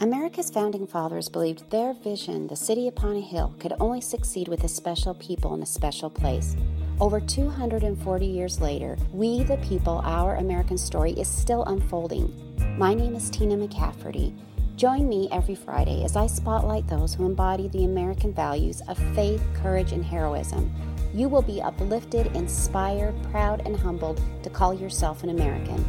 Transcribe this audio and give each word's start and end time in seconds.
America's 0.00 0.50
founding 0.50 0.86
fathers 0.86 1.28
believed 1.28 1.70
their 1.70 1.92
vision, 1.92 2.46
the 2.46 2.56
city 2.56 2.88
upon 2.88 3.16
a 3.16 3.20
hill, 3.20 3.54
could 3.58 3.74
only 3.78 4.00
succeed 4.00 4.48
with 4.48 4.64
a 4.64 4.68
special 4.68 5.14
people 5.14 5.54
in 5.54 5.62
a 5.62 5.66
special 5.66 6.08
place. 6.08 6.56
Over 6.98 7.20
240 7.20 8.24
years 8.24 8.58
later, 8.58 8.96
we 9.12 9.42
the 9.42 9.58
people, 9.58 10.00
our 10.04 10.36
American 10.36 10.78
story 10.78 11.12
is 11.12 11.28
still 11.28 11.64
unfolding. 11.64 12.32
My 12.78 12.94
name 12.94 13.14
is 13.14 13.28
Tina 13.28 13.54
McCafferty. 13.54 14.34
Join 14.76 15.08
me 15.08 15.28
every 15.30 15.54
Friday 15.54 16.04
as 16.04 16.16
I 16.16 16.26
spotlight 16.26 16.86
those 16.86 17.14
who 17.14 17.26
embody 17.26 17.68
the 17.68 17.84
American 17.84 18.32
values 18.32 18.80
of 18.88 18.96
faith, 19.14 19.42
courage, 19.54 19.92
and 19.92 20.04
heroism. 20.04 20.72
You 21.12 21.28
will 21.28 21.42
be 21.42 21.60
uplifted, 21.60 22.34
inspired, 22.34 23.14
proud, 23.30 23.66
and 23.66 23.76
humbled 23.76 24.22
to 24.42 24.48
call 24.50 24.72
yourself 24.72 25.22
an 25.22 25.30
American. 25.30 25.84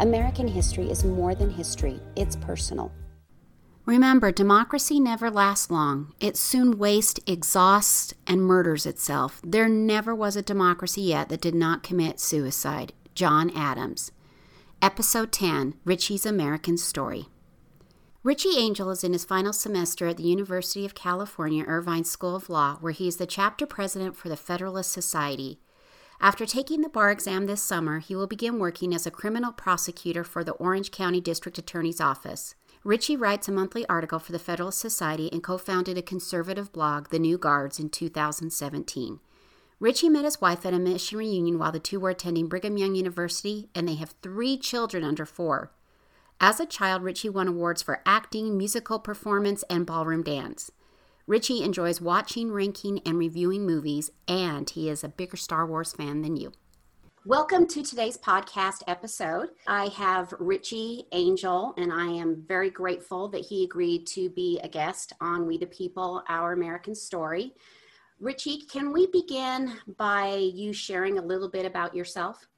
American 0.00 0.48
history 0.48 0.90
is 0.90 1.04
more 1.04 1.34
than 1.36 1.50
history, 1.50 2.00
it's 2.16 2.34
personal. 2.36 2.92
Remember, 3.88 4.30
democracy 4.30 5.00
never 5.00 5.30
lasts 5.30 5.70
long. 5.70 6.12
It 6.20 6.36
soon 6.36 6.76
wastes, 6.76 7.20
exhausts, 7.26 8.12
and 8.26 8.42
murders 8.42 8.84
itself. 8.84 9.40
There 9.42 9.66
never 9.66 10.14
was 10.14 10.36
a 10.36 10.42
democracy 10.42 11.00
yet 11.00 11.30
that 11.30 11.40
did 11.40 11.54
not 11.54 11.82
commit 11.82 12.20
suicide. 12.20 12.92
John 13.14 13.50
Adams. 13.56 14.12
Episode 14.82 15.32
10 15.32 15.72
Richie's 15.86 16.26
American 16.26 16.76
Story. 16.76 17.28
Richie 18.22 18.58
Angel 18.58 18.90
is 18.90 19.02
in 19.02 19.14
his 19.14 19.24
final 19.24 19.54
semester 19.54 20.06
at 20.06 20.18
the 20.18 20.22
University 20.22 20.84
of 20.84 20.94
California 20.94 21.64
Irvine 21.66 22.04
School 22.04 22.36
of 22.36 22.50
Law, 22.50 22.76
where 22.82 22.92
he 22.92 23.08
is 23.08 23.16
the 23.16 23.24
chapter 23.24 23.64
president 23.64 24.14
for 24.16 24.28
the 24.28 24.36
Federalist 24.36 24.92
Society. 24.92 25.60
After 26.20 26.44
taking 26.44 26.82
the 26.82 26.90
bar 26.90 27.10
exam 27.10 27.46
this 27.46 27.62
summer, 27.62 28.00
he 28.00 28.14
will 28.14 28.26
begin 28.26 28.58
working 28.58 28.94
as 28.94 29.06
a 29.06 29.10
criminal 29.10 29.50
prosecutor 29.50 30.24
for 30.24 30.44
the 30.44 30.52
Orange 30.52 30.90
County 30.90 31.22
District 31.22 31.56
Attorney's 31.56 32.02
Office. 32.02 32.54
Richie 32.84 33.16
writes 33.16 33.48
a 33.48 33.52
monthly 33.52 33.86
article 33.88 34.18
for 34.18 34.32
the 34.32 34.38
Federalist 34.38 34.78
Society 34.78 35.28
and 35.32 35.42
co 35.42 35.58
founded 35.58 35.98
a 35.98 36.02
conservative 36.02 36.72
blog, 36.72 37.08
The 37.08 37.18
New 37.18 37.36
Guards, 37.36 37.78
in 37.78 37.90
2017. 37.90 39.20
Richie 39.80 40.08
met 40.08 40.24
his 40.24 40.40
wife 40.40 40.66
at 40.66 40.74
a 40.74 40.78
mission 40.78 41.18
reunion 41.18 41.58
while 41.58 41.72
the 41.72 41.78
two 41.78 42.00
were 42.00 42.10
attending 42.10 42.48
Brigham 42.48 42.76
Young 42.76 42.94
University, 42.94 43.68
and 43.74 43.86
they 43.86 43.94
have 43.94 44.14
three 44.22 44.56
children 44.56 45.04
under 45.04 45.26
four. 45.26 45.72
As 46.40 46.60
a 46.60 46.66
child, 46.66 47.02
Richie 47.02 47.28
won 47.28 47.48
awards 47.48 47.82
for 47.82 48.00
acting, 48.06 48.56
musical 48.56 48.98
performance, 48.98 49.64
and 49.68 49.84
ballroom 49.84 50.22
dance. 50.22 50.70
Richie 51.26 51.62
enjoys 51.62 52.00
watching, 52.00 52.50
ranking, 52.52 53.00
and 53.00 53.18
reviewing 53.18 53.66
movies, 53.66 54.10
and 54.26 54.70
he 54.70 54.88
is 54.88 55.04
a 55.04 55.08
bigger 55.08 55.36
Star 55.36 55.66
Wars 55.66 55.92
fan 55.92 56.22
than 56.22 56.36
you. 56.36 56.52
Welcome 57.28 57.66
to 57.66 57.82
today's 57.82 58.16
podcast 58.16 58.84
episode. 58.88 59.50
I 59.66 59.88
have 59.88 60.32
Richie 60.38 61.04
Angel, 61.12 61.74
and 61.76 61.92
I 61.92 62.06
am 62.06 62.42
very 62.48 62.70
grateful 62.70 63.28
that 63.28 63.44
he 63.44 63.64
agreed 63.64 64.06
to 64.06 64.30
be 64.30 64.58
a 64.64 64.68
guest 64.68 65.12
on 65.20 65.46
We 65.46 65.58
the 65.58 65.66
People, 65.66 66.22
Our 66.30 66.54
American 66.54 66.94
Story. 66.94 67.52
Richie, 68.18 68.62
can 68.62 68.94
we 68.94 69.08
begin 69.08 69.74
by 69.98 70.36
you 70.36 70.72
sharing 70.72 71.18
a 71.18 71.22
little 71.22 71.50
bit 71.50 71.66
about 71.66 71.94
yourself? 71.94 72.48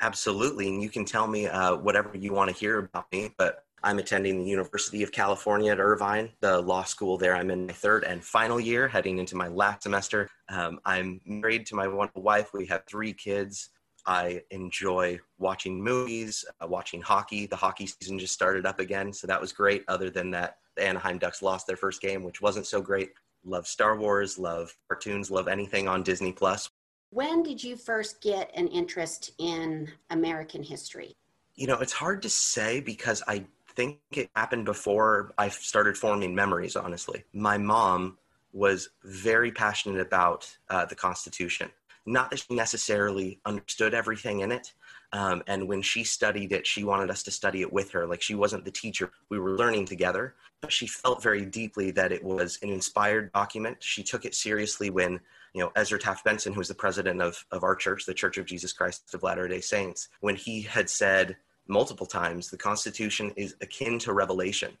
Absolutely. 0.00 0.68
And 0.68 0.82
you 0.82 0.88
can 0.88 1.04
tell 1.04 1.26
me 1.26 1.46
uh, 1.48 1.76
whatever 1.76 2.16
you 2.16 2.32
want 2.32 2.50
to 2.50 2.56
hear 2.56 2.78
about 2.78 3.12
me, 3.12 3.34
but 3.36 3.64
I'm 3.82 3.98
attending 3.98 4.38
the 4.38 4.48
University 4.48 5.02
of 5.02 5.12
California 5.12 5.72
at 5.72 5.78
Irvine, 5.78 6.30
the 6.40 6.62
law 6.62 6.84
school 6.84 7.18
there. 7.18 7.36
I'm 7.36 7.50
in 7.50 7.66
my 7.66 7.74
third 7.74 8.04
and 8.04 8.24
final 8.24 8.58
year, 8.58 8.88
heading 8.88 9.18
into 9.18 9.36
my 9.36 9.48
last 9.48 9.82
semester. 9.82 10.30
Um, 10.48 10.80
I'm 10.86 11.20
married 11.26 11.66
to 11.66 11.74
my 11.74 11.86
wonderful 11.86 12.22
wife. 12.22 12.54
We 12.54 12.64
have 12.68 12.84
three 12.86 13.12
kids. 13.12 13.68
I 14.06 14.42
enjoy 14.50 15.18
watching 15.38 15.82
movies, 15.82 16.44
uh, 16.60 16.66
watching 16.66 17.02
hockey. 17.02 17.46
The 17.46 17.56
hockey 17.56 17.86
season 17.86 18.18
just 18.18 18.34
started 18.34 18.64
up 18.64 18.78
again, 18.78 19.12
so 19.12 19.26
that 19.26 19.40
was 19.40 19.52
great. 19.52 19.84
Other 19.88 20.10
than 20.10 20.30
that, 20.30 20.58
the 20.76 20.86
Anaheim 20.86 21.18
Ducks 21.18 21.42
lost 21.42 21.66
their 21.66 21.76
first 21.76 22.00
game, 22.00 22.22
which 22.22 22.40
wasn't 22.40 22.66
so 22.66 22.80
great. 22.80 23.10
Love 23.44 23.66
Star 23.66 23.96
Wars, 23.96 24.38
love 24.38 24.76
cartoons, 24.88 25.30
love 25.30 25.48
anything 25.48 25.88
on 25.88 26.02
Disney 26.02 26.32
Plus. 26.32 26.70
When 27.10 27.42
did 27.42 27.62
you 27.62 27.76
first 27.76 28.20
get 28.20 28.50
an 28.54 28.68
interest 28.68 29.32
in 29.38 29.90
American 30.10 30.62
history? 30.62 31.16
You 31.54 31.66
know, 31.66 31.78
it's 31.78 31.92
hard 31.92 32.22
to 32.22 32.28
say 32.28 32.80
because 32.80 33.22
I 33.26 33.46
think 33.74 33.98
it 34.12 34.30
happened 34.34 34.64
before 34.64 35.32
I 35.38 35.48
started 35.48 35.96
forming 35.96 36.34
memories, 36.34 36.76
honestly. 36.76 37.24
My 37.32 37.58
mom 37.58 38.18
was 38.52 38.88
very 39.04 39.52
passionate 39.52 40.00
about 40.00 40.56
uh, 40.70 40.84
the 40.86 40.94
Constitution. 40.94 41.70
Not 42.06 42.30
that 42.30 42.38
she 42.38 42.54
necessarily 42.54 43.40
understood 43.44 43.92
everything 43.92 44.40
in 44.40 44.52
it. 44.52 44.72
Um, 45.12 45.42
and 45.46 45.68
when 45.68 45.82
she 45.82 46.04
studied 46.04 46.52
it, 46.52 46.66
she 46.66 46.84
wanted 46.84 47.10
us 47.10 47.22
to 47.24 47.30
study 47.30 47.62
it 47.62 47.72
with 47.72 47.90
her. 47.90 48.06
Like 48.06 48.22
she 48.22 48.34
wasn't 48.34 48.64
the 48.64 48.70
teacher, 48.70 49.10
we 49.28 49.38
were 49.38 49.56
learning 49.56 49.86
together. 49.86 50.34
But 50.60 50.72
she 50.72 50.86
felt 50.86 51.22
very 51.22 51.44
deeply 51.44 51.90
that 51.92 52.12
it 52.12 52.22
was 52.22 52.58
an 52.62 52.70
inspired 52.70 53.32
document. 53.32 53.76
She 53.80 54.02
took 54.02 54.24
it 54.24 54.34
seriously 54.34 54.88
when, 54.90 55.20
you 55.52 55.62
know, 55.62 55.72
Ezra 55.76 55.98
Taft 55.98 56.24
Benson, 56.24 56.52
who 56.52 56.60
was 56.60 56.68
the 56.68 56.74
president 56.74 57.20
of, 57.20 57.44
of 57.50 57.62
our 57.62 57.74
church, 57.74 58.06
the 58.06 58.14
Church 58.14 58.38
of 58.38 58.46
Jesus 58.46 58.72
Christ 58.72 59.12
of 59.14 59.22
Latter 59.22 59.48
day 59.48 59.60
Saints, 59.60 60.08
when 60.20 60.36
he 60.36 60.62
had 60.62 60.88
said 60.88 61.36
multiple 61.68 62.06
times, 62.06 62.50
the 62.50 62.56
Constitution 62.56 63.32
is 63.36 63.56
akin 63.60 63.98
to 64.00 64.12
revelation. 64.12 64.76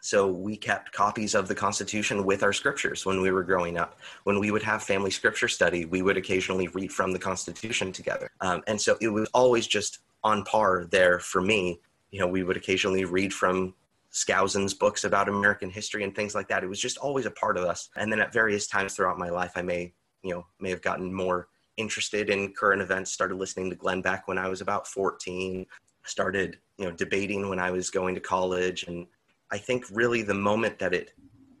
So 0.00 0.28
we 0.28 0.56
kept 0.56 0.92
copies 0.92 1.34
of 1.34 1.48
the 1.48 1.54
Constitution 1.54 2.24
with 2.24 2.42
our 2.42 2.52
scriptures 2.52 3.04
when 3.04 3.20
we 3.20 3.30
were 3.30 3.42
growing 3.42 3.78
up. 3.78 3.98
When 4.24 4.38
we 4.38 4.50
would 4.50 4.62
have 4.62 4.82
family 4.82 5.10
scripture 5.10 5.48
study, 5.48 5.84
we 5.84 6.02
would 6.02 6.16
occasionally 6.16 6.68
read 6.68 6.92
from 6.92 7.12
the 7.12 7.18
Constitution 7.18 7.92
together. 7.92 8.30
Um, 8.40 8.62
and 8.68 8.80
so 8.80 8.96
it 9.00 9.08
was 9.08 9.28
always 9.34 9.66
just 9.66 9.98
on 10.22 10.44
par 10.44 10.86
there 10.90 11.18
for 11.18 11.40
me. 11.40 11.80
You 12.10 12.20
know, 12.20 12.28
we 12.28 12.42
would 12.42 12.56
occasionally 12.56 13.04
read 13.04 13.34
from 13.34 13.74
Skousen's 14.12 14.72
books 14.72 15.04
about 15.04 15.28
American 15.28 15.70
history 15.70 16.04
and 16.04 16.14
things 16.14 16.34
like 16.34 16.48
that. 16.48 16.62
It 16.62 16.68
was 16.68 16.80
just 16.80 16.98
always 16.98 17.26
a 17.26 17.30
part 17.32 17.56
of 17.56 17.64
us. 17.64 17.90
And 17.96 18.10
then 18.10 18.20
at 18.20 18.32
various 18.32 18.66
times 18.66 18.94
throughout 18.94 19.18
my 19.18 19.28
life, 19.28 19.52
I 19.56 19.62
may, 19.62 19.92
you 20.22 20.30
know, 20.30 20.46
may 20.60 20.70
have 20.70 20.82
gotten 20.82 21.12
more 21.12 21.48
interested 21.76 22.30
in 22.30 22.52
current 22.52 22.82
events, 22.82 23.12
started 23.12 23.36
listening 23.36 23.70
to 23.70 23.76
Glenn 23.76 24.00
Beck 24.00 24.26
when 24.26 24.38
I 24.38 24.48
was 24.48 24.60
about 24.60 24.86
14, 24.86 25.66
started, 26.04 26.58
you 26.78 26.86
know, 26.86 26.92
debating 26.92 27.48
when 27.48 27.58
I 27.58 27.70
was 27.70 27.90
going 27.90 28.14
to 28.14 28.20
college 28.20 28.84
and 28.84 29.06
I 29.50 29.58
think 29.58 29.84
really 29.90 30.22
the 30.22 30.34
moment 30.34 30.78
that 30.78 30.94
it 30.94 31.12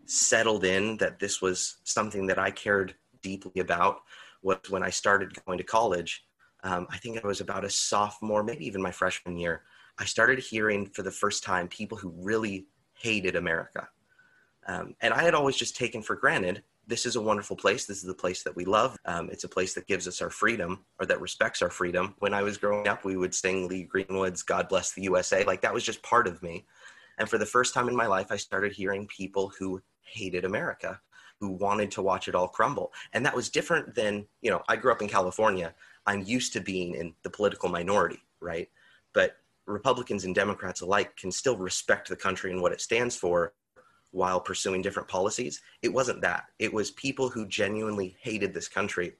settled 0.06 0.64
in 0.64 0.96
that 0.98 1.18
this 1.18 1.40
was 1.40 1.78
something 1.84 2.26
that 2.26 2.38
I 2.38 2.50
cared 2.50 2.94
deeply 3.22 3.60
about 3.60 4.00
was 4.42 4.58
when 4.68 4.82
I 4.82 4.90
started 4.90 5.32
going 5.44 5.58
to 5.58 5.64
college. 5.64 6.24
Um, 6.64 6.86
I 6.90 6.98
think 6.98 7.22
I 7.22 7.26
was 7.26 7.40
about 7.40 7.64
a 7.64 7.70
sophomore, 7.70 8.42
maybe 8.42 8.66
even 8.66 8.82
my 8.82 8.90
freshman 8.90 9.36
year. 9.36 9.62
I 9.98 10.04
started 10.04 10.38
hearing 10.38 10.86
for 10.86 11.02
the 11.02 11.10
first 11.10 11.42
time 11.42 11.68
people 11.68 11.98
who 11.98 12.12
really 12.16 12.66
hated 12.94 13.36
America. 13.36 13.88
Um, 14.66 14.94
and 15.00 15.14
I 15.14 15.22
had 15.22 15.34
always 15.34 15.56
just 15.56 15.76
taken 15.76 16.02
for 16.02 16.16
granted 16.16 16.62
this 16.88 17.04
is 17.04 17.16
a 17.16 17.20
wonderful 17.20 17.54
place. 17.54 17.84
This 17.84 17.98
is 17.98 18.04
the 18.04 18.14
place 18.14 18.42
that 18.42 18.56
we 18.56 18.64
love. 18.64 18.96
Um, 19.04 19.28
it's 19.30 19.44
a 19.44 19.48
place 19.48 19.74
that 19.74 19.86
gives 19.86 20.08
us 20.08 20.22
our 20.22 20.30
freedom 20.30 20.86
or 20.98 21.04
that 21.06 21.20
respects 21.20 21.60
our 21.60 21.68
freedom. 21.68 22.14
When 22.18 22.32
I 22.32 22.42
was 22.42 22.56
growing 22.56 22.88
up, 22.88 23.04
we 23.04 23.16
would 23.16 23.34
sing 23.34 23.68
Lee 23.68 23.82
Greenwood's 23.82 24.42
God 24.42 24.68
Bless 24.70 24.92
the 24.92 25.02
USA. 25.02 25.44
Like 25.44 25.60
that 25.60 25.74
was 25.74 25.84
just 25.84 26.02
part 26.02 26.26
of 26.26 26.42
me. 26.42 26.66
And 27.18 27.28
for 27.28 27.38
the 27.38 27.46
first 27.46 27.74
time 27.74 27.88
in 27.88 27.96
my 27.96 28.06
life, 28.06 28.28
I 28.30 28.36
started 28.36 28.72
hearing 28.72 29.06
people 29.06 29.52
who 29.58 29.82
hated 30.00 30.44
America, 30.44 31.00
who 31.40 31.50
wanted 31.50 31.90
to 31.92 32.02
watch 32.02 32.28
it 32.28 32.34
all 32.34 32.48
crumble. 32.48 32.92
And 33.12 33.24
that 33.26 33.36
was 33.36 33.50
different 33.50 33.94
than, 33.94 34.26
you 34.40 34.50
know, 34.50 34.62
I 34.68 34.76
grew 34.76 34.92
up 34.92 35.02
in 35.02 35.08
California. 35.08 35.74
I'm 36.06 36.22
used 36.22 36.52
to 36.54 36.60
being 36.60 36.94
in 36.94 37.14
the 37.22 37.30
political 37.30 37.68
minority, 37.68 38.20
right? 38.40 38.68
But 39.12 39.36
Republicans 39.66 40.24
and 40.24 40.34
Democrats 40.34 40.80
alike 40.80 41.16
can 41.16 41.30
still 41.30 41.56
respect 41.56 42.08
the 42.08 42.16
country 42.16 42.50
and 42.50 42.62
what 42.62 42.72
it 42.72 42.80
stands 42.80 43.14
for 43.14 43.52
while 44.10 44.40
pursuing 44.40 44.80
different 44.80 45.08
policies. 45.08 45.60
It 45.82 45.92
wasn't 45.92 46.22
that. 46.22 46.46
It 46.58 46.72
was 46.72 46.92
people 46.92 47.28
who 47.28 47.46
genuinely 47.46 48.16
hated 48.20 48.54
this 48.54 48.68
country. 48.68 49.12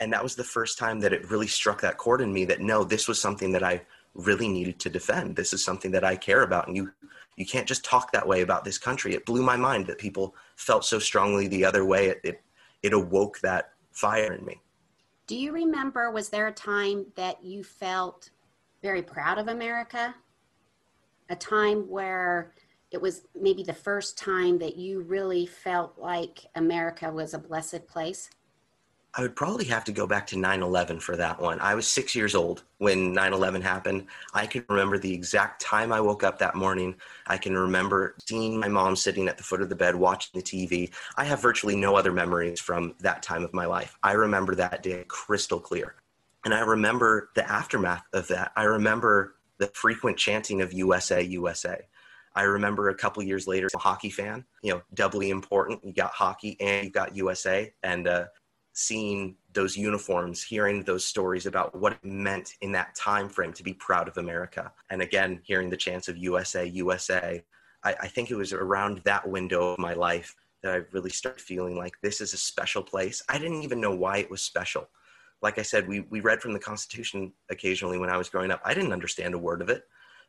And 0.00 0.12
that 0.12 0.22
was 0.22 0.34
the 0.34 0.44
first 0.44 0.78
time 0.78 1.00
that 1.00 1.12
it 1.12 1.30
really 1.30 1.46
struck 1.46 1.80
that 1.80 1.96
chord 1.96 2.20
in 2.20 2.32
me 2.32 2.44
that 2.46 2.60
no, 2.60 2.84
this 2.84 3.08
was 3.08 3.20
something 3.20 3.52
that 3.52 3.62
I 3.62 3.82
really 4.14 4.48
needed 4.48 4.78
to 4.80 4.90
defend. 4.90 5.36
This 5.36 5.52
is 5.52 5.64
something 5.64 5.90
that 5.92 6.04
I 6.04 6.16
care 6.16 6.42
about. 6.42 6.68
And 6.68 6.76
you 6.76 6.92
you 7.36 7.44
can't 7.44 7.66
just 7.66 7.84
talk 7.84 8.12
that 8.12 8.28
way 8.28 8.42
about 8.42 8.64
this 8.64 8.78
country. 8.78 9.12
It 9.12 9.26
blew 9.26 9.42
my 9.42 9.56
mind 9.56 9.86
that 9.88 9.98
people 9.98 10.36
felt 10.56 10.84
so 10.84 11.00
strongly 11.00 11.48
the 11.48 11.64
other 11.64 11.84
way. 11.84 12.06
It, 12.06 12.20
it, 12.22 12.42
it 12.82 12.92
awoke 12.92 13.40
that 13.40 13.72
fire 13.90 14.32
in 14.32 14.44
me. 14.44 14.60
Do 15.26 15.36
you 15.36 15.52
remember, 15.52 16.10
was 16.10 16.28
there 16.28 16.46
a 16.46 16.52
time 16.52 17.06
that 17.16 17.42
you 17.42 17.64
felt 17.64 18.30
very 18.82 19.02
proud 19.02 19.38
of 19.38 19.48
America? 19.48 20.14
A 21.28 21.34
time 21.34 21.88
where 21.88 22.52
it 22.92 23.00
was 23.00 23.22
maybe 23.34 23.64
the 23.64 23.72
first 23.72 24.16
time 24.16 24.58
that 24.58 24.76
you 24.76 25.00
really 25.00 25.46
felt 25.46 25.98
like 25.98 26.46
America 26.54 27.10
was 27.10 27.34
a 27.34 27.38
blessed 27.38 27.88
place? 27.88 28.30
I 29.16 29.22
would 29.22 29.36
probably 29.36 29.64
have 29.66 29.84
to 29.84 29.92
go 29.92 30.08
back 30.08 30.26
to 30.28 30.38
9 30.38 30.62
11 30.62 30.98
for 30.98 31.16
that 31.16 31.40
one. 31.40 31.60
I 31.60 31.76
was 31.76 31.86
six 31.86 32.16
years 32.16 32.34
old 32.34 32.64
when 32.78 33.12
9 33.12 33.32
11 33.32 33.62
happened. 33.62 34.06
I 34.32 34.44
can 34.46 34.64
remember 34.68 34.98
the 34.98 35.14
exact 35.14 35.62
time 35.62 35.92
I 35.92 36.00
woke 36.00 36.24
up 36.24 36.40
that 36.40 36.56
morning. 36.56 36.96
I 37.28 37.38
can 37.38 37.56
remember 37.56 38.16
seeing 38.26 38.58
my 38.58 38.66
mom 38.66 38.96
sitting 38.96 39.28
at 39.28 39.36
the 39.36 39.44
foot 39.44 39.62
of 39.62 39.68
the 39.68 39.76
bed 39.76 39.94
watching 39.94 40.32
the 40.34 40.42
TV. 40.42 40.92
I 41.16 41.24
have 41.26 41.40
virtually 41.40 41.76
no 41.76 41.94
other 41.94 42.10
memories 42.10 42.58
from 42.58 42.94
that 43.00 43.22
time 43.22 43.44
of 43.44 43.54
my 43.54 43.66
life. 43.66 43.96
I 44.02 44.12
remember 44.12 44.56
that 44.56 44.82
day 44.82 45.04
crystal 45.06 45.60
clear. 45.60 45.94
And 46.44 46.52
I 46.52 46.60
remember 46.60 47.30
the 47.36 47.48
aftermath 47.48 48.02
of 48.12 48.26
that. 48.28 48.50
I 48.56 48.64
remember 48.64 49.36
the 49.58 49.68
frequent 49.74 50.16
chanting 50.16 50.60
of 50.60 50.72
USA, 50.72 51.22
USA. 51.22 51.86
I 52.34 52.42
remember 52.42 52.88
a 52.88 52.94
couple 52.96 53.22
years 53.22 53.46
later, 53.46 53.68
a 53.74 53.78
hockey 53.78 54.10
fan, 54.10 54.44
you 54.62 54.72
know, 54.72 54.82
doubly 54.92 55.30
important. 55.30 55.84
You 55.84 55.92
got 55.92 56.10
hockey 56.10 56.56
and 56.60 56.86
you 56.86 56.90
got 56.90 57.14
USA, 57.14 57.72
and 57.84 58.08
uh, 58.08 58.24
seeing 58.74 59.36
those 59.52 59.76
uniforms, 59.76 60.42
hearing 60.42 60.82
those 60.82 61.04
stories 61.04 61.46
about 61.46 61.74
what 61.78 61.92
it 61.92 62.04
meant 62.04 62.54
in 62.60 62.72
that 62.72 62.94
time 62.96 63.28
frame 63.28 63.52
to 63.52 63.62
be 63.62 63.72
proud 63.72 64.08
of 64.08 64.18
America, 64.18 64.70
and 64.90 65.00
again, 65.00 65.40
hearing 65.44 65.70
the 65.70 65.76
chants 65.76 66.08
of 66.08 66.18
USA, 66.18 66.66
USA. 66.66 67.42
I, 67.84 67.94
I 68.02 68.08
think 68.08 68.30
it 68.30 68.36
was 68.36 68.52
around 68.52 69.00
that 69.04 69.26
window 69.26 69.72
of 69.72 69.78
my 69.78 69.94
life 69.94 70.34
that 70.62 70.74
I 70.74 70.82
really 70.90 71.10
started 71.10 71.40
feeling 71.40 71.76
like 71.76 71.94
this 72.02 72.20
is 72.20 72.34
a 72.34 72.38
special 72.38 72.82
place. 72.82 73.22
I 73.28 73.38
didn't 73.38 73.62
even 73.62 73.80
know 73.80 73.94
why 73.94 74.18
it 74.18 74.30
was 74.30 74.42
special. 74.42 74.88
Like 75.40 75.58
I 75.58 75.62
said, 75.62 75.86
we, 75.86 76.00
we 76.10 76.20
read 76.20 76.40
from 76.40 76.52
the 76.52 76.58
Constitution 76.58 77.32
occasionally 77.50 77.98
when 77.98 78.10
I 78.10 78.16
was 78.16 78.28
growing 78.28 78.50
up. 78.50 78.60
I 78.64 78.74
didn't 78.74 78.92
understand 78.92 79.34
a 79.34 79.38
word 79.38 79.62
of 79.62 79.68
it, 79.68 79.84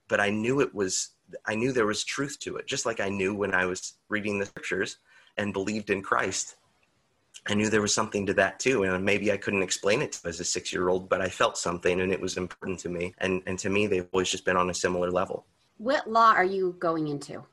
but 0.07 0.19
I 0.19 0.29
knew 0.29 0.59
it 0.59 0.75
was, 0.75 1.11
I 1.45 1.55
knew 1.55 1.71
there 1.71 1.87
was 1.87 2.03
truth 2.03 2.37
to 2.41 2.57
it. 2.57 2.67
Just 2.67 2.85
like 2.85 2.99
I 2.99 3.09
knew 3.09 3.33
when 3.33 3.55
I 3.55 3.65
was 3.65 3.93
reading 4.09 4.37
the 4.37 4.45
scriptures 4.45 4.97
and 5.37 5.53
believed 5.53 5.89
in 5.89 6.03
Christ, 6.03 6.57
I 7.47 7.53
knew 7.53 7.69
there 7.69 7.81
was 7.81 7.93
something 7.93 8.25
to 8.25 8.33
that 8.35 8.59
too. 8.59 8.83
And 8.83 9.05
maybe 9.05 9.31
I 9.31 9.37
couldn't 9.37 9.61
explain 9.61 10.01
it 10.01 10.19
as 10.25 10.39
a 10.39 10.43
six 10.43 10.73
year 10.73 10.89
old, 10.89 11.09
but 11.09 11.21
I 11.21 11.29
felt 11.29 11.57
something 11.57 12.01
and 12.01 12.11
it 12.11 12.19
was 12.19 12.37
important 12.37 12.79
to 12.79 12.89
me. 12.89 13.13
And, 13.19 13.41
and 13.45 13.59
to 13.59 13.69
me, 13.69 13.87
they've 13.87 14.07
always 14.11 14.29
just 14.29 14.45
been 14.45 14.57
on 14.57 14.69
a 14.69 14.73
similar 14.73 15.11
level. 15.11 15.45
What 15.77 16.09
law 16.09 16.31
are 16.31 16.45
you 16.45 16.75
going 16.79 17.07
into? 17.07 17.43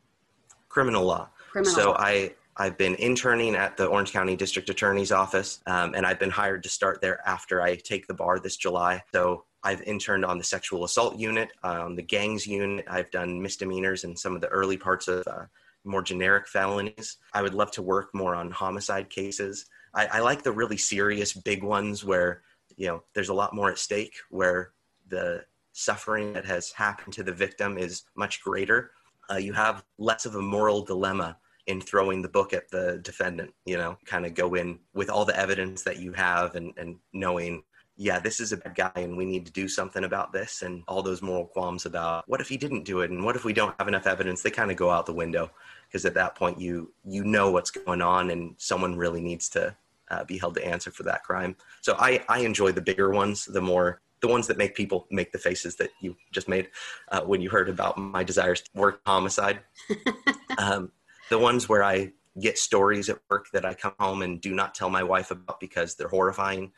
Criminal 0.69 1.05
law. 1.05 1.29
Criminal 1.51 1.75
so 1.75 1.91
law. 1.91 1.97
I, 1.99 2.35
I've 2.57 2.79
been 2.79 2.95
interning 2.95 3.55
at 3.55 3.77
the 3.77 3.87
Orange 3.87 4.13
County 4.13 4.37
District 4.37 4.69
Attorney's 4.69 5.11
Office, 5.11 5.61
um, 5.67 5.95
and 5.95 6.07
I've 6.07 6.19
been 6.19 6.31
hired 6.31 6.63
to 6.65 6.69
start 6.69 7.01
there 7.01 7.21
after 7.27 7.63
I 7.63 7.77
take 7.77 8.07
the 8.07 8.15
bar 8.15 8.39
this 8.39 8.57
July. 8.57 9.03
So 9.13 9.45
I've 9.63 9.83
interned 9.83 10.25
on 10.25 10.39
the 10.39 10.45
sexual 10.45 10.85
assault 10.85 11.19
unit, 11.19 11.51
um, 11.63 11.97
the 11.97 12.03
gangs 12.03 12.47
unit. 12.47 12.85
I've 12.89 13.11
done 13.11 13.41
misdemeanors 13.41 14.05
and 14.05 14.19
some 14.19 14.35
of 14.35 14.41
the 14.41 14.49
early 14.49 14.77
parts 14.77 15.09
of 15.09 15.27
uh, 15.27 15.45
more 15.85 16.03
generic 16.03 16.47
felonies. 16.47 17.17
I 17.33 17.43
would 17.43 17.55
love 17.55 17.71
to 17.73 17.83
work 17.83 18.15
more 18.15 18.35
on 18.35 18.51
homicide 18.51 19.09
cases. 19.09 19.67
I, 19.95 20.07
I 20.07 20.21
like 20.21 20.43
the 20.43 20.53
really 20.53 20.77
serious 20.77 21.33
big 21.33 21.63
ones 21.63 22.05
where 22.05 22.43
you 22.77 22.87
know 22.87 23.03
there's 23.15 23.29
a 23.29 23.35
lot 23.35 23.55
more 23.55 23.71
at 23.71 23.79
stake, 23.79 24.15
where 24.31 24.73
the 25.09 25.45
suffering 25.73 26.33
that 26.33 26.45
has 26.45 26.73
happened 26.73 27.15
to 27.15 27.23
the 27.23 27.33
victim 27.33 27.79
is 27.79 28.03
much 28.17 28.43
greater. 28.43 28.91
Uh, 29.31 29.37
you 29.37 29.53
have 29.53 29.85
less 29.99 30.27
of 30.27 30.35
a 30.35 30.43
moral 30.43 30.85
dilemma 30.85 31.37
in 31.67 31.81
throwing 31.81 32.23
the 32.23 32.29
book 32.29 32.53
at 32.53 32.69
the 32.71 32.99
defendant, 33.03 33.53
you 33.65 33.77
know, 33.77 33.97
kind 34.05 34.27
of 34.27 34.35
go 34.35 34.55
in 34.55 34.79
with 34.95 35.09
all 35.09 35.25
the 35.25 35.39
evidence 35.39 35.83
that 35.83 35.99
you 35.99 36.13
have 36.13 36.57
and, 36.57 36.73
and 36.77 36.97
knowing, 37.13 37.63
yeah, 38.03 38.19
this 38.19 38.41
is 38.41 38.51
a 38.51 38.57
bad 38.57 38.75
guy 38.75 38.93
and 38.97 39.17
we 39.17 39.25
need 39.25 39.47
to 39.47 39.53
do 39.53 39.69
something 39.69 40.03
about 40.03 40.33
this. 40.33 40.63
And 40.63 40.83
all 40.89 41.03
those 41.03 41.23
moral 41.23 41.47
qualms 41.47 41.87
about 41.87 42.25
what 42.27 42.41
if 42.41 42.49
he 42.49 42.57
didn't 42.57 42.83
do 42.83 43.01
it 43.01 43.11
and 43.11 43.25
what 43.25 43.37
if 43.37 43.45
we 43.45 43.53
don't 43.53 43.75
have 43.79 43.87
enough 43.87 44.09
evidence, 44.09 44.43
they 44.43 44.51
kind 44.51 44.73
of 44.73 44.77
go 44.77 44.91
out 44.91 45.07
the 45.07 45.13
window 45.13 45.51
because 45.87 46.05
at 46.05 46.15
that 46.15 46.35
point 46.35 46.61
you, 46.61 46.93
you 47.05 47.23
know 47.23 47.53
what's 47.53 47.71
going 47.71 48.03
on 48.03 48.31
and 48.31 48.57
someone 48.59 48.97
really 48.97 49.21
needs 49.21 49.49
to 49.51 49.75
uh, 50.11 50.25
be 50.25 50.37
held 50.37 50.57
to 50.57 50.67
answer 50.67 50.91
for 50.91 51.05
that 51.05 51.23
crime. 51.23 51.55
So 51.81 51.95
I, 51.97 52.25
I 52.29 52.41
enjoy 52.41 52.73
the 52.73 52.83
bigger 52.83 53.11
ones, 53.11 53.45
the 53.45 53.63
more 53.63 54.01
the 54.21 54.29
ones 54.29 54.49
that 54.49 54.59
make 54.59 54.75
people 54.75 55.07
make 55.11 55.31
the 55.31 55.39
faces 55.39 55.77
that 55.77 55.91
you 56.01 56.17
just 56.33 56.49
made 56.49 56.71
uh, 57.11 57.21
when 57.23 57.41
you 57.41 57.51
heard 57.51 57.69
about 57.69 57.99
my 57.99 58.25
desires 58.25 58.63
to 58.63 58.71
work 58.75 59.01
homicide. 59.07 59.61
um, 60.59 60.91
the 61.31 61.39
ones 61.39 61.69
where 61.69 61.85
I 61.85 62.13
get 62.41 62.59
stories 62.59 63.09
at 63.09 63.19
work 63.31 63.47
that 63.53 63.65
I 63.65 63.75
come 63.75 63.95
home 63.99 64.23
and 64.23 64.41
do 64.41 64.55
not 64.55 64.75
tell 64.75 64.91
my 64.91 65.03
wife 65.03 65.31
about 65.31 65.61
because 65.61 65.95
they're 65.95 66.09
horrifying. 66.09 66.73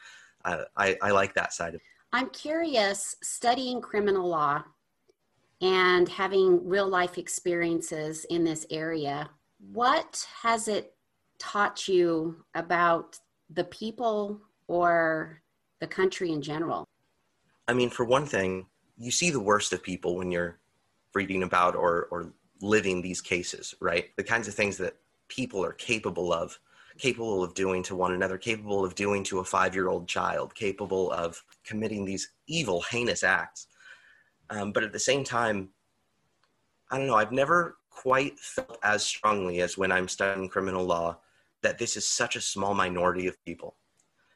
I, 0.45 0.97
I 1.01 1.11
like 1.11 1.35
that 1.35 1.53
side 1.53 1.71
of 1.71 1.77
it. 1.77 1.87
I'm 2.13 2.31
curious, 2.31 3.17
studying 3.23 3.81
criminal 3.81 4.29
law 4.29 4.63
and 5.61 6.09
having 6.09 6.67
real 6.69 6.89
life 6.89 7.17
experiences 7.19 8.25
in 8.27 8.45
this 8.45 8.67
area, 8.71 9.31
what 9.73 10.27
has 10.43 10.69
it 10.69 10.95
taught 11.39 11.89
you 11.89 12.45
about 12.55 13.19
the 13.51 13.65
people 13.65 14.41
or 14.69 15.41
the 15.81 15.87
country 15.87 16.33
in 16.33 16.43
general? 16.43 16.87
I 17.67 17.73
mean, 17.73 17.89
for 17.89 18.05
one 18.05 18.27
thing, 18.27 18.67
you 18.99 19.11
see 19.11 19.31
the 19.31 19.41
worst 19.41 19.73
of 19.73 19.83
people 19.83 20.17
when 20.17 20.31
you're 20.31 20.59
reading 21.15 21.43
about 21.43 21.75
or, 21.75 22.09
or 22.11 22.33
living 22.61 23.01
these 23.01 23.21
cases, 23.21 23.75
right? 23.81 24.11
The 24.17 24.25
kinds 24.25 24.49
of 24.49 24.55
things 24.55 24.77
that 24.79 24.97
people 25.29 25.65
are 25.65 25.73
capable 25.73 26.33
of, 26.33 26.59
capable 26.99 27.43
of 27.43 27.55
doing 27.55 27.83
to 27.85 27.97
one 27.97 28.13
another, 28.13 28.39
capable 28.39 28.85
of 28.85 28.95
doing 28.95 29.25
to 29.25 29.41
a 29.41 29.45
five 29.45 29.75
year 29.75 29.89
old 29.89 30.09
child, 30.09 30.55
capable 30.55 31.11
of 31.13 31.43
committing 31.65 32.05
these 32.05 32.31
evil, 32.47 32.83
heinous 32.83 33.23
acts. 33.23 33.69
Um, 34.51 34.73
but 34.73 34.85
at 34.85 34.93
the 34.93 34.99
same 34.99 35.25
time, 35.25 35.71
I 36.91 36.99
don't 36.99 37.07
know, 37.07 37.17
I've 37.17 37.33
never 37.33 37.79
quite 37.91 38.39
felt 38.39 38.79
as 38.83 39.05
strongly 39.05 39.61
as 39.63 39.79
when 39.79 39.91
I'm 39.91 40.09
studying 40.09 40.49
criminal 40.49 40.85
law 40.85 41.19
that 41.63 41.79
this 41.79 41.97
is 41.97 42.09
such 42.09 42.37
a 42.37 42.41
small 42.41 42.75
minority 42.75 43.27
of 43.27 43.43
people. 43.45 43.77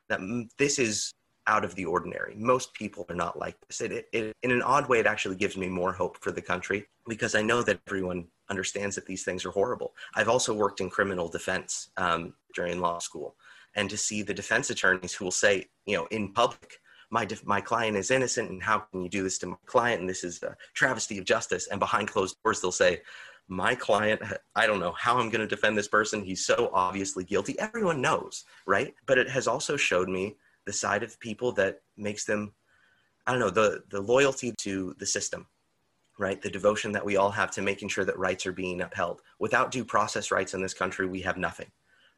That 0.09 0.21
this 0.57 0.79
is 0.79 1.13
out 1.47 1.65
of 1.65 1.75
the 1.75 1.85
ordinary. 1.85 2.35
Most 2.37 2.73
people 2.75 3.07
are 3.09 3.15
not 3.15 3.39
like 3.39 3.57
this. 3.67 3.81
It, 3.81 4.09
it, 4.13 4.37
in 4.43 4.51
an 4.51 4.63
odd 4.63 4.89
way, 4.89 5.01
it 5.01 5.07
actually 5.07 5.37
gives 5.37 5.57
me 5.57 5.69
more 5.69 5.93
hope 5.93 6.19
for 6.23 6.31
the 6.31 6.43
country 6.43 6.87
because 7.09 7.35
I 7.35 7.43
know 7.43 7.63
that 7.63 7.81
everyone 7.87 8.27
understands 8.51 8.95
that 8.95 9.07
these 9.07 9.25
things 9.25 9.45
are 9.45 9.51
horrible. 9.51 9.95
I've 10.15 10.29
also 10.29 10.55
worked 10.55 10.81
in 10.81 10.91
criminal 10.91 11.29
defense 11.29 11.91
um, 11.97 12.35
during 12.55 12.81
law 12.81 12.99
school, 12.99 13.37
and 13.75 13.89
to 13.91 13.97
see 13.97 14.23
the 14.23 14.35
defense 14.35 14.71
attorneys 14.71 15.15
who 15.15 15.25
will 15.25 15.33
say, 15.33 15.67
you 15.87 15.97
know, 15.97 16.07
in 16.11 16.33
public, 16.33 16.81
my 17.11 17.25
def- 17.25 17.47
my 17.47 17.61
client 17.61 17.97
is 17.97 18.11
innocent, 18.11 18.51
and 18.51 18.63
how 18.63 18.81
can 18.81 19.03
you 19.03 19.09
do 19.09 19.23
this 19.23 19.39
to 19.39 19.47
my 19.47 19.57
client? 19.67 20.01
And 20.01 20.09
this 20.09 20.25
is 20.25 20.43
a 20.43 20.57
travesty 20.75 21.19
of 21.19 21.25
justice. 21.25 21.69
And 21.69 21.81
behind 21.81 22.09
closed 22.09 22.37
doors, 22.45 22.61
they'll 22.61 22.73
say, 22.73 23.03
my 23.51 23.75
client, 23.75 24.21
I 24.55 24.67
don't 24.67 24.81
know 24.81 24.93
how 24.93 25.19
I'm 25.19 25.31
going 25.31 25.41
to 25.41 25.47
defend 25.47 25.79
this 25.79 25.89
person. 25.89 26.23
He's 26.23 26.45
so 26.45 26.71
obviously 26.75 27.25
guilty. 27.25 27.59
Everyone 27.59 28.03
knows, 28.03 28.45
right? 28.67 28.95
But 29.07 29.17
it 29.17 29.31
has 29.31 29.49
also 29.49 29.77
showed 29.77 30.09
me 30.11 30.37
the 30.69 30.73
side 30.75 31.03
of 31.03 31.19
people 31.19 31.51
that 31.51 31.81
makes 31.97 32.27
them 32.27 32.53
i 33.27 33.31
don't 33.31 33.41
know 33.41 33.49
the 33.49 33.83
the 33.89 34.01
loyalty 34.01 34.53
to 34.59 34.95
the 34.99 35.07
system 35.07 35.47
right 36.19 36.43
the 36.43 36.51
devotion 36.51 36.93
that 36.93 37.03
we 37.03 37.17
all 37.17 37.31
have 37.31 37.51
to 37.51 37.63
making 37.63 37.89
sure 37.89 38.05
that 38.05 38.19
rights 38.19 38.47
are 38.47 38.53
being 38.53 38.83
upheld 38.83 39.23
without 39.39 39.71
due 39.71 39.83
process 39.83 40.31
rights 40.31 40.53
in 40.53 40.61
this 40.61 40.75
country 40.75 41.07
we 41.07 41.23
have 41.23 41.39
nothing 41.39 41.71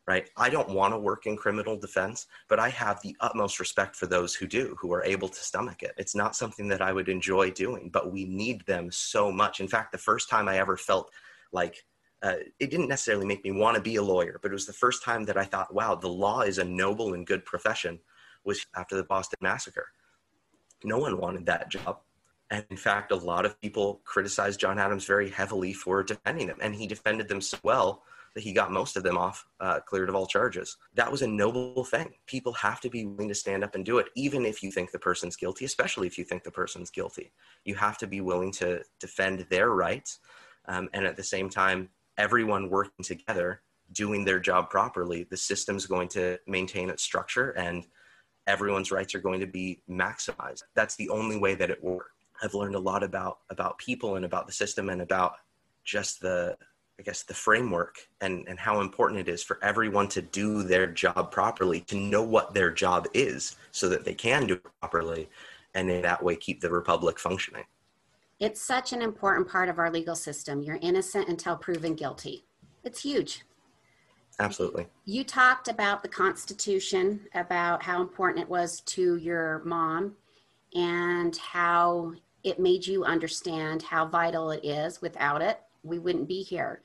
right 0.07 0.31
i 0.37 0.49
don't 0.49 0.71
want 0.71 0.93
to 0.93 0.99
work 0.99 1.27
in 1.27 1.37
criminal 1.37 1.77
defense 1.77 2.27
but 2.49 2.59
i 2.59 2.69
have 2.69 3.01
the 3.03 3.17
utmost 3.21 3.61
respect 3.61 3.95
for 3.95 4.07
those 4.07 4.35
who 4.35 4.47
do 4.47 4.77
who 4.81 4.93
are 4.93 5.05
able 5.05 5.29
to 5.29 5.43
stomach 5.43 5.83
it 5.83 5.93
it's 5.97 6.15
not 6.15 6.37
something 6.37 6.69
that 6.69 6.83
i 6.83 6.93
would 6.93 7.09
enjoy 7.09 7.51
doing 7.51 7.91
but 7.93 8.13
we 8.13 8.25
need 8.25 8.65
them 8.67 8.91
so 8.91 9.31
much 9.31 9.61
in 9.61 9.69
fact 9.69 9.93
the 9.93 9.99
first 9.99 10.29
time 10.29 10.49
i 10.49 10.59
ever 10.59 10.77
felt 10.77 11.11
like 11.53 11.85
uh, 12.23 12.35
it 12.59 12.71
didn't 12.71 12.89
necessarily 12.89 13.27
make 13.27 13.43
me 13.45 13.51
want 13.51 13.75
to 13.77 13.83
be 13.83 13.97
a 13.97 14.03
lawyer, 14.03 14.39
but 14.43 14.51
it 14.51 14.55
was 14.55 14.67
the 14.67 14.73
first 14.73 15.03
time 15.03 15.25
that 15.25 15.39
I 15.39 15.45
thought, 15.45 15.73
wow, 15.73 15.95
the 15.95 16.09
law 16.09 16.43
is 16.43 16.59
a 16.59 16.65
noble 16.65 17.15
and 17.15 17.27
good 17.27 17.45
profession 17.45 17.99
was 18.45 18.65
after 18.77 18.97
the 18.97 19.05
Boston 19.05 19.39
Massacre. 19.41 19.87
No 20.85 20.99
one 20.99 21.19
wanted 21.19 21.47
that 21.47 21.71
job. 21.71 22.01
And 22.51 22.65
in 22.71 22.77
fact, 22.77 23.13
a 23.13 23.17
lot 23.17 23.47
of 23.47 23.61
people 23.61 24.01
criticized 24.05 24.61
John 24.61 24.79
Adams 24.79 25.05
very 25.05 25.31
heavily 25.31 25.73
for 25.73 26.03
defending 26.03 26.49
him. 26.49 26.59
And 26.61 26.75
he 26.75 26.87
defended 26.87 27.29
them 27.29 27.41
so 27.41 27.59
well 27.63 28.03
that 28.35 28.43
he 28.43 28.53
got 28.53 28.71
most 28.71 28.97
of 28.97 29.03
them 29.03 29.19
off, 29.19 29.45
uh, 29.61 29.81
cleared 29.81 30.09
of 30.09 30.15
all 30.15 30.27
charges. 30.27 30.77
That 30.95 31.11
was 31.11 31.23
a 31.23 31.27
noble 31.27 31.85
thing. 31.85 32.15
People 32.27 32.53
have 32.55 32.81
to 32.81 32.91
be 32.91 33.05
willing 33.05 33.29
to 33.29 33.35
stand 33.35 33.65
up 33.65 33.75
and 33.75 33.85
do 33.85 33.99
it, 33.99 34.07
even 34.15 34.45
if 34.45 34.63
you 34.63 34.71
think 34.71 34.93
the 34.93 34.99
person's 34.99 35.37
guilty, 35.37 35.65
especially 35.65 36.07
if 36.07 36.17
you 36.17 36.25
think 36.25 36.45
the 36.45 36.51
person's 36.51 36.91
guilty. 36.91 37.33
You 37.65 37.75
have 37.77 37.99
to 37.99 38.07
be 38.07 38.21
willing 38.21 38.53
to 38.53 38.83
defend 39.01 39.47
their 39.51 39.71
rights. 39.71 40.21
Um, 40.67 40.89
and 40.93 41.05
at 41.05 41.17
the 41.17 41.25
same 41.25 41.51
time, 41.51 41.89
everyone 42.19 42.71
working 42.71 43.05
together, 43.05 43.63
doing 43.93 44.25
their 44.25 44.39
job 44.39 44.71
properly, 44.71 45.27
the 45.29 45.37
system's 45.37 45.87
going 45.87 46.09
to 46.09 46.39
maintain 46.47 46.91
its 46.91 47.03
structure 47.03 47.51
and 47.51 47.87
everyone's 48.47 48.91
rights 48.91 49.15
are 49.15 49.21
going 49.21 49.41
to 49.41 49.47
be 49.47 49.83
maximized. 49.89 50.63
That's 50.75 50.97
the 50.97 51.09
only 51.09 51.39
way 51.39 51.55
that 51.55 51.71
it 51.71 51.83
works. 51.83 52.11
I've 52.43 52.55
learned 52.55 52.75
a 52.75 52.81
lot 52.81 53.03
about 53.03 53.39
about 53.51 53.79
people 53.79 54.17
and 54.17 54.25
about 54.25 54.47
the 54.47 54.53
system 54.53 54.89
and 54.89 55.03
about 55.03 55.35
just 55.85 56.21
the 56.21 56.57
I 57.01 57.03
guess 57.03 57.23
the 57.23 57.33
framework 57.33 57.97
and, 58.21 58.47
and 58.47 58.59
how 58.59 58.83
important 58.83 59.21
it 59.21 59.33
is 59.33 59.43
for 59.43 59.59
everyone 59.63 60.07
to 60.09 60.21
do 60.21 60.63
their 60.63 60.87
job 60.87 61.33
properly, 61.33 61.81
to 61.81 61.97
know 61.97 62.23
what 62.23 62.53
their 62.53 62.71
job 62.71 63.09
is 63.15 63.57
so 63.73 63.89
that 63.89 64.05
they 64.05 64.13
can 64.13 64.47
do 64.47 64.53
it 64.53 64.67
properly 64.81 65.31
and 65.75 65.91
in 65.91 66.03
that 66.03 66.23
way 66.23 66.37
keep 66.37 66.61
the 66.61 66.69
republic 66.69 67.19
functioning. 67.19 67.65
It's 68.39 68.61
such 68.61 68.93
an 68.93 69.01
important 69.01 69.49
part 69.49 69.71
of 69.71 69.79
our 69.79 69.91
legal 69.91 70.15
system. 70.15 70.63
You're 70.63 70.79
innocent 70.83 71.31
until 71.31 71.57
proven 71.57 71.95
guilty. 71.95 72.45
It's 72.85 73.01
huge. 73.01 73.45
Absolutely. 74.39 74.87
You 75.07 75.25
talked 75.25 75.69
about 75.69 76.03
the 76.03 76.09
Constitution, 76.09 77.21
about 77.35 77.83
how 77.83 78.03
important 78.03 78.43
it 78.43 78.49
was 78.51 78.83
to 78.83 79.17
your 79.17 79.63
mom, 79.65 80.17
and 80.75 81.35
how 81.39 82.13
it 82.45 82.59
made 82.59 82.87
you 82.87 83.05
understand 83.05 83.83
how 83.83 84.05
vital 84.05 84.51
it 84.51 84.63
is. 84.63 85.01
Without 85.01 85.41
it, 85.41 85.63
we 85.83 85.99
wouldn't 85.99 86.29
be 86.29 86.43
here. 86.43 86.83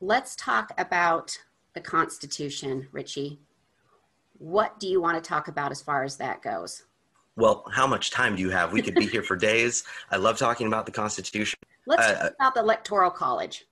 Let's 0.00 0.36
talk 0.36 0.72
about 0.78 1.36
the 1.74 1.80
Constitution, 1.80 2.88
Richie. 2.92 3.40
What 4.38 4.78
do 4.80 4.88
you 4.88 5.00
want 5.00 5.22
to 5.22 5.26
talk 5.26 5.48
about 5.48 5.70
as 5.70 5.80
far 5.80 6.04
as 6.04 6.16
that 6.16 6.42
goes? 6.42 6.84
Well, 7.36 7.64
how 7.72 7.86
much 7.86 8.10
time 8.10 8.36
do 8.36 8.42
you 8.42 8.50
have? 8.50 8.72
We 8.72 8.82
could 8.82 8.94
be 8.94 9.06
here 9.06 9.22
for 9.22 9.36
days. 9.52 9.84
I 10.10 10.16
love 10.16 10.38
talking 10.38 10.66
about 10.66 10.86
the 10.86 10.92
Constitution. 10.92 11.58
Let's 11.86 12.06
uh, 12.06 12.14
talk 12.14 12.32
about 12.38 12.54
the 12.54 12.60
Electoral 12.60 13.10
College. 13.10 13.64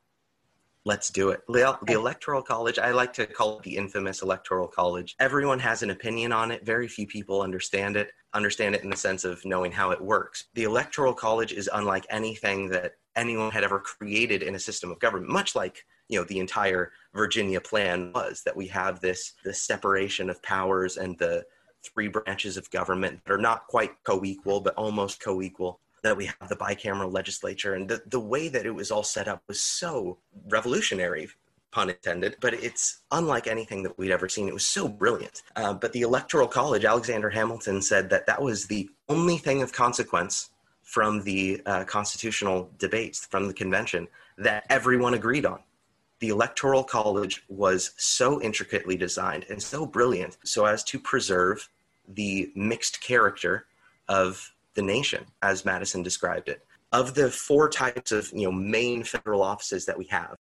Let's 0.85 1.11
do 1.11 1.31
it. 1.31 1.43
The, 1.47 1.79
the 1.87 1.93
Electoral 1.93 2.43
College, 2.43 2.81
I 2.81 2.91
like 2.91 3.12
to 3.12 3.26
call 3.26 3.59
it 3.59 3.62
the 3.62 3.76
infamous 3.76 4.23
Electoral 4.23 4.67
College. 4.67 5.14
Everyone 5.21 5.61
has 5.61 5.85
an 5.85 5.91
opinion 5.91 6.33
on 6.33 6.50
it. 6.50 6.67
Very 6.67 6.88
few 6.88 7.07
people 7.07 7.41
understand 7.41 7.97
it, 7.97 8.11
understand 8.35 8.75
it 8.75 8.83
in 8.83 8.91
the 8.91 8.97
sense 8.97 9.25
of 9.25 9.45
knowing 9.45 9.71
how 9.71 9.93
it 9.93 10.00
works. 10.00 10.47
The 10.55 10.64
Electoral 10.64 11.14
College 11.14 11.52
is 11.52 11.71
unlike 11.73 12.05
anything 12.11 12.69
that 12.71 12.95
anyone 13.16 13.50
had 13.50 13.64
ever 13.64 13.78
created 13.78 14.42
in 14.42 14.54
a 14.54 14.59
system 14.59 14.90
of 14.90 14.99
government, 15.00 15.31
much 15.31 15.54
like 15.54 15.85
you 16.09 16.19
know 16.19 16.25
the 16.25 16.38
entire 16.38 16.92
Virginia 17.14 17.61
plan 17.61 18.12
was 18.14 18.42
that 18.45 18.57
we 18.57 18.66
have 18.69 19.00
this 19.00 19.33
this 19.45 19.62
separation 19.62 20.31
of 20.31 20.42
powers 20.42 20.97
and 20.97 21.19
the 21.19 21.45
three 21.83 22.09
branches 22.09 22.57
of 22.57 22.71
government 22.71 23.21
that 23.25 23.33
are 23.33 23.38
not 23.38 23.66
quite 23.66 23.92
co-equal 24.04 24.61
but 24.61 24.75
almost 24.75 25.21
co-equal 25.23 25.81
that 26.02 26.16
we 26.16 26.26
have 26.26 26.49
the 26.49 26.57
bicameral 26.57 27.12
legislature. 27.12 27.75
And 27.75 27.88
the, 27.88 28.02
the 28.07 28.21
way 28.21 28.49
that 28.49 28.66
it 28.66 28.75
was 28.75 28.90
all 28.90 29.04
set 29.04 29.28
up 29.28 29.42
was 29.47 29.61
so 29.61 30.19
revolutionary 30.49 31.28
pun 31.71 31.88
intended 31.88 32.37
but 32.40 32.52
it's 32.52 33.00
unlike 33.12 33.47
anything 33.47 33.83
that 33.83 33.97
we'd 33.97 34.11
ever 34.11 34.28
seen. 34.28 34.47
It 34.47 34.54
was 34.54 34.66
so 34.66 34.87
brilliant. 34.87 35.42
Uh, 35.57 35.73
but 35.73 35.92
the 35.92 36.02
electoral 36.02 36.47
college 36.47 36.85
alexander 36.85 37.31
hamilton 37.31 37.81
said 37.81 38.11
that 38.11 38.26
that 38.26 38.42
was 38.42 38.66
the 38.66 38.90
only 39.09 39.38
thing 39.38 39.62
of 39.62 39.73
consequence 39.73 40.50
from 40.93 41.23
the 41.23 41.59
uh, 41.65 41.85
constitutional 41.85 42.71
debates 42.79 43.25
from 43.25 43.47
the 43.47 43.55
convention 43.55 44.07
that 44.37 44.65
everyone 44.69 45.15
agreed 45.15 45.47
on 45.47 45.59
the 46.21 46.29
electoral 46.29 46.85
college 46.85 47.43
was 47.49 47.93
so 47.97 48.41
intricately 48.43 48.95
designed 48.97 49.47
and 49.51 49.61
so 49.61 49.87
brilliant 49.87 50.37
so 50.45 50.67
as 50.67 50.85
to 50.85 50.97
preserve 50.97 51.69
the 52.07 52.53
mixed 52.55 53.01
character 53.01 53.67
of 54.09 54.53
the 54.75 54.83
nation, 54.83 55.25
as 55.41 55.65
Madison 55.65 56.01
described 56.01 56.49
it. 56.49 56.65
Of 56.93 57.15
the 57.15 57.31
four 57.31 57.69
types 57.71 58.13
of 58.13 58.31
you 58.33 58.45
know 58.45 58.53
main 58.53 59.03
federal 59.03 59.43
offices 59.43 59.87
that 59.87 59.99
we 59.99 60.05
have, 60.07 60.37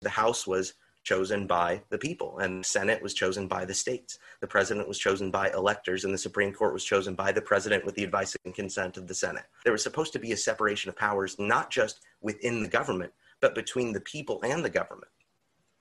the 0.00 0.08
House 0.08 0.44
was 0.46 0.72
chosen 1.08 1.46
by 1.46 1.80
the 1.88 1.96
people, 1.96 2.38
and 2.38 2.60
the 2.60 2.68
Senate 2.68 3.02
was 3.02 3.14
chosen 3.14 3.48
by 3.48 3.64
the 3.64 3.72
states. 3.72 4.18
The 4.42 4.46
president 4.46 4.86
was 4.86 4.98
chosen 4.98 5.30
by 5.30 5.50
electors, 5.52 6.04
and 6.04 6.12
the 6.12 6.18
Supreme 6.18 6.52
Court 6.52 6.74
was 6.74 6.84
chosen 6.84 7.14
by 7.14 7.32
the 7.32 7.40
president 7.40 7.86
with 7.86 7.94
the 7.94 8.04
advice 8.04 8.36
and 8.44 8.54
consent 8.54 8.98
of 8.98 9.06
the 9.06 9.14
Senate. 9.14 9.44
There 9.64 9.72
was 9.72 9.82
supposed 9.82 10.12
to 10.12 10.18
be 10.18 10.32
a 10.32 10.36
separation 10.36 10.90
of 10.90 10.96
powers, 10.96 11.38
not 11.38 11.70
just 11.70 12.00
within 12.20 12.62
the 12.62 12.68
government, 12.68 13.14
but 13.40 13.54
between 13.54 13.94
the 13.94 14.02
people 14.02 14.38
and 14.44 14.62
the 14.62 14.68
government. 14.68 15.10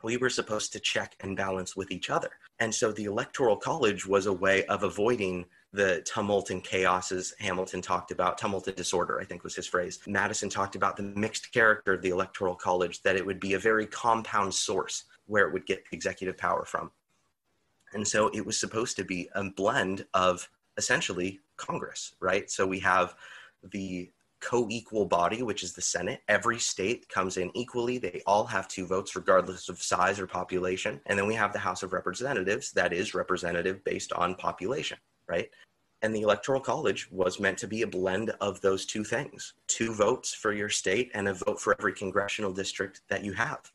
We 0.02 0.16
were 0.16 0.30
supposed 0.30 0.72
to 0.74 0.80
check 0.80 1.18
and 1.20 1.36
balance 1.36 1.76
with 1.76 1.92
each 1.92 2.10
other. 2.10 2.30
And 2.60 2.74
so 2.74 2.94
the 2.94 3.06
Electoral 3.06 3.58
College 3.58 4.06
was 4.06 4.28
a 4.28 4.34
way 4.34 4.64
of 4.68 4.84
avoiding 4.84 5.46
the 5.74 6.02
tumult 6.06 6.52
and 6.52 6.64
chaos 6.64 7.12
as 7.12 7.34
Hamilton 7.40 7.82
talked 7.82 8.12
about, 8.12 8.38
tumult 8.38 8.68
and 8.68 8.78
disorder, 8.78 9.20
I 9.20 9.26
think 9.26 9.44
was 9.44 9.56
his 9.56 9.68
phrase. 9.68 10.00
Madison 10.08 10.50
talked 10.50 10.76
about 10.76 10.96
the 10.96 11.04
mixed 11.04 11.52
character 11.52 11.94
of 11.94 12.02
the 12.02 12.10
Electoral 12.10 12.56
College, 12.56 13.02
that 13.02 13.18
it 13.18 13.26
would 13.26 13.42
be 13.42 13.56
a 13.56 13.60
very 13.60 13.86
compound 13.88 14.54
source 14.54 15.04
where 15.28 15.48
it 15.48 15.54
would 15.54 15.66
get 15.66 15.84
executive 15.92 16.38
power 16.38 16.66
from. 16.66 16.92
And 17.94 18.08
so 18.08 18.30
it 18.34 18.46
was 18.46 18.60
supposed 18.60 18.98
to 18.98 19.06
be 19.06 19.30
a 19.36 19.44
blend 19.44 20.06
of 20.14 20.50
essentially 20.78 21.40
Congress, 21.56 22.16
right? 22.20 22.50
So 22.52 22.66
we 22.68 22.80
have 22.80 23.16
the 23.72 24.12
co-equal 24.40 25.06
body 25.06 25.42
which 25.42 25.64
is 25.64 25.74
the 25.74 25.82
senate. 25.82 26.22
Every 26.28 26.60
state 26.60 27.10
comes 27.10 27.38
in 27.38 27.50
equally. 27.56 27.98
They 27.98 28.22
all 28.28 28.46
have 28.46 28.68
two 28.68 28.86
votes 28.86 29.16
regardless 29.16 29.68
of 29.68 29.82
size 29.82 30.20
or 30.20 30.28
population. 30.28 31.02
And 31.08 31.18
then 31.18 31.26
we 31.26 31.34
have 31.34 31.54
the 31.54 31.60
house 31.60 31.82
of 31.82 31.94
representatives 31.94 32.72
that 32.74 32.94
is 32.94 33.16
representative 33.16 33.84
based 33.84 34.14
on 34.14 34.36
population 34.36 34.98
right? 35.28 35.50
And 36.02 36.16
the 36.16 36.22
electoral 36.22 36.62
college 36.62 37.10
was 37.12 37.40
meant 37.40 37.58
to 37.60 37.68
be 37.68 37.82
a 37.82 37.88
blend 37.88 38.32
of 38.42 38.62
those 38.62 38.86
two 38.86 39.04
things 39.04 39.54
two 39.68 39.94
votes 39.94 40.34
for 40.34 40.54
your 40.54 40.70
state 40.70 41.12
and 41.14 41.28
a 41.28 41.34
vote 41.34 41.60
for 41.60 41.76
every 41.80 41.94
congressional 41.94 42.54
district 42.54 43.02
that 43.10 43.24
you 43.24 43.34
have 43.34 43.72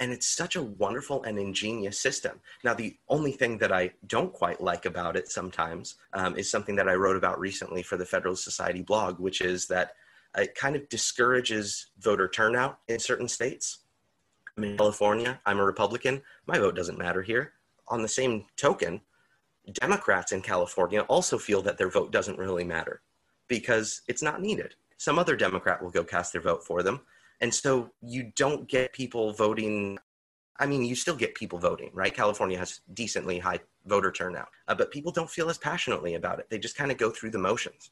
and 0.00 0.12
it's 0.12 0.26
such 0.26 0.56
a 0.56 0.62
wonderful 0.62 1.22
and 1.24 1.38
ingenious 1.38 1.98
system 1.98 2.40
now 2.64 2.74
the 2.74 2.96
only 3.08 3.32
thing 3.32 3.58
that 3.58 3.72
i 3.72 3.90
don't 4.06 4.32
quite 4.32 4.60
like 4.60 4.84
about 4.84 5.16
it 5.16 5.28
sometimes 5.28 5.96
um, 6.14 6.36
is 6.36 6.50
something 6.50 6.76
that 6.76 6.88
i 6.88 6.94
wrote 6.94 7.16
about 7.16 7.38
recently 7.38 7.82
for 7.82 7.96
the 7.96 8.06
federalist 8.06 8.44
society 8.44 8.82
blog 8.82 9.18
which 9.18 9.40
is 9.40 9.66
that 9.66 9.92
it 10.36 10.54
kind 10.54 10.76
of 10.76 10.88
discourages 10.88 11.88
voter 11.98 12.28
turnout 12.28 12.78
in 12.88 12.98
certain 12.98 13.28
states 13.28 13.80
i'm 14.56 14.64
in 14.64 14.76
california 14.76 15.40
i'm 15.46 15.58
a 15.58 15.64
republican 15.64 16.22
my 16.46 16.58
vote 16.58 16.74
doesn't 16.74 16.98
matter 16.98 17.22
here 17.22 17.52
on 17.88 18.02
the 18.02 18.08
same 18.08 18.46
token 18.56 19.00
Democrats 19.70 20.32
in 20.32 20.42
California 20.42 21.02
also 21.02 21.38
feel 21.38 21.62
that 21.62 21.78
their 21.78 21.90
vote 21.90 22.10
doesn't 22.10 22.38
really 22.38 22.64
matter 22.64 23.00
because 23.48 24.02
it's 24.08 24.22
not 24.22 24.40
needed. 24.40 24.74
Some 24.96 25.18
other 25.18 25.36
Democrat 25.36 25.82
will 25.82 25.90
go 25.90 26.04
cast 26.04 26.32
their 26.32 26.42
vote 26.42 26.64
for 26.64 26.82
them. 26.82 27.00
And 27.42 27.52
so 27.52 27.90
you 28.00 28.32
don't 28.36 28.68
get 28.68 28.92
people 28.92 29.32
voting. 29.32 29.98
I 30.60 30.66
mean, 30.66 30.84
you 30.84 30.94
still 30.94 31.16
get 31.16 31.34
people 31.34 31.58
voting, 31.58 31.90
right? 31.92 32.14
California 32.14 32.56
has 32.56 32.80
decently 32.94 33.40
high 33.40 33.58
voter 33.84 34.12
turnout, 34.12 34.48
uh, 34.68 34.76
but 34.76 34.92
people 34.92 35.10
don't 35.10 35.28
feel 35.28 35.50
as 35.50 35.58
passionately 35.58 36.14
about 36.14 36.38
it. 36.38 36.46
They 36.48 36.58
just 36.58 36.76
kind 36.76 36.92
of 36.92 36.98
go 36.98 37.10
through 37.10 37.30
the 37.30 37.38
motions. 37.38 37.90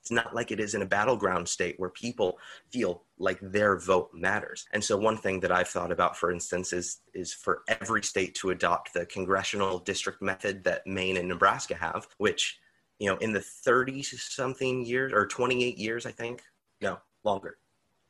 It's 0.00 0.12
not 0.12 0.34
like 0.34 0.50
it 0.50 0.60
is 0.60 0.74
in 0.74 0.82
a 0.82 0.86
battleground 0.86 1.48
state 1.48 1.76
where 1.78 1.90
people 1.90 2.38
feel 2.72 3.04
like 3.18 3.38
their 3.40 3.76
vote 3.78 4.10
matters. 4.12 4.66
And 4.72 4.82
so 4.82 4.96
one 4.96 5.16
thing 5.16 5.40
that 5.40 5.52
I've 5.52 5.68
thought 5.68 5.92
about, 5.92 6.16
for 6.16 6.30
instance, 6.30 6.72
is 6.72 7.00
is 7.12 7.32
for 7.32 7.62
every 7.68 8.02
state 8.04 8.34
to 8.36 8.50
adopt 8.50 8.94
the 8.94 9.06
congressional 9.06 9.78
district 9.80 10.22
method 10.22 10.62
that 10.64 10.86
Maine 10.86 11.16
and 11.16 11.28
Nebraska 11.28 11.74
have, 11.74 12.06
which, 12.18 12.58
you 12.98 13.08
know, 13.08 13.16
in 13.18 13.32
the 13.32 13.40
30 13.40 14.02
something 14.02 14.84
years 14.84 15.12
or 15.12 15.26
28 15.26 15.78
years, 15.78 16.06
I 16.06 16.12
think, 16.12 16.42
no, 16.80 16.98
longer. 17.24 17.58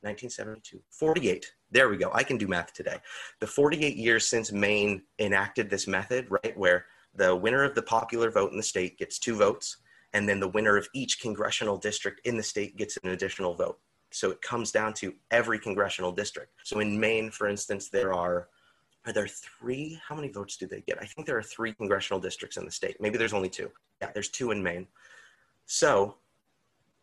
1972, 0.02 0.80
48. 0.90 1.52
There 1.70 1.88
we 1.88 1.96
go. 1.96 2.10
I 2.12 2.22
can 2.22 2.36
do 2.36 2.48
math 2.48 2.72
today. 2.72 2.98
The 3.40 3.46
48 3.46 3.96
years 3.96 4.28
since 4.28 4.52
Maine 4.52 5.02
enacted 5.18 5.70
this 5.70 5.86
method, 5.86 6.26
right, 6.30 6.56
where 6.56 6.86
the 7.14 7.34
winner 7.34 7.62
of 7.64 7.74
the 7.74 7.82
popular 7.82 8.30
vote 8.30 8.50
in 8.50 8.56
the 8.56 8.62
state 8.62 8.98
gets 8.98 9.18
two 9.18 9.36
votes 9.36 9.78
and 10.12 10.28
then 10.28 10.40
the 10.40 10.48
winner 10.48 10.76
of 10.76 10.88
each 10.94 11.20
congressional 11.20 11.76
district 11.76 12.20
in 12.26 12.36
the 12.36 12.42
state 12.42 12.76
gets 12.76 12.98
an 13.02 13.10
additional 13.10 13.54
vote. 13.54 13.78
So 14.10 14.30
it 14.30 14.42
comes 14.42 14.70
down 14.70 14.92
to 14.94 15.14
every 15.30 15.58
congressional 15.58 16.12
district. 16.12 16.52
So 16.64 16.80
in 16.80 16.98
Maine, 16.98 17.30
for 17.30 17.48
instance, 17.48 17.88
there 17.88 18.12
are 18.12 18.48
are 19.04 19.12
there 19.12 19.26
three? 19.26 20.00
How 20.06 20.14
many 20.14 20.28
votes 20.28 20.56
do 20.56 20.66
they 20.66 20.80
get? 20.82 20.96
I 21.00 21.06
think 21.06 21.26
there 21.26 21.36
are 21.36 21.42
three 21.42 21.72
congressional 21.72 22.20
districts 22.20 22.56
in 22.56 22.64
the 22.64 22.70
state. 22.70 23.00
Maybe 23.00 23.18
there's 23.18 23.32
only 23.32 23.48
two. 23.48 23.68
Yeah, 24.00 24.10
there's 24.14 24.28
two 24.28 24.52
in 24.52 24.62
Maine. 24.62 24.86
So, 25.66 26.18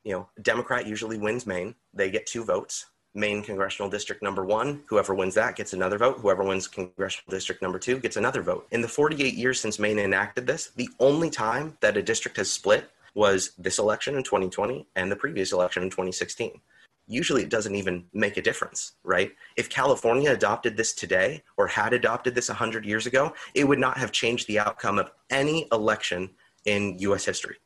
you 0.10 0.16
know, 0.16 0.28
Democrat 0.42 0.88
usually 0.88 1.20
wins 1.20 1.46
Maine. 1.46 1.76
They 1.94 2.10
get 2.10 2.26
two 2.26 2.44
votes. 2.44 2.88
Maine 3.14 3.44
congressional 3.44 3.92
district 3.92 4.24
number 4.24 4.44
one, 4.44 4.82
whoever 4.88 5.14
wins 5.14 5.36
that 5.36 5.56
gets 5.56 5.74
another 5.74 6.00
vote. 6.00 6.18
Whoever 6.20 6.44
wins 6.44 6.68
congressional 6.68 7.30
district 7.30 7.62
number 7.62 7.78
two 7.78 8.00
gets 8.00 8.18
another 8.18 8.42
vote. 8.42 8.66
In 8.72 8.82
the 8.82 8.88
48 8.88 9.36
years 9.36 9.60
since 9.60 9.78
Maine 9.78 10.00
enacted 10.00 10.48
this, 10.48 10.72
the 10.76 10.90
only 11.00 11.30
time 11.30 11.78
that 11.82 11.96
a 11.96 12.02
district 12.02 12.38
has 12.38 12.50
split 12.50 12.90
was 13.14 13.52
this 13.60 13.78
election 13.78 14.16
in 14.16 14.24
2020 14.24 14.88
and 14.96 15.12
the 15.12 15.16
previous 15.16 15.52
election 15.52 15.84
in 15.84 15.92
2016. 15.92 16.60
Usually 17.06 17.44
it 17.44 17.50
doesn't 17.50 17.76
even 17.76 18.06
make 18.12 18.38
a 18.38 18.42
difference, 18.42 18.94
right? 19.04 19.32
If 19.58 19.70
California 19.70 20.32
adopted 20.32 20.76
this 20.76 20.94
today 20.94 21.44
or 21.56 21.68
had 21.68 21.94
adopted 21.94 22.34
this 22.34 22.50
100 22.50 22.84
years 22.84 23.06
ago, 23.06 23.34
it 23.54 23.68
would 23.68 23.80
not 23.80 24.00
have 24.00 24.12
changed 24.12 24.48
the 24.48 24.58
outcome 24.58 24.98
of 24.98 25.12
any 25.30 25.68
election 25.72 26.32
in 26.66 26.98
US 26.98 27.26
history. 27.26 27.58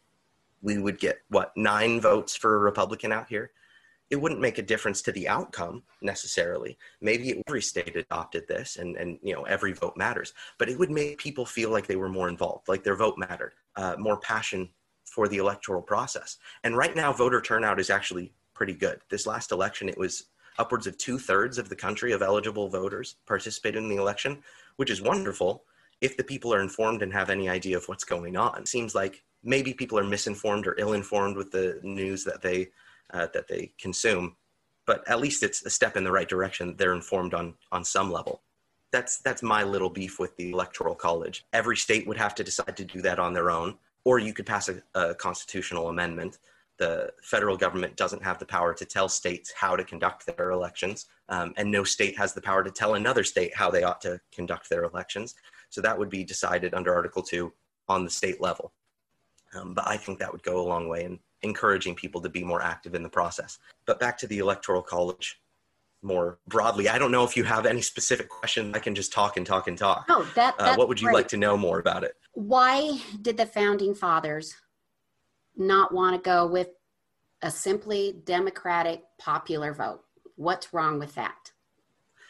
We 0.63 0.79
would 0.79 0.97
get, 0.97 1.19
what, 1.29 1.51
nine 1.55 2.01
votes 2.01 2.35
for 2.35 2.55
a 2.55 2.59
Republican 2.59 3.11
out 3.11 3.27
here? 3.29 3.51
It 4.09 4.15
wouldn't 4.15 4.41
make 4.41 4.57
a 4.57 4.63
difference 4.63 5.01
to 5.03 5.11
the 5.11 5.27
outcome 5.27 5.83
necessarily. 6.01 6.77
Maybe 7.01 7.41
every 7.47 7.61
state 7.61 7.95
adopted 7.95 8.47
this 8.47 8.77
and, 8.77 8.95
and 8.95 9.19
you 9.21 9.33
know, 9.33 9.43
every 9.43 9.73
vote 9.73 9.97
matters, 9.97 10.33
but 10.57 10.69
it 10.69 10.79
would 10.79 10.91
make 10.91 11.17
people 11.17 11.45
feel 11.45 11.69
like 11.69 11.85
they 11.85 11.95
were 11.95 12.09
more 12.09 12.29
involved, 12.29 12.67
like 12.67 12.83
their 12.83 12.95
vote 12.95 13.17
mattered, 13.17 13.53
uh, 13.75 13.95
more 13.97 14.17
passion 14.17 14.69
for 15.03 15.27
the 15.27 15.37
electoral 15.37 15.81
process. 15.81 16.37
And 16.63 16.77
right 16.77 16.95
now, 16.95 17.11
voter 17.13 17.41
turnout 17.41 17.79
is 17.79 17.89
actually 17.89 18.33
pretty 18.53 18.73
good. 18.73 18.99
This 19.09 19.27
last 19.27 19.51
election, 19.51 19.89
it 19.89 19.97
was 19.97 20.27
upwards 20.59 20.87
of 20.87 20.97
two 20.97 21.17
thirds 21.17 21.57
of 21.57 21.69
the 21.69 21.75
country 21.75 22.11
of 22.11 22.21
eligible 22.21 22.69
voters 22.69 23.15
participated 23.25 23.81
in 23.81 23.89
the 23.89 23.97
election, 23.97 24.43
which 24.77 24.91
is 24.91 25.01
wonderful 25.01 25.63
if 26.01 26.17
the 26.17 26.23
people 26.23 26.53
are 26.53 26.61
informed 26.61 27.01
and 27.01 27.13
have 27.13 27.29
any 27.29 27.49
idea 27.49 27.77
of 27.77 27.87
what's 27.87 28.03
going 28.03 28.35
on. 28.37 28.61
It 28.61 28.67
seems 28.67 28.93
like 28.93 29.23
maybe 29.43 29.73
people 29.73 29.99
are 29.99 30.03
misinformed 30.03 30.67
or 30.67 30.75
ill-informed 30.77 31.37
with 31.37 31.51
the 31.51 31.79
news 31.83 32.23
that 32.23 32.41
they 32.41 32.69
uh, 33.13 33.27
that 33.33 33.47
they 33.47 33.71
consume, 33.79 34.35
but 34.87 35.07
at 35.07 35.19
least 35.19 35.43
it's 35.43 35.63
a 35.65 35.69
step 35.69 35.95
in 35.97 36.03
the 36.03 36.11
right 36.11 36.29
direction. 36.29 36.75
They're 36.77 36.93
informed 36.93 37.33
on 37.33 37.55
on 37.71 37.83
some 37.83 38.11
level. 38.11 38.41
That's 38.91 39.17
that's 39.19 39.43
my 39.43 39.63
little 39.63 39.89
beef 39.89 40.19
with 40.19 40.35
the 40.37 40.51
electoral 40.51 40.95
college. 40.95 41.45
Every 41.53 41.77
state 41.77 42.07
would 42.07 42.17
have 42.17 42.35
to 42.35 42.43
decide 42.43 42.77
to 42.77 42.85
do 42.85 43.01
that 43.01 43.19
on 43.19 43.33
their 43.33 43.49
own 43.49 43.77
or 44.05 44.19
you 44.19 44.33
could 44.33 44.45
pass 44.45 44.69
a, 44.69 44.81
a, 44.95 45.15
constitutional 45.15 45.89
amendment. 45.89 46.39
The 46.77 47.11
federal 47.21 47.55
government 47.55 47.95
doesn't 47.95 48.23
have 48.23 48.39
the 48.39 48.45
power 48.45 48.73
to 48.73 48.85
tell 48.85 49.07
states 49.07 49.53
how 49.55 49.75
to 49.75 49.83
conduct 49.83 50.25
their 50.25 50.51
elections, 50.51 51.05
um, 51.29 51.53
and 51.57 51.69
no 51.71 51.83
state 51.83 52.17
has 52.17 52.33
the 52.33 52.41
power 52.41 52.63
to 52.63 52.71
tell 52.71 52.95
another 52.95 53.23
state 53.23 53.55
how 53.55 53.69
they 53.69 53.83
ought 53.83 54.01
to 54.01 54.19
conduct 54.33 54.69
their 54.69 54.83
elections. 54.83 55.35
So 55.69 55.81
that 55.81 55.97
would 55.97 56.09
be 56.09 56.23
decided 56.23 56.73
under 56.73 56.93
Article 56.93 57.21
2 57.21 57.53
on 57.89 58.03
the 58.03 58.09
state 58.09 58.41
level. 58.41 58.73
Um, 59.55 59.73
but 59.73 59.87
I 59.87 59.97
think 59.97 60.19
that 60.19 60.31
would 60.31 60.43
go 60.43 60.61
a 60.61 60.67
long 60.67 60.87
way 60.87 61.03
in 61.03 61.19
encouraging 61.41 61.95
people 61.95 62.21
to 62.21 62.29
be 62.29 62.43
more 62.43 62.61
active 62.61 62.95
in 62.95 63.03
the 63.03 63.09
process. 63.09 63.59
But 63.85 63.99
back 63.99 64.17
to 64.19 64.27
the 64.27 64.39
Electoral 64.39 64.81
College 64.81 65.39
more 66.03 66.39
broadly. 66.47 66.89
I 66.89 66.97
don't 66.97 67.11
know 67.11 67.23
if 67.23 67.37
you 67.37 67.43
have 67.45 67.65
any 67.65 67.81
specific 67.81 68.29
questions. 68.29 68.75
I 68.75 68.79
can 68.79 68.93
just 68.93 69.13
talk 69.13 69.37
and 69.37 69.45
talk 69.45 69.67
and 69.67 69.77
talk. 69.77 70.05
Oh, 70.09 70.29
that. 70.35 70.55
Uh, 70.59 70.75
what 70.75 70.87
would 70.87 70.99
you 70.99 71.07
great. 71.07 71.15
like 71.15 71.27
to 71.29 71.37
know 71.37 71.55
more 71.57 71.79
about 71.79 72.03
it? 72.03 72.15
Why 72.33 72.99
did 73.21 73.37
the 73.37 73.45
founding 73.45 73.95
fathers 73.95 74.53
not 75.55 75.93
want 75.93 76.15
to 76.15 76.29
go 76.29 76.45
with 76.45 76.69
a 77.41 77.49
simply 77.49 78.21
democratic 78.25 79.03
popular 79.17 79.73
vote? 79.73 80.01
What's 80.35 80.73
wrong 80.73 80.99
with 80.99 81.15
that? 81.15 81.52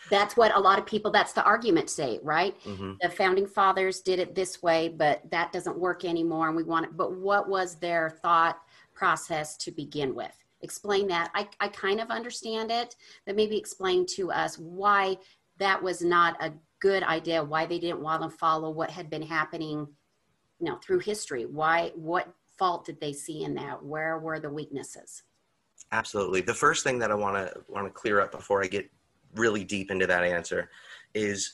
That's 0.10 0.36
what 0.36 0.56
a 0.56 0.60
lot 0.60 0.80
of 0.80 0.86
people, 0.86 1.12
that's 1.12 1.34
the 1.34 1.44
argument 1.44 1.90
say, 1.90 2.20
right? 2.24 2.60
Mm-hmm. 2.64 2.94
The 3.02 3.10
founding 3.10 3.48
fathers 3.48 4.02
did 4.02 4.20
it 4.20 4.36
this 4.36 4.62
way, 4.62 4.90
but 4.90 5.22
that 5.32 5.52
doesn't 5.52 5.78
work 5.78 6.06
anymore. 6.06 6.48
And 6.48 6.58
we 6.58 6.64
want 6.64 6.86
it. 6.86 6.98
But 6.98 7.18
what 7.18 7.50
was 7.50 7.76
their 7.76 8.10
thought 8.22 8.60
process 8.94 9.58
to 9.58 9.72
begin 9.72 10.14
with? 10.14 10.36
Explain 10.62 11.08
that. 11.08 11.32
I, 11.34 11.48
I 11.60 11.68
kind 11.70 12.00
of 12.00 12.10
understand 12.10 12.72
it, 12.72 12.96
but 13.26 13.36
maybe 13.36 13.58
explain 13.58 14.06
to 14.16 14.32
us 14.32 14.58
why 14.58 15.18
that 15.58 15.82
was 15.82 16.02
not 16.02 16.42
a 16.42 16.52
good 16.80 17.04
idea, 17.04 17.44
why 17.44 17.66
they 17.66 17.80
didn't 17.80 18.02
want 18.02 18.24
to 18.24 18.30
follow 18.30 18.70
what 18.70 18.90
had 18.90 19.10
been 19.10 19.22
happening 19.22 19.88
you 20.64 20.70
know, 20.70 20.78
through 20.78 21.00
history. 21.00 21.46
Why, 21.46 21.92
what 21.96 22.34
fault 22.58 22.86
did 22.86 23.00
they 23.02 23.12
see 23.12 23.44
in 23.44 23.54
that? 23.56 23.84
Where 23.84 24.20
were 24.20 24.40
the 24.40 24.50
weaknesses? 24.50 25.24
Absolutely. 25.92 26.42
The 26.42 26.54
first 26.54 26.84
thing 26.84 26.98
that 27.00 27.12
I 27.12 27.16
want 27.16 27.36
to 27.36 27.62
want 27.68 27.86
to 27.86 27.92
clear 27.92 28.22
up 28.22 28.32
before 28.32 28.64
I 28.64 28.68
get 28.68 28.90
really 29.36 29.64
deep 29.64 29.92
into 29.92 30.08
that 30.08 30.24
answer 30.24 30.70
is 31.14 31.54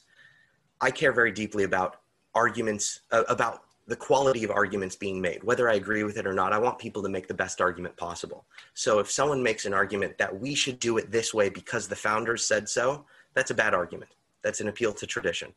I 0.82 0.92
care 0.92 1.12
very 1.12 1.32
deeply 1.32 1.64
about 1.64 1.98
arguments 2.36 3.02
uh, 3.12 3.24
about 3.28 3.64
the 3.88 3.96
quality 3.96 4.44
of 4.44 4.52
arguments 4.52 4.96
being 4.96 5.20
made. 5.20 5.44
Whether 5.44 5.68
i 5.68 5.74
agree 5.74 6.04
with 6.04 6.18
it 6.18 6.28
or 6.28 6.34
not 6.34 6.54
i 6.54 6.60
want 6.60 6.78
people 6.78 7.02
to 7.04 7.10
make 7.10 7.28
the 7.28 7.34
best 7.34 7.60
argument 7.60 7.98
possible. 7.98 8.46
So 8.74 9.00
if 9.00 9.10
someone 9.10 9.42
makes 9.42 9.66
an 9.66 9.74
argument 9.74 10.18
that 10.20 10.40
we 10.40 10.54
should 10.56 10.80
do 10.80 10.98
it 10.98 11.12
this 11.12 11.34
way 11.34 11.50
because 11.50 11.88
the 11.88 11.96
founders 11.96 12.46
said 12.48 12.70
so 12.70 13.06
that's 13.34 13.52
a 13.52 13.56
bad 13.56 13.74
argument. 13.74 14.12
That's 14.42 14.62
an 14.62 14.68
appeal 14.68 14.94
to 14.94 15.06
tradition. 15.06 15.54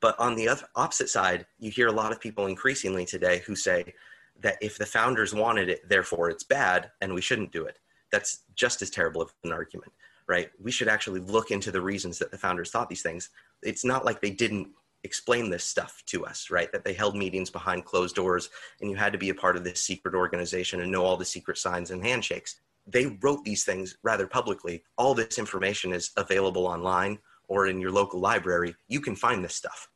But 0.00 0.18
on 0.18 0.34
the 0.34 0.48
opposite 0.74 1.10
side 1.10 1.46
you 1.58 1.70
hear 1.70 1.88
a 1.88 1.92
lot 1.92 2.12
of 2.12 2.20
people 2.20 2.46
increasingly 2.46 3.04
today 3.04 3.42
who 3.46 3.54
say 3.54 3.94
that 4.40 4.56
if 4.60 4.78
the 4.78 4.86
founders 4.86 5.34
wanted 5.34 5.68
it 5.68 5.88
therefore 5.88 6.30
it's 6.30 6.44
bad 6.44 6.90
and 7.00 7.14
we 7.14 7.20
shouldn't 7.20 7.52
do 7.52 7.66
it. 7.66 7.78
That's 8.10 8.40
just 8.54 8.80
as 8.82 8.90
terrible 8.90 9.20
of 9.20 9.34
an 9.44 9.52
argument 9.52 9.92
right? 10.28 10.50
We 10.62 10.70
should 10.70 10.88
actually 10.88 11.20
look 11.20 11.50
into 11.50 11.70
the 11.70 11.80
reasons 11.80 12.18
that 12.18 12.30
the 12.30 12.38
founders 12.38 12.70
thought 12.70 12.88
these 12.88 13.02
things. 13.02 13.30
It's 13.62 13.84
not 13.84 14.04
like 14.04 14.20
they 14.20 14.30
didn't 14.30 14.68
explain 15.04 15.50
this 15.50 15.64
stuff 15.64 16.02
to 16.06 16.26
us, 16.26 16.50
right? 16.50 16.70
That 16.72 16.84
they 16.84 16.92
held 16.92 17.16
meetings 17.16 17.50
behind 17.50 17.84
closed 17.84 18.16
doors 18.16 18.50
and 18.80 18.90
you 18.90 18.96
had 18.96 19.12
to 19.12 19.18
be 19.18 19.30
a 19.30 19.34
part 19.34 19.56
of 19.56 19.64
this 19.64 19.80
secret 19.80 20.14
organization 20.14 20.80
and 20.80 20.90
know 20.90 21.04
all 21.04 21.16
the 21.16 21.24
secret 21.24 21.58
signs 21.58 21.90
and 21.90 22.04
handshakes. 22.04 22.60
They 22.86 23.16
wrote 23.22 23.44
these 23.44 23.64
things 23.64 23.96
rather 24.02 24.26
publicly. 24.26 24.82
All 24.98 25.14
this 25.14 25.38
information 25.38 25.92
is 25.92 26.10
available 26.16 26.66
online 26.66 27.18
or 27.48 27.68
in 27.68 27.80
your 27.80 27.92
local 27.92 28.20
library. 28.20 28.74
You 28.88 29.00
can 29.00 29.14
find 29.14 29.44
this 29.44 29.54
stuff. 29.54 29.88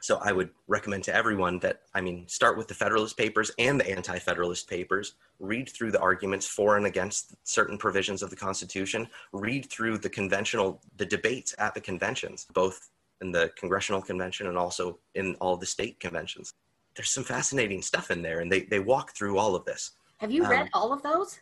So 0.00 0.18
I 0.22 0.32
would 0.32 0.50
recommend 0.68 1.04
to 1.04 1.14
everyone 1.14 1.58
that, 1.60 1.82
I 1.92 2.00
mean, 2.00 2.26
start 2.28 2.56
with 2.56 2.68
the 2.68 2.74
Federalist 2.74 3.16
Papers 3.16 3.50
and 3.58 3.80
the 3.80 3.90
Anti 3.90 4.18
Federalist 4.18 4.68
Papers, 4.68 5.14
read 5.40 5.68
through 5.68 5.90
the 5.90 6.00
arguments 6.00 6.46
for 6.46 6.76
and 6.76 6.86
against 6.86 7.34
certain 7.44 7.76
provisions 7.76 8.22
of 8.22 8.30
the 8.30 8.36
Constitution, 8.36 9.08
read 9.32 9.68
through 9.68 9.98
the 9.98 10.08
conventional, 10.08 10.80
the 10.96 11.06
debates 11.06 11.54
at 11.58 11.74
the 11.74 11.80
conventions, 11.80 12.46
both 12.54 12.90
in 13.20 13.32
the 13.32 13.50
Congressional 13.58 14.00
Convention 14.00 14.46
and 14.46 14.56
also 14.56 14.98
in 15.14 15.34
all 15.40 15.56
the 15.56 15.66
state 15.66 15.98
conventions. 15.98 16.54
There's 16.94 17.10
some 17.10 17.24
fascinating 17.24 17.82
stuff 17.82 18.10
in 18.10 18.22
there, 18.22 18.40
and 18.40 18.50
they, 18.50 18.62
they 18.62 18.80
walk 18.80 19.16
through 19.16 19.38
all 19.38 19.54
of 19.54 19.64
this. 19.64 19.92
Have 20.18 20.30
you 20.30 20.44
um, 20.44 20.50
read 20.50 20.68
all 20.72 20.92
of 20.92 21.02
those? 21.02 21.40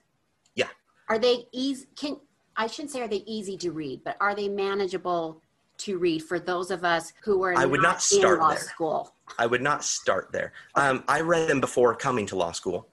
Yeah. 0.55 0.69
Are 1.09 1.19
they 1.19 1.47
easy? 1.53 1.87
Can 1.97 2.19
I 2.57 2.67
shouldn't 2.67 2.93
say 2.93 3.03
are 3.03 3.09
they 3.09 3.23
easy 3.27 3.57
to 3.59 3.71
read, 3.71 4.03
but 4.05 4.17
are 4.21 4.35
they 4.35 4.49
manageable 4.49 5.43
to 5.79 5.99
read 5.99 6.23
for 6.23 6.39
those 6.39 6.71
of 6.71 6.85
us 6.85 7.13
who 7.23 7.43
are 7.43 7.57
I 7.57 7.67
would 7.67 7.83
not, 7.83 7.95
not 7.95 8.03
start 8.03 8.41
law 8.41 8.51
there. 8.51 8.59
school? 8.59 9.15
I 9.39 9.47
would 9.47 9.63
not 9.63 9.85
start 9.85 10.31
there. 10.33 10.53
Um, 10.75 11.05
I 11.09 11.21
read 11.21 11.49
them 11.49 11.61
before 11.61 11.95
coming 11.95 12.27
to 12.27 12.37
law 12.37 12.53
school, 12.53 12.89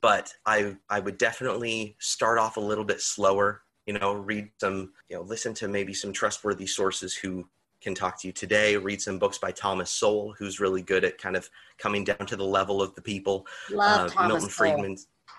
but 0.00 0.32
I 0.46 0.76
I 0.88 1.00
would 1.00 1.18
definitely 1.18 1.96
start 1.98 2.38
off 2.38 2.56
a 2.56 2.60
little 2.60 2.84
bit 2.84 3.00
slower. 3.00 3.62
You 3.86 3.98
know, 3.98 4.12
read 4.12 4.50
some, 4.60 4.92
you 5.08 5.16
know, 5.16 5.22
listen 5.22 5.54
to 5.54 5.68
maybe 5.68 5.94
some 5.94 6.12
trustworthy 6.12 6.66
sources 6.66 7.14
who 7.14 7.48
can 7.80 7.94
talk 7.94 8.20
to 8.20 8.26
you 8.26 8.32
today. 8.32 8.76
Read 8.76 9.00
some 9.00 9.18
books 9.18 9.38
by 9.38 9.50
Thomas 9.50 9.90
Sowell, 9.90 10.34
who's 10.38 10.60
really 10.60 10.82
good 10.82 11.04
at 11.04 11.18
kind 11.18 11.36
of 11.36 11.48
coming 11.78 12.04
down 12.04 12.26
to 12.26 12.36
the 12.36 12.44
level 12.44 12.82
of 12.82 12.94
the 12.94 13.02
people. 13.02 13.46
Love 13.70 14.10
uh, 14.10 14.14
Thomas 14.14 14.28
Milton 14.28 14.48
Friedman. 14.48 14.96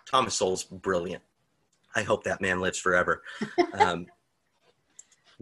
Thomas 0.09 0.35
Sowell's 0.35 0.63
brilliant. 0.63 1.23
I 1.95 2.03
hope 2.03 2.23
that 2.23 2.41
man 2.41 2.59
lives 2.59 2.79
forever. 2.79 3.23
Um, 3.73 4.07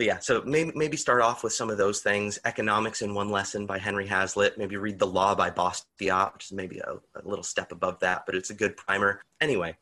yeah, 0.05 0.19
so 0.19 0.41
maybe, 0.45 0.71
maybe 0.75 0.97
start 0.97 1.21
off 1.21 1.43
with 1.43 1.53
some 1.53 1.69
of 1.69 1.77
those 1.77 2.01
things. 2.01 2.39
Economics 2.45 3.01
in 3.01 3.13
One 3.13 3.29
Lesson 3.29 3.65
by 3.65 3.77
Henry 3.77 4.07
Hazlitt. 4.07 4.57
Maybe 4.57 4.77
read 4.77 4.99
The 4.99 5.07
Law 5.07 5.35
by 5.35 5.49
Bastiat, 5.49 6.33
which 6.33 6.45
is 6.45 6.51
maybe 6.51 6.79
a, 6.79 6.93
a 7.15 7.27
little 7.27 7.43
step 7.43 7.71
above 7.71 7.99
that, 7.99 8.25
but 8.25 8.35
it's 8.35 8.49
a 8.49 8.53
good 8.53 8.77
primer. 8.77 9.21
Anyway, 9.41 9.77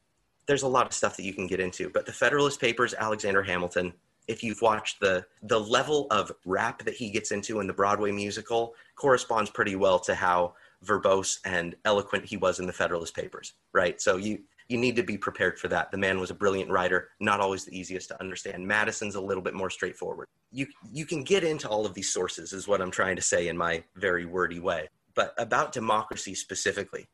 there's 0.47 0.63
a 0.63 0.67
lot 0.67 0.87
of 0.87 0.93
stuff 0.93 1.17
that 1.17 1.23
you 1.23 1.33
can 1.33 1.47
get 1.47 1.59
into. 1.59 1.89
But 1.89 2.05
the 2.05 2.13
Federalist 2.13 2.59
Papers, 2.59 2.93
Alexander 2.93 3.43
Hamilton, 3.43 3.93
if 4.27 4.43
you've 4.43 4.61
watched 4.61 4.99
the 4.99 5.25
the 5.43 5.59
level 5.59 6.07
of 6.11 6.31
rap 6.45 6.83
that 6.83 6.95
he 6.95 7.09
gets 7.09 7.31
into 7.31 7.59
in 7.59 7.67
the 7.67 7.73
Broadway 7.73 8.11
musical 8.11 8.73
corresponds 8.95 9.49
pretty 9.49 9.75
well 9.75 9.99
to 9.99 10.15
how 10.15 10.53
verbose 10.85 11.39
and 11.45 11.75
eloquent 11.85 12.25
he 12.25 12.37
was 12.37 12.59
in 12.59 12.67
the 12.67 12.73
Federalist 12.73 13.15
Papers, 13.15 13.53
right? 13.73 14.01
So 14.01 14.17
you 14.17 14.39
you 14.69 14.77
need 14.77 14.95
to 14.97 15.03
be 15.03 15.17
prepared 15.17 15.57
for 15.57 15.67
that. 15.69 15.91
The 15.91 15.97
man 15.97 16.19
was 16.19 16.29
a 16.29 16.35
brilliant 16.35 16.69
writer, 16.69 17.09
not 17.19 17.39
always 17.39 17.63
the 17.65 17.77
easiest 17.77 18.09
to 18.09 18.19
understand. 18.19 18.67
Madison's 18.67 19.15
a 19.15 19.21
little 19.21 19.43
bit 19.43 19.53
more 19.53 19.69
straightforward. 19.69 20.27
You 20.51 20.67
you 20.91 21.05
can 21.05 21.23
get 21.23 21.43
into 21.43 21.69
all 21.69 21.85
of 21.85 21.93
these 21.93 22.11
sources 22.11 22.53
is 22.53 22.67
what 22.67 22.81
I'm 22.81 22.91
trying 22.91 23.15
to 23.15 23.21
say 23.21 23.47
in 23.47 23.57
my 23.57 23.83
very 23.95 24.25
wordy 24.25 24.59
way. 24.59 24.89
But 25.15 25.33
about 25.37 25.71
democracy 25.71 26.35
specifically, 26.35 27.07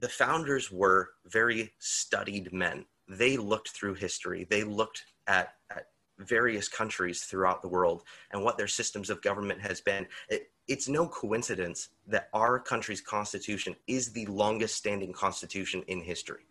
the 0.00 0.08
founders 0.08 0.70
were 0.70 1.10
very 1.26 1.72
studied 1.78 2.52
men. 2.52 2.84
They 3.08 3.36
looked 3.36 3.70
through 3.70 3.94
history. 3.94 4.46
They 4.50 4.64
looked 4.64 5.04
at, 5.26 5.54
at 5.70 5.86
various 6.18 6.68
countries 6.68 7.22
throughout 7.22 7.62
the 7.62 7.68
world 7.68 8.02
and 8.32 8.42
what 8.42 8.58
their 8.58 8.66
systems 8.66 9.08
of 9.10 9.22
government 9.22 9.60
has 9.60 9.80
been. 9.80 10.06
It, 10.28 10.50
it's 10.68 10.88
no 10.88 11.06
coincidence 11.06 11.88
that 12.08 12.28
our 12.34 12.58
country's 12.58 13.00
constitution 13.00 13.76
is 13.86 14.12
the 14.12 14.26
longest 14.26 14.76
standing 14.76 15.12
constitution 15.12 15.82
in 15.86 16.00
history. 16.00 16.46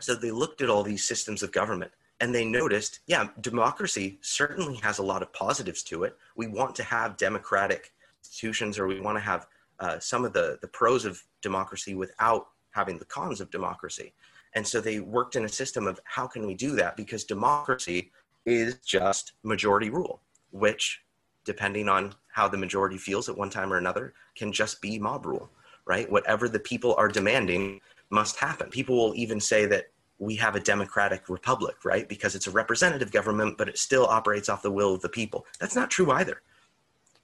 So 0.00 0.14
they 0.14 0.30
looked 0.30 0.62
at 0.62 0.70
all 0.70 0.82
these 0.82 1.06
systems 1.06 1.42
of 1.42 1.52
government 1.52 1.92
and 2.20 2.34
they 2.34 2.44
noticed, 2.44 3.00
yeah, 3.06 3.28
democracy 3.40 4.18
certainly 4.20 4.76
has 4.76 4.98
a 4.98 5.02
lot 5.02 5.22
of 5.22 5.32
positives 5.32 5.82
to 5.84 6.04
it. 6.04 6.16
We 6.36 6.46
want 6.46 6.74
to 6.76 6.82
have 6.82 7.16
democratic 7.16 7.92
institutions 8.22 8.78
or 8.78 8.86
we 8.86 9.00
want 9.00 9.16
to 9.16 9.22
have 9.22 9.46
uh, 9.78 9.98
some 9.98 10.24
of 10.24 10.32
the, 10.32 10.58
the 10.60 10.68
pros 10.68 11.04
of 11.04 11.22
democracy 11.40 11.94
without 11.94 12.48
having 12.72 12.98
the 12.98 13.04
cons 13.06 13.40
of 13.40 13.50
democracy. 13.50 14.12
And 14.54 14.66
so 14.66 14.80
they 14.80 15.00
worked 15.00 15.36
in 15.36 15.44
a 15.44 15.48
system 15.48 15.86
of 15.86 16.00
how 16.04 16.26
can 16.26 16.46
we 16.46 16.54
do 16.54 16.72
that? 16.76 16.96
Because 16.96 17.24
democracy 17.24 18.10
is 18.44 18.76
just 18.84 19.32
majority 19.42 19.90
rule, 19.90 20.20
which, 20.50 21.02
depending 21.44 21.88
on 21.88 22.14
how 22.32 22.48
the 22.48 22.58
majority 22.58 22.98
feels 22.98 23.28
at 23.28 23.36
one 23.36 23.50
time 23.50 23.72
or 23.72 23.78
another, 23.78 24.12
can 24.36 24.52
just 24.52 24.82
be 24.82 24.98
mob 24.98 25.24
rule, 25.24 25.50
right? 25.86 26.10
Whatever 26.10 26.48
the 26.48 26.58
people 26.58 26.94
are 26.96 27.08
demanding 27.08 27.80
must 28.10 28.36
happen. 28.36 28.68
People 28.68 28.96
will 28.96 29.14
even 29.14 29.40
say 29.40 29.66
that 29.66 29.86
we 30.18 30.36
have 30.36 30.54
a 30.54 30.60
democratic 30.60 31.28
republic, 31.28 31.76
right? 31.84 32.08
Because 32.08 32.34
it's 32.34 32.46
a 32.46 32.50
representative 32.50 33.10
government, 33.10 33.56
but 33.56 33.68
it 33.68 33.78
still 33.78 34.04
operates 34.04 34.48
off 34.48 34.62
the 34.62 34.70
will 34.70 34.94
of 34.94 35.00
the 35.00 35.08
people. 35.08 35.46
That's 35.58 35.74
not 35.74 35.90
true 35.90 36.10
either. 36.10 36.42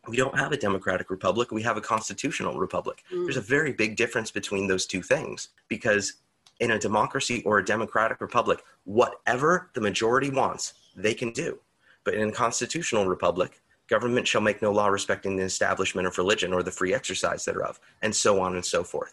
We 0.09 0.17
don't 0.17 0.39
have 0.39 0.53
a 0.53 0.57
democratic 0.57 1.11
republic, 1.11 1.51
we 1.51 1.63
have 1.63 1.77
a 1.77 1.81
constitutional 1.81 2.59
republic. 2.59 3.03
Mm. 3.13 3.25
There's 3.25 3.37
a 3.37 3.43
very 3.43 3.73
big 3.73 3.97
difference 3.97 4.31
between 4.31 4.67
those 4.67 4.87
two 4.87 5.03
things 5.03 5.49
because 5.69 6.15
in 6.61 6.71
a 6.71 6.79
democracy 6.79 7.43
or 7.45 7.59
a 7.59 7.65
democratic 7.65 8.21
republic, 8.21 8.63
whatever 8.85 9.69
the 9.75 9.81
majority 9.81 10.31
wants, 10.31 10.75
they 10.95 11.13
can 11.13 11.33
do. 11.33 11.59
But 12.05 12.15
in 12.15 12.29
a 12.29 12.33
constitutional 12.33 13.07
republic, 13.07 13.61
government 13.89 14.27
shall 14.27 14.41
make 14.41 14.63
no 14.63 14.73
law 14.73 14.87
respecting 14.87 15.37
the 15.37 15.43
establishment 15.43 16.07
of 16.07 16.17
religion 16.17 16.53
or 16.53 16.63
the 16.63 16.71
free 16.71 16.95
exercise 16.95 17.45
thereof, 17.45 17.79
and 18.01 18.15
so 18.15 18.41
on 18.41 18.55
and 18.55 18.65
so 18.65 18.85
forth 18.85 19.13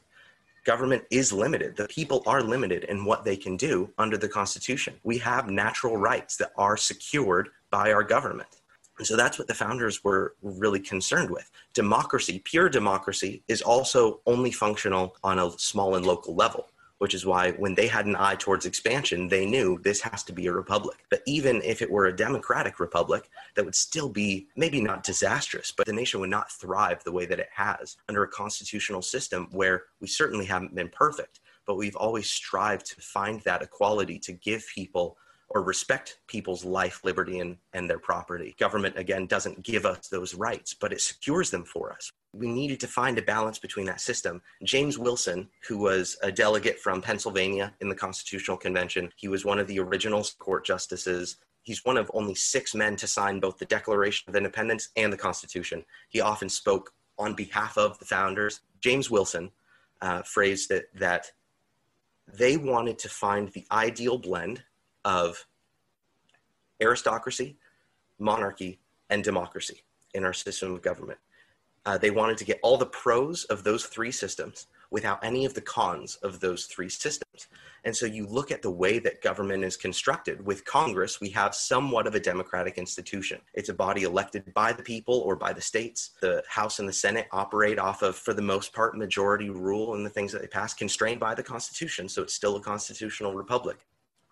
government 0.63 1.03
is 1.09 1.33
limited. 1.33 1.75
The 1.75 1.87
people 1.87 2.23
are 2.25 2.41
limited 2.41 2.85
in 2.85 3.05
what 3.05 3.23
they 3.23 3.35
can 3.35 3.57
do 3.57 3.89
under 3.97 4.17
the 4.17 4.29
Constitution. 4.29 4.95
We 5.03 5.17
have 5.19 5.49
natural 5.49 5.97
rights 5.97 6.37
that 6.37 6.51
are 6.57 6.77
secured 6.77 7.49
by 7.69 7.91
our 7.91 8.03
government. 8.03 8.49
And 8.97 9.07
so 9.07 9.17
that's 9.17 9.39
what 9.39 9.47
the 9.47 9.55
founders 9.55 10.03
were 10.03 10.35
really 10.41 10.79
concerned 10.79 11.29
with. 11.29 11.49
Democracy, 11.73 12.41
pure 12.45 12.69
democracy, 12.69 13.43
is 13.47 13.61
also 13.61 14.21
only 14.27 14.51
functional 14.51 15.15
on 15.23 15.39
a 15.39 15.51
small 15.57 15.95
and 15.95 16.05
local 16.05 16.35
level 16.35 16.67
which 17.03 17.13
is 17.13 17.25
why 17.25 17.51
when 17.51 17.75
they 17.75 17.85
had 17.85 18.05
an 18.05 18.15
eye 18.17 18.35
towards 18.35 18.65
expansion, 18.65 19.27
they 19.27 19.45
knew 19.45 19.77
this 19.83 19.99
has 19.99 20.23
to 20.23 20.31
be 20.31 20.47
a 20.47 20.53
republic. 20.53 21.03
But 21.09 21.21
even 21.25 21.61
if 21.61 21.81
it 21.81 21.91
were 21.91 22.05
a 22.05 22.15
democratic 22.15 22.79
republic, 22.79 23.29
that 23.55 23.65
would 23.65 23.75
still 23.75 24.07
be 24.07 24.47
maybe 24.55 24.79
not 24.79 25.03
disastrous, 25.03 25.73
but 25.75 25.85
the 25.85 25.91
nation 25.91 26.21
would 26.21 26.29
not 26.29 26.49
thrive 26.49 27.03
the 27.03 27.11
way 27.11 27.25
that 27.25 27.41
it 27.41 27.49
has 27.53 27.97
under 28.07 28.23
a 28.23 28.27
constitutional 28.29 29.01
system 29.01 29.49
where 29.51 29.83
we 29.99 30.07
certainly 30.07 30.45
haven't 30.45 30.75
been 30.75 30.87
perfect, 30.87 31.41
but 31.65 31.75
we've 31.75 31.97
always 31.97 32.29
strived 32.29 32.85
to 32.85 33.01
find 33.01 33.41
that 33.41 33.61
equality 33.61 34.17
to 34.19 34.31
give 34.31 34.65
people 34.73 35.17
or 35.53 35.61
respect 35.61 36.17
people's 36.27 36.65
life, 36.65 37.01
liberty, 37.03 37.39
and, 37.39 37.57
and 37.73 37.89
their 37.89 37.99
property. 37.99 38.55
Government, 38.59 38.97
again, 38.97 39.27
doesn't 39.27 39.61
give 39.61 39.85
us 39.85 40.07
those 40.07 40.33
rights, 40.33 40.73
but 40.73 40.91
it 40.91 40.99
secures 40.99 41.51
them 41.51 41.63
for 41.63 41.93
us. 41.93 42.11
We 42.33 42.47
needed 42.47 42.79
to 42.79 42.87
find 42.87 43.17
a 43.17 43.21
balance 43.21 43.59
between 43.59 43.85
that 43.85 44.01
system. 44.01 44.41
James 44.63 44.97
Wilson, 44.97 45.47
who 45.67 45.77
was 45.77 46.17
a 46.23 46.31
delegate 46.31 46.79
from 46.79 47.01
Pennsylvania 47.01 47.73
in 47.81 47.89
the 47.89 47.95
Constitutional 47.95 48.57
Convention, 48.57 49.11
he 49.15 49.27
was 49.27 49.45
one 49.45 49.59
of 49.59 49.67
the 49.67 49.79
original 49.79 50.25
court 50.39 50.65
justices. 50.65 51.37
He's 51.61 51.85
one 51.85 51.97
of 51.97 52.09
only 52.13 52.33
six 52.33 52.73
men 52.73 52.95
to 52.95 53.07
sign 53.07 53.39
both 53.39 53.59
the 53.59 53.65
Declaration 53.65 54.27
of 54.27 54.35
Independence 54.35 54.89
and 54.95 55.13
the 55.13 55.17
Constitution. 55.17 55.85
He 56.09 56.19
often 56.19 56.49
spoke 56.49 56.93
on 57.19 57.35
behalf 57.35 57.77
of 57.77 57.99
the 57.99 58.05
founders. 58.05 58.61
James 58.81 59.11
Wilson 59.11 59.51
uh, 60.01 60.23
phrased 60.23 60.71
it 60.71 60.89
that 60.95 61.31
they 62.27 62.57
wanted 62.57 62.97
to 62.99 63.09
find 63.09 63.49
the 63.49 63.65
ideal 63.71 64.17
blend 64.17 64.63
of 65.05 65.45
aristocracy, 66.81 67.57
monarchy, 68.19 68.79
and 69.09 69.23
democracy 69.23 69.83
in 70.13 70.23
our 70.23 70.33
system 70.33 70.73
of 70.73 70.81
government. 70.81 71.19
Uh, 71.85 71.97
they 71.97 72.11
wanted 72.11 72.37
to 72.37 72.45
get 72.45 72.59
all 72.63 72.77
the 72.77 72.85
pros 72.85 73.43
of 73.45 73.63
those 73.63 73.85
three 73.85 74.11
systems 74.11 74.67
without 74.89 75.19
any 75.23 75.43
of 75.43 75.53
the 75.53 75.61
cons 75.61 76.15
of 76.17 76.39
those 76.39 76.65
three 76.65 76.87
systems. 76.87 77.47
And 77.83 77.93
so 77.93 78.05
you 78.05 78.25
look 78.27 78.51
at 78.51 78.61
the 78.61 78.71
way 78.71 78.99
that 78.99 79.21
government 79.21 79.63
is 79.65 79.75
constructed. 79.75 80.45
With 80.45 80.63
Congress, 80.63 81.19
we 81.19 81.29
have 81.31 81.53
somewhat 81.53 82.07
of 82.07 82.15
a 82.15 82.19
democratic 82.19 82.77
institution. 82.77 83.41
It's 83.53 83.69
a 83.69 83.73
body 83.73 84.03
elected 84.03 84.53
by 84.53 84.71
the 84.71 84.83
people 84.83 85.19
or 85.25 85.35
by 85.35 85.51
the 85.51 85.61
states. 85.61 86.11
The 86.21 86.43
House 86.47 86.79
and 86.79 86.87
the 86.87 86.93
Senate 86.93 87.27
operate 87.31 87.79
off 87.79 88.01
of, 88.01 88.15
for 88.15 88.33
the 88.33 88.41
most 88.41 88.71
part, 88.71 88.97
majority 88.97 89.49
rule 89.49 89.95
and 89.95 90.05
the 90.05 90.09
things 90.09 90.31
that 90.31 90.41
they 90.41 90.47
pass, 90.47 90.73
constrained 90.73 91.19
by 91.19 91.35
the 91.35 91.43
Constitution. 91.43 92.07
So 92.07 92.21
it's 92.21 92.35
still 92.35 92.55
a 92.55 92.61
constitutional 92.61 93.33
republic. 93.33 93.79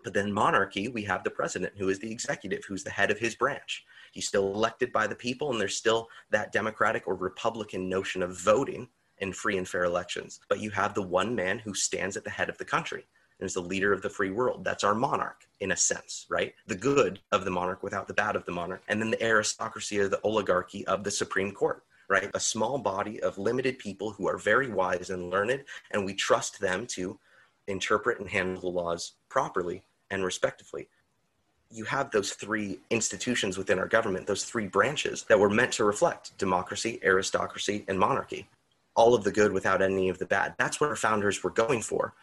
But 0.03 0.13
then 0.13 0.31
monarchy, 0.31 0.87
we 0.87 1.03
have 1.03 1.23
the 1.23 1.29
president 1.29 1.73
who 1.77 1.89
is 1.89 1.99
the 1.99 2.11
executive, 2.11 2.63
who's 2.67 2.83
the 2.83 2.89
head 2.89 3.11
of 3.11 3.19
his 3.19 3.35
branch. 3.35 3.85
He's 4.11 4.27
still 4.27 4.53
elected 4.53 4.91
by 4.91 5.07
the 5.07 5.15
people, 5.15 5.51
and 5.51 5.59
there's 5.59 5.77
still 5.77 6.09
that 6.31 6.51
democratic 6.51 7.07
or 7.07 7.15
republican 7.15 7.87
notion 7.87 8.21
of 8.21 8.39
voting 8.39 8.89
in 9.19 9.31
free 9.33 9.57
and 9.57 9.67
fair 9.67 9.83
elections. 9.83 10.39
But 10.49 10.59
you 10.59 10.71
have 10.71 10.93
the 10.93 11.01
one 11.01 11.35
man 11.35 11.59
who 11.59 11.73
stands 11.73 12.17
at 12.17 12.23
the 12.23 12.29
head 12.29 12.49
of 12.49 12.57
the 12.57 12.65
country 12.65 13.05
and 13.39 13.45
is 13.45 13.53
the 13.53 13.61
leader 13.61 13.93
of 13.93 14.01
the 14.01 14.09
free 14.09 14.31
world. 14.31 14.63
That's 14.63 14.83
our 14.83 14.95
monarch, 14.95 15.47
in 15.59 15.71
a 15.71 15.77
sense, 15.77 16.25
right? 16.29 16.53
The 16.67 16.75
good 16.75 17.19
of 17.31 17.45
the 17.45 17.51
monarch 17.51 17.83
without 17.83 18.07
the 18.07 18.13
bad 18.13 18.35
of 18.35 18.45
the 18.45 18.51
monarch. 18.51 18.83
And 18.87 19.01
then 19.01 19.11
the 19.11 19.23
aristocracy 19.23 19.99
or 19.99 20.07
the 20.07 20.21
oligarchy 20.21 20.85
of 20.87 21.03
the 21.03 21.11
Supreme 21.11 21.51
Court. 21.51 21.83
Right? 22.09 22.29
A 22.33 22.41
small 22.41 22.77
body 22.77 23.21
of 23.23 23.37
limited 23.37 23.79
people 23.79 24.11
who 24.11 24.27
are 24.27 24.37
very 24.37 24.67
wise 24.67 25.11
and 25.11 25.29
learned, 25.29 25.63
and 25.91 26.03
we 26.03 26.13
trust 26.13 26.59
them 26.59 26.85
to 26.87 27.17
interpret 27.67 28.19
and 28.19 28.27
handle 28.27 28.59
the 28.59 28.67
laws 28.67 29.13
properly 29.29 29.81
and 30.11 30.23
respectively 30.23 30.87
you 31.71 31.85
have 31.85 32.11
those 32.11 32.33
three 32.33 32.79
institutions 32.89 33.57
within 33.57 33.79
our 33.79 33.87
government, 33.87 34.27
those 34.27 34.43
three 34.43 34.67
branches 34.67 35.23
that 35.29 35.39
were 35.39 35.49
meant 35.49 35.71
to 35.73 35.85
reflect 35.85 36.37
democracy, 36.37 36.99
aristocracy, 37.03 37.85
and 37.87 37.97
monarchy. 37.97 38.47
All 38.93 39.13
of 39.13 39.23
the 39.23 39.31
good 39.31 39.53
without 39.53 39.81
any 39.81 40.09
of 40.09 40.19
the 40.19 40.25
bad. 40.25 40.53
That's 40.57 40.81
what 40.81 40.89
our 40.89 40.97
founders 40.97 41.43
were 41.43 41.49
going 41.49 41.81
for. 41.81 42.13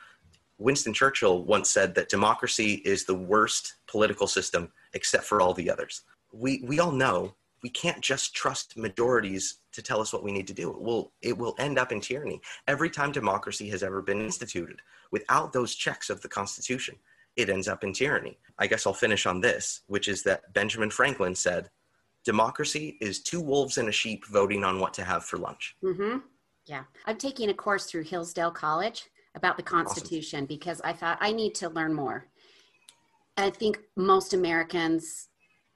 Winston 0.59 0.93
Churchill 0.93 1.45
once 1.45 1.71
said 1.71 1.95
that 1.95 2.11
democracy 2.11 2.83
is 2.85 3.05
the 3.05 3.15
worst 3.15 3.75
political 3.87 4.27
system 4.27 4.71
except 4.93 5.25
for 5.25 5.41
all 5.41 5.55
the 5.55 5.71
others. 5.71 6.03
We, 6.33 6.63
we 6.67 6.79
all 6.79 6.93
know 6.93 7.35
we 7.63 7.71
can't 7.71 8.03
just 8.03 8.35
trust 8.35 8.77
majorities 8.77 9.59
to 9.73 9.83
tell 9.83 10.01
us 10.01 10.13
what 10.13 10.23
we 10.23 10.33
need 10.33 10.47
to 10.49 10.53
do. 10.53 10.71
It 10.71 10.81
will, 10.81 11.13
it 11.23 11.39
will 11.39 11.55
end 11.59 11.79
up 11.79 11.91
in 11.91 12.01
tyranny. 12.01 12.41
Every 12.67 12.91
time 12.91 13.13
democracy 13.13 13.69
has 13.71 13.83
ever 13.83 14.03
been 14.03 14.21
instituted, 14.21 14.83
without 15.11 15.53
those 15.53 15.75
checks 15.75 16.11
of 16.11 16.21
the 16.21 16.29
Constitution, 16.29 16.97
it 17.39 17.49
ends 17.49 17.69
up 17.69 17.85
in 17.85 17.93
tyranny. 17.93 18.37
I 18.59 18.67
guess 18.67 18.87
I'll 18.87 18.93
finish 18.93 19.25
on 19.25 19.41
this, 19.41 19.83
which 19.87 20.09
is 20.09 20.25
that 20.25 20.53
Benjamin 20.53 20.91
Franklin 20.91 21.35
said, 21.35 21.71
democracy 22.25 22.99
is 23.01 23.23
two 23.23 23.41
wolves 23.41 23.79
and 23.79 23.89
a 23.89 23.93
sheep 23.93 24.27
voting 24.27 24.65
on 24.65 24.81
what 24.81 24.93
to 24.95 25.05
have 25.05 25.25
for 25.25 25.39
lunch. 25.39 25.77
Mm-hmm. 25.83 26.19
Yeah. 26.67 26.83
I'm 27.07 27.17
taking 27.17 27.49
a 27.49 27.55
course 27.55 27.87
through 27.87 28.03
Hillsdale 28.03 28.51
College 28.51 29.05
about 29.37 29.57
the 29.57 29.63
Constitution 29.63 30.41
awesome. 30.41 30.47
because 30.47 30.81
I 30.83 30.93
thought 30.93 31.19
I 31.21 31.31
need 31.31 31.55
to 31.57 31.69
learn 31.69 31.95
more. 31.95 32.27
I 33.37 33.51
think 33.51 33.79
most 33.97 34.35
Americans 34.35 35.29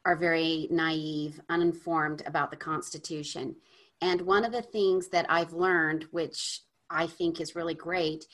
are 0.05 0.17
very 0.17 0.67
naive, 0.71 1.41
uninformed 1.49 2.25
about 2.27 2.51
the 2.51 2.57
Constitution. 2.57 3.55
And 4.01 4.21
one 4.23 4.45
of 4.45 4.51
the 4.51 4.63
things 4.63 5.09
that 5.09 5.27
I've 5.29 5.53
learned, 5.53 6.09
which 6.11 6.63
I 6.91 7.07
think 7.07 7.41
is 7.41 7.55
really 7.55 7.75
great, 7.75 8.27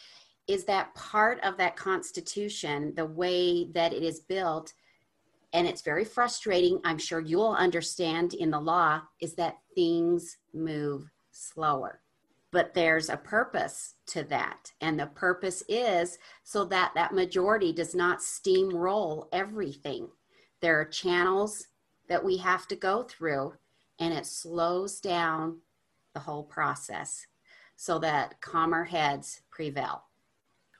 is 0.48 0.64
that 0.64 0.94
part 0.94 1.38
of 1.44 1.56
that 1.56 1.76
constitution 1.76 2.92
the 2.96 3.06
way 3.06 3.68
that 3.72 3.92
it 3.92 4.02
is 4.02 4.20
built 4.20 4.72
and 5.52 5.66
it's 5.66 5.82
very 5.82 6.04
frustrating 6.04 6.80
i'm 6.84 6.98
sure 6.98 7.20
you'll 7.20 7.52
understand 7.52 8.34
in 8.34 8.50
the 8.50 8.60
law 8.60 9.00
is 9.20 9.34
that 9.34 9.58
things 9.74 10.38
move 10.52 11.10
slower. 11.38 12.00
But 12.50 12.74
there's 12.74 13.10
a 13.10 13.16
purpose 13.16 13.94
to 14.08 14.24
that 14.24 14.72
and 14.80 14.98
the 14.98 15.06
purpose 15.06 15.62
is 15.68 16.18
so 16.42 16.64
that 16.66 16.92
that 16.94 17.14
majority 17.14 17.72
does 17.72 17.94
not 17.94 18.20
steamroll 18.20 19.28
everything. 19.32 20.08
There 20.60 20.80
are 20.80 20.86
channels 20.86 21.68
that 22.08 22.24
we 22.24 22.38
have 22.38 22.66
to 22.68 22.76
go 22.76 23.02
through 23.02 23.54
and 24.00 24.14
it 24.14 24.26
slows 24.26 25.00
down 25.00 25.58
the 26.14 26.20
whole 26.20 26.44
process 26.44 27.26
so 27.76 27.98
that 27.98 28.40
calmer 28.40 28.84
heads 28.84 29.42
prevail 29.50 30.04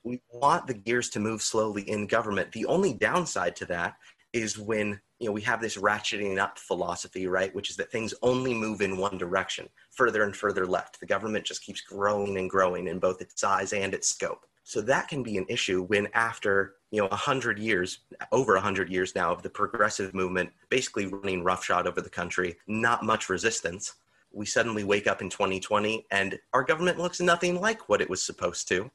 we 0.08 0.22
want 0.32 0.66
the 0.66 0.74
gears 0.74 1.10
to 1.10 1.20
move 1.20 1.42
slowly 1.42 1.82
in 1.82 2.06
government. 2.06 2.50
The 2.52 2.66
only 2.66 2.94
downside 2.94 3.54
to 3.56 3.66
that 3.66 3.96
is 4.32 4.58
when 4.58 5.00
you 5.18 5.26
know 5.26 5.32
we 5.32 5.42
have 5.42 5.60
this 5.60 5.76
ratcheting 5.76 6.38
up 6.38 6.58
philosophy, 6.58 7.26
right? 7.26 7.54
Which 7.54 7.70
is 7.70 7.76
that 7.76 7.92
things 7.92 8.14
only 8.22 8.54
move 8.54 8.80
in 8.80 8.96
one 8.96 9.18
direction, 9.18 9.68
further 9.90 10.22
and 10.22 10.34
further 10.34 10.66
left. 10.66 11.00
The 11.00 11.06
government 11.06 11.44
just 11.44 11.62
keeps 11.62 11.80
growing 11.82 12.38
and 12.38 12.48
growing 12.48 12.88
in 12.88 12.98
both 12.98 13.20
its 13.20 13.40
size 13.40 13.72
and 13.72 13.92
its 13.92 14.08
scope. 14.08 14.46
So 14.64 14.80
that 14.82 15.08
can 15.08 15.22
be 15.22 15.38
an 15.38 15.46
issue 15.48 15.84
when 15.84 16.08
after 16.14 16.74
you 16.90 17.00
know 17.00 17.08
a 17.08 17.16
hundred 17.16 17.58
years, 17.58 18.00
over 18.32 18.56
a 18.56 18.60
hundred 18.60 18.90
years 18.90 19.14
now 19.14 19.32
of 19.32 19.42
the 19.42 19.50
progressive 19.50 20.14
movement, 20.14 20.50
basically 20.70 21.06
running 21.06 21.44
roughshod 21.44 21.86
over 21.86 22.00
the 22.00 22.10
country, 22.10 22.56
not 22.66 23.04
much 23.04 23.28
resistance. 23.28 23.94
We 24.32 24.46
suddenly 24.46 24.84
wake 24.84 25.06
up 25.06 25.22
in 25.22 25.30
2020 25.30 26.06
and 26.10 26.38
our 26.52 26.62
government 26.62 26.98
looks 26.98 27.18
nothing 27.18 27.60
like 27.60 27.88
what 27.88 28.02
it 28.02 28.10
was 28.10 28.22
supposed 28.22 28.68
to 28.68 28.90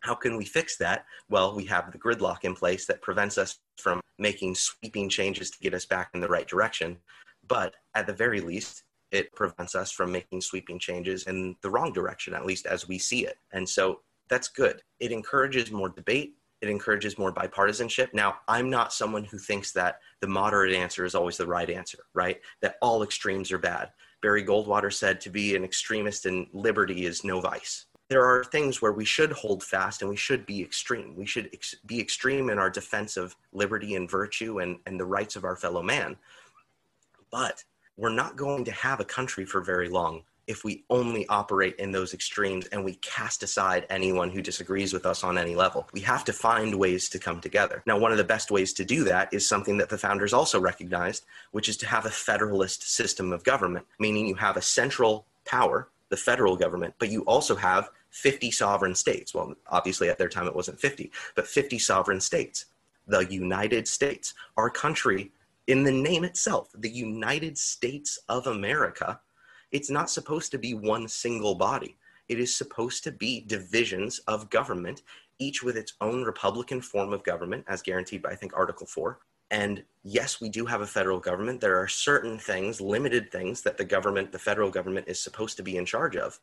how 0.00 0.14
can 0.14 0.36
we 0.36 0.44
fix 0.44 0.76
that? 0.78 1.04
Well, 1.28 1.54
we 1.54 1.64
have 1.66 1.92
the 1.92 1.98
gridlock 1.98 2.44
in 2.44 2.54
place 2.54 2.86
that 2.86 3.02
prevents 3.02 3.38
us 3.38 3.58
from 3.76 4.00
making 4.18 4.54
sweeping 4.54 5.08
changes 5.08 5.50
to 5.50 5.58
get 5.60 5.74
us 5.74 5.84
back 5.84 6.10
in 6.14 6.20
the 6.20 6.28
right 6.28 6.48
direction. 6.48 6.98
But 7.46 7.74
at 7.94 8.06
the 8.06 8.12
very 8.12 8.40
least, 8.40 8.84
it 9.10 9.32
prevents 9.34 9.74
us 9.74 9.90
from 9.90 10.12
making 10.12 10.40
sweeping 10.40 10.78
changes 10.78 11.24
in 11.24 11.56
the 11.62 11.70
wrong 11.70 11.92
direction, 11.92 12.34
at 12.34 12.46
least 12.46 12.66
as 12.66 12.88
we 12.88 12.98
see 12.98 13.26
it. 13.26 13.36
And 13.52 13.68
so 13.68 14.00
that's 14.28 14.48
good. 14.48 14.82
It 15.00 15.12
encourages 15.12 15.70
more 15.70 15.88
debate. 15.88 16.34
It 16.60 16.68
encourages 16.68 17.18
more 17.18 17.32
bipartisanship. 17.32 18.12
Now, 18.12 18.36
I'm 18.46 18.70
not 18.70 18.92
someone 18.92 19.24
who 19.24 19.38
thinks 19.38 19.72
that 19.72 19.98
the 20.20 20.28
moderate 20.28 20.74
answer 20.74 21.04
is 21.04 21.14
always 21.14 21.38
the 21.38 21.46
right 21.46 21.68
answer, 21.68 22.00
right? 22.14 22.40
That 22.60 22.76
all 22.82 23.02
extremes 23.02 23.50
are 23.50 23.58
bad. 23.58 23.90
Barry 24.22 24.44
Goldwater 24.44 24.92
said 24.92 25.20
to 25.22 25.30
be 25.30 25.56
an 25.56 25.64
extremist 25.64 26.26
in 26.26 26.46
liberty 26.52 27.06
is 27.06 27.24
no 27.24 27.40
vice 27.40 27.86
there 28.10 28.26
are 28.26 28.42
things 28.42 28.82
where 28.82 28.92
we 28.92 29.04
should 29.04 29.30
hold 29.30 29.62
fast 29.62 30.02
and 30.02 30.10
we 30.10 30.16
should 30.16 30.44
be 30.44 30.60
extreme. 30.60 31.14
We 31.16 31.26
should 31.26 31.48
ex- 31.52 31.76
be 31.86 32.00
extreme 32.00 32.50
in 32.50 32.58
our 32.58 32.68
defense 32.68 33.16
of 33.16 33.36
liberty 33.52 33.94
and 33.94 34.10
virtue 34.10 34.58
and, 34.58 34.80
and 34.84 34.98
the 34.98 35.06
rights 35.06 35.36
of 35.36 35.44
our 35.44 35.54
fellow 35.54 35.80
man. 35.80 36.16
But 37.30 37.62
we're 37.96 38.12
not 38.12 38.34
going 38.34 38.64
to 38.64 38.72
have 38.72 38.98
a 38.98 39.04
country 39.04 39.46
for 39.46 39.60
very 39.60 39.88
long 39.88 40.24
if 40.48 40.64
we 40.64 40.82
only 40.90 41.24
operate 41.28 41.76
in 41.76 41.92
those 41.92 42.12
extremes 42.12 42.66
and 42.66 42.84
we 42.84 42.94
cast 42.96 43.44
aside 43.44 43.86
anyone 43.90 44.28
who 44.28 44.42
disagrees 44.42 44.92
with 44.92 45.06
us 45.06 45.22
on 45.22 45.38
any 45.38 45.54
level. 45.54 45.88
We 45.92 46.00
have 46.00 46.24
to 46.24 46.32
find 46.32 46.74
ways 46.74 47.08
to 47.10 47.20
come 47.20 47.40
together. 47.40 47.84
Now, 47.86 47.96
one 47.96 48.10
of 48.10 48.18
the 48.18 48.24
best 48.24 48.50
ways 48.50 48.72
to 48.72 48.84
do 48.84 49.04
that 49.04 49.32
is 49.32 49.48
something 49.48 49.78
that 49.78 49.88
the 49.88 49.98
founders 49.98 50.32
also 50.32 50.58
recognized, 50.58 51.24
which 51.52 51.68
is 51.68 51.76
to 51.76 51.86
have 51.86 52.06
a 52.06 52.10
federalist 52.10 52.90
system 52.92 53.32
of 53.32 53.44
government, 53.44 53.86
meaning 54.00 54.26
you 54.26 54.34
have 54.34 54.56
a 54.56 54.62
central 54.62 55.26
power, 55.44 55.86
the 56.08 56.16
federal 56.16 56.56
government, 56.56 56.94
but 56.98 57.10
you 57.10 57.22
also 57.22 57.54
have 57.54 57.88
50 58.10 58.50
sovereign 58.50 58.94
states. 58.94 59.34
Well, 59.34 59.54
obviously 59.68 60.08
at 60.08 60.18
their 60.18 60.28
time 60.28 60.46
it 60.46 60.54
wasn't 60.54 60.80
50, 60.80 61.10
but 61.34 61.46
50 61.46 61.78
sovereign 61.78 62.20
states. 62.20 62.66
The 63.06 63.20
United 63.20 63.88
States, 63.88 64.34
our 64.56 64.70
country, 64.70 65.32
in 65.66 65.84
the 65.84 65.92
name 65.92 66.24
itself, 66.24 66.70
the 66.76 66.90
United 66.90 67.56
States 67.56 68.18
of 68.28 68.46
America, 68.46 69.20
it's 69.72 69.90
not 69.90 70.10
supposed 70.10 70.50
to 70.52 70.58
be 70.58 70.74
one 70.74 71.06
single 71.08 71.54
body. 71.54 71.96
It 72.28 72.38
is 72.38 72.56
supposed 72.56 73.04
to 73.04 73.12
be 73.12 73.40
divisions 73.46 74.20
of 74.26 74.50
government, 74.50 75.02
each 75.38 75.62
with 75.62 75.76
its 75.76 75.94
own 76.00 76.22
Republican 76.22 76.80
form 76.80 77.12
of 77.12 77.24
government, 77.24 77.64
as 77.68 77.82
guaranteed 77.82 78.22
by, 78.22 78.30
I 78.30 78.36
think, 78.36 78.56
Article 78.56 78.86
4. 78.86 79.18
And 79.50 79.82
yes, 80.04 80.40
we 80.40 80.48
do 80.48 80.64
have 80.66 80.80
a 80.80 80.86
federal 80.86 81.18
government. 81.18 81.60
There 81.60 81.80
are 81.80 81.88
certain 81.88 82.38
things, 82.38 82.80
limited 82.80 83.32
things, 83.32 83.62
that 83.62 83.76
the 83.76 83.84
government, 83.84 84.30
the 84.30 84.38
federal 84.38 84.70
government, 84.70 85.08
is 85.08 85.18
supposed 85.18 85.56
to 85.56 85.62
be 85.62 85.76
in 85.76 85.84
charge 85.84 86.16
of. 86.16 86.38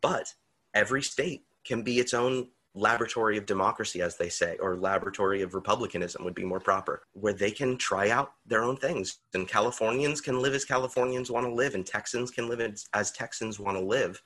But 0.00 0.32
every 0.76 1.02
state 1.02 1.42
can 1.64 1.82
be 1.82 1.98
its 1.98 2.14
own 2.14 2.48
laboratory 2.74 3.38
of 3.38 3.46
democracy, 3.46 4.02
as 4.02 4.16
they 4.18 4.28
say, 4.28 4.58
or 4.60 4.76
laboratory 4.76 5.40
of 5.40 5.54
republicanism 5.54 6.22
would 6.22 6.34
be 6.34 6.44
more 6.44 6.60
proper, 6.60 7.02
where 7.14 7.32
they 7.32 7.50
can 7.50 7.78
try 7.78 8.10
out 8.10 8.34
their 8.44 8.62
own 8.62 8.76
things. 8.76 9.20
And 9.32 9.48
Californians 9.48 10.20
can 10.20 10.40
live 10.42 10.54
as 10.54 10.66
Californians 10.66 11.30
want 11.30 11.46
to 11.46 11.52
live, 11.52 11.74
and 11.74 11.86
Texans 11.86 12.30
can 12.30 12.48
live 12.48 12.60
as 12.92 13.10
Texans 13.12 13.58
want 13.58 13.78
to 13.78 13.82
live. 13.82 14.22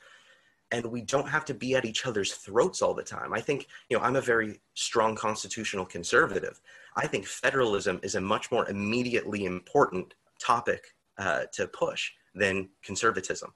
And 0.72 0.84
we 0.86 1.02
don't 1.02 1.28
have 1.28 1.44
to 1.46 1.54
be 1.54 1.76
at 1.76 1.84
each 1.84 2.04
other's 2.06 2.34
throats 2.34 2.82
all 2.82 2.94
the 2.94 3.04
time. 3.04 3.32
I 3.32 3.40
think, 3.40 3.68
you 3.88 3.96
know, 3.96 4.02
I'm 4.02 4.16
a 4.16 4.20
very 4.20 4.60
strong 4.74 5.14
constitutional 5.14 5.86
conservative. 5.86 6.60
I 6.96 7.06
think 7.06 7.26
federalism 7.26 8.00
is 8.02 8.16
a 8.16 8.20
much 8.20 8.50
more 8.50 8.68
immediately 8.68 9.44
important 9.44 10.14
topic 10.40 10.82
uh, 11.18 11.44
to 11.52 11.68
push 11.68 12.10
than 12.34 12.68
conservatism. 12.82 13.52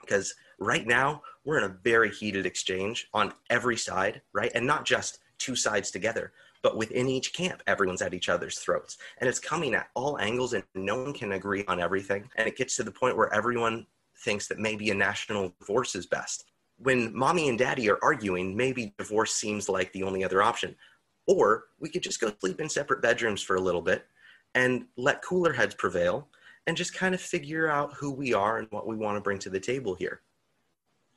Because 0.00 0.34
right 0.58 0.86
now, 0.86 1.22
we're 1.44 1.58
in 1.58 1.64
a 1.64 1.76
very 1.82 2.10
heated 2.10 2.46
exchange 2.46 3.08
on 3.12 3.32
every 3.50 3.76
side, 3.76 4.22
right? 4.32 4.52
And 4.54 4.66
not 4.66 4.84
just 4.84 5.18
two 5.38 5.56
sides 5.56 5.90
together, 5.90 6.32
but 6.62 6.76
within 6.76 7.08
each 7.08 7.32
camp, 7.32 7.62
everyone's 7.66 8.02
at 8.02 8.14
each 8.14 8.28
other's 8.28 8.58
throats. 8.58 8.96
And 9.18 9.28
it's 9.28 9.40
coming 9.40 9.74
at 9.74 9.88
all 9.94 10.18
angles, 10.20 10.52
and 10.52 10.62
no 10.74 11.02
one 11.02 11.12
can 11.12 11.32
agree 11.32 11.64
on 11.66 11.80
everything. 11.80 12.28
And 12.36 12.46
it 12.46 12.56
gets 12.56 12.76
to 12.76 12.84
the 12.84 12.92
point 12.92 13.16
where 13.16 13.32
everyone 13.34 13.86
thinks 14.24 14.46
that 14.48 14.58
maybe 14.58 14.90
a 14.90 14.94
national 14.94 15.52
divorce 15.58 15.96
is 15.96 16.06
best. 16.06 16.44
When 16.78 17.16
mommy 17.16 17.48
and 17.48 17.58
daddy 17.58 17.90
are 17.90 17.98
arguing, 18.02 18.56
maybe 18.56 18.94
divorce 18.98 19.34
seems 19.34 19.68
like 19.68 19.92
the 19.92 20.04
only 20.04 20.24
other 20.24 20.42
option. 20.42 20.76
Or 21.26 21.64
we 21.80 21.88
could 21.88 22.02
just 22.02 22.20
go 22.20 22.32
sleep 22.40 22.60
in 22.60 22.68
separate 22.68 23.02
bedrooms 23.02 23.42
for 23.42 23.56
a 23.56 23.60
little 23.60 23.82
bit 23.82 24.06
and 24.54 24.86
let 24.96 25.22
cooler 25.22 25.52
heads 25.52 25.74
prevail 25.74 26.28
and 26.66 26.76
just 26.76 26.94
kind 26.94 27.14
of 27.14 27.20
figure 27.20 27.68
out 27.68 27.94
who 27.94 28.12
we 28.12 28.34
are 28.34 28.58
and 28.58 28.68
what 28.70 28.86
we 28.86 28.96
want 28.96 29.16
to 29.16 29.20
bring 29.20 29.38
to 29.40 29.50
the 29.50 29.60
table 29.60 29.94
here. 29.94 30.20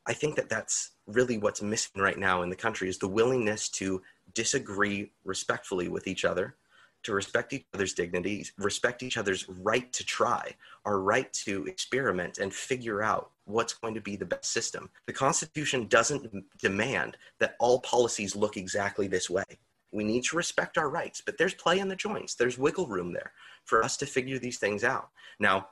I 0.08 0.14
think 0.14 0.36
that 0.36 0.50
that's 0.50 0.92
really 1.08 1.38
what's 1.38 1.62
missing 1.62 2.02
right 2.02 2.18
now 2.18 2.42
in 2.42 2.50
the 2.50 2.56
country 2.56 2.90
is 2.90 2.98
the 2.98 3.08
willingness 3.08 3.70
to 3.70 4.02
disagree 4.34 5.12
respectfully 5.24 5.88
with 5.88 6.08
each 6.08 6.26
other, 6.26 6.56
to 7.04 7.14
respect 7.14 7.54
each 7.54 7.66
other's 7.74 7.94
dignity, 7.94 8.46
respect 8.58 9.04
each 9.04 9.18
other's 9.18 9.48
right 9.50 9.92
to 9.94 10.04
try, 10.04 10.54
our 10.86 11.00
right 11.00 11.32
to 11.34 11.66
experiment 11.66 12.38
and 12.38 12.54
figure 12.54 13.02
out 13.02 13.32
what's 13.46 13.74
going 13.74 13.94
to 13.94 14.02
be 14.02 14.16
the 14.16 14.26
best 14.26 14.52
system. 14.52 14.90
The 15.06 15.14
Constitution 15.14 15.88
doesn't 15.88 16.32
demand 16.60 17.18
that 17.40 17.56
all 17.60 17.80
policies 17.82 18.36
look 18.36 18.58
exactly 18.58 19.08
this 19.08 19.30
way. 19.30 19.44
We 19.92 20.04
need 20.04 20.24
to 20.26 20.36
respect 20.36 20.78
our 20.78 20.90
rights, 20.90 21.22
but 21.26 21.38
there's 21.38 21.54
play 21.54 21.80
in 21.80 21.88
the 21.88 21.96
joints. 21.96 22.36
There's 22.36 22.58
wiggle 22.58 22.88
room 22.88 23.14
there 23.14 23.32
for 23.64 23.84
us 23.84 23.98
to 23.98 24.06
figure 24.06 24.40
these 24.40 24.58
things 24.58 24.84
out. 24.84 25.10
Now, 25.40 25.70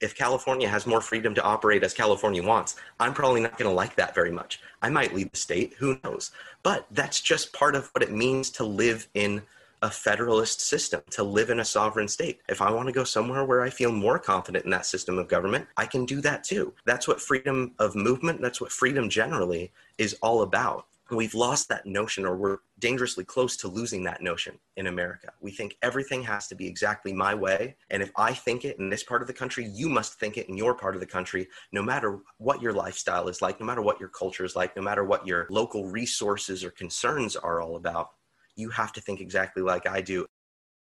if 0.00 0.14
California 0.14 0.68
has 0.68 0.86
more 0.86 1.00
freedom 1.00 1.34
to 1.34 1.42
operate 1.42 1.82
as 1.82 1.94
California 1.94 2.42
wants, 2.42 2.76
I'm 3.00 3.14
probably 3.14 3.40
not 3.40 3.58
going 3.58 3.68
to 3.68 3.74
like 3.74 3.96
that 3.96 4.14
very 4.14 4.30
much. 4.30 4.60
I 4.82 4.90
might 4.90 5.14
leave 5.14 5.30
the 5.32 5.38
state, 5.38 5.74
who 5.78 5.98
knows? 6.04 6.30
But 6.62 6.86
that's 6.90 7.20
just 7.20 7.52
part 7.52 7.74
of 7.74 7.88
what 7.88 8.02
it 8.02 8.12
means 8.12 8.50
to 8.50 8.64
live 8.64 9.08
in 9.14 9.42
a 9.82 9.90
federalist 9.90 10.60
system, 10.60 11.00
to 11.10 11.22
live 11.22 11.50
in 11.50 11.60
a 11.60 11.64
sovereign 11.64 12.08
state. 12.08 12.40
If 12.48 12.60
I 12.60 12.70
want 12.70 12.88
to 12.88 12.92
go 12.92 13.04
somewhere 13.04 13.44
where 13.44 13.62
I 13.62 13.70
feel 13.70 13.92
more 13.92 14.18
confident 14.18 14.64
in 14.64 14.70
that 14.72 14.86
system 14.86 15.18
of 15.18 15.28
government, 15.28 15.66
I 15.76 15.86
can 15.86 16.04
do 16.04 16.20
that 16.22 16.42
too. 16.42 16.74
That's 16.84 17.06
what 17.06 17.20
freedom 17.20 17.72
of 17.78 17.94
movement, 17.94 18.40
that's 18.40 18.60
what 18.60 18.72
freedom 18.72 19.08
generally 19.08 19.70
is 19.96 20.16
all 20.20 20.42
about 20.42 20.86
we've 21.16 21.34
lost 21.34 21.68
that 21.68 21.86
notion 21.86 22.26
or 22.26 22.36
we're 22.36 22.58
dangerously 22.78 23.24
close 23.24 23.56
to 23.56 23.68
losing 23.68 24.04
that 24.04 24.22
notion 24.22 24.58
in 24.76 24.88
America. 24.88 25.32
We 25.40 25.50
think 25.50 25.76
everything 25.82 26.22
has 26.24 26.46
to 26.48 26.54
be 26.54 26.66
exactly 26.66 27.12
my 27.12 27.34
way. 27.34 27.76
And 27.90 28.02
if 28.02 28.10
I 28.16 28.34
think 28.34 28.64
it 28.64 28.78
in 28.78 28.90
this 28.90 29.04
part 29.04 29.22
of 29.22 29.28
the 29.28 29.34
country, 29.34 29.66
you 29.66 29.88
must 29.88 30.18
think 30.20 30.36
it 30.36 30.48
in 30.48 30.56
your 30.56 30.74
part 30.74 30.94
of 30.94 31.00
the 31.00 31.06
country, 31.06 31.48
no 31.72 31.82
matter 31.82 32.20
what 32.38 32.60
your 32.60 32.72
lifestyle 32.72 33.28
is 33.28 33.40
like, 33.40 33.58
no 33.58 33.66
matter 33.66 33.82
what 33.82 33.98
your 33.98 34.10
culture 34.10 34.44
is 34.44 34.54
like, 34.54 34.76
no 34.76 34.82
matter 34.82 35.04
what 35.04 35.26
your 35.26 35.46
local 35.50 35.86
resources 35.86 36.62
or 36.62 36.70
concerns 36.70 37.36
are 37.36 37.60
all 37.60 37.76
about. 37.76 38.10
You 38.56 38.70
have 38.70 38.92
to 38.94 39.00
think 39.00 39.20
exactly 39.20 39.62
like 39.62 39.88
I 39.88 40.00
do. 40.00 40.26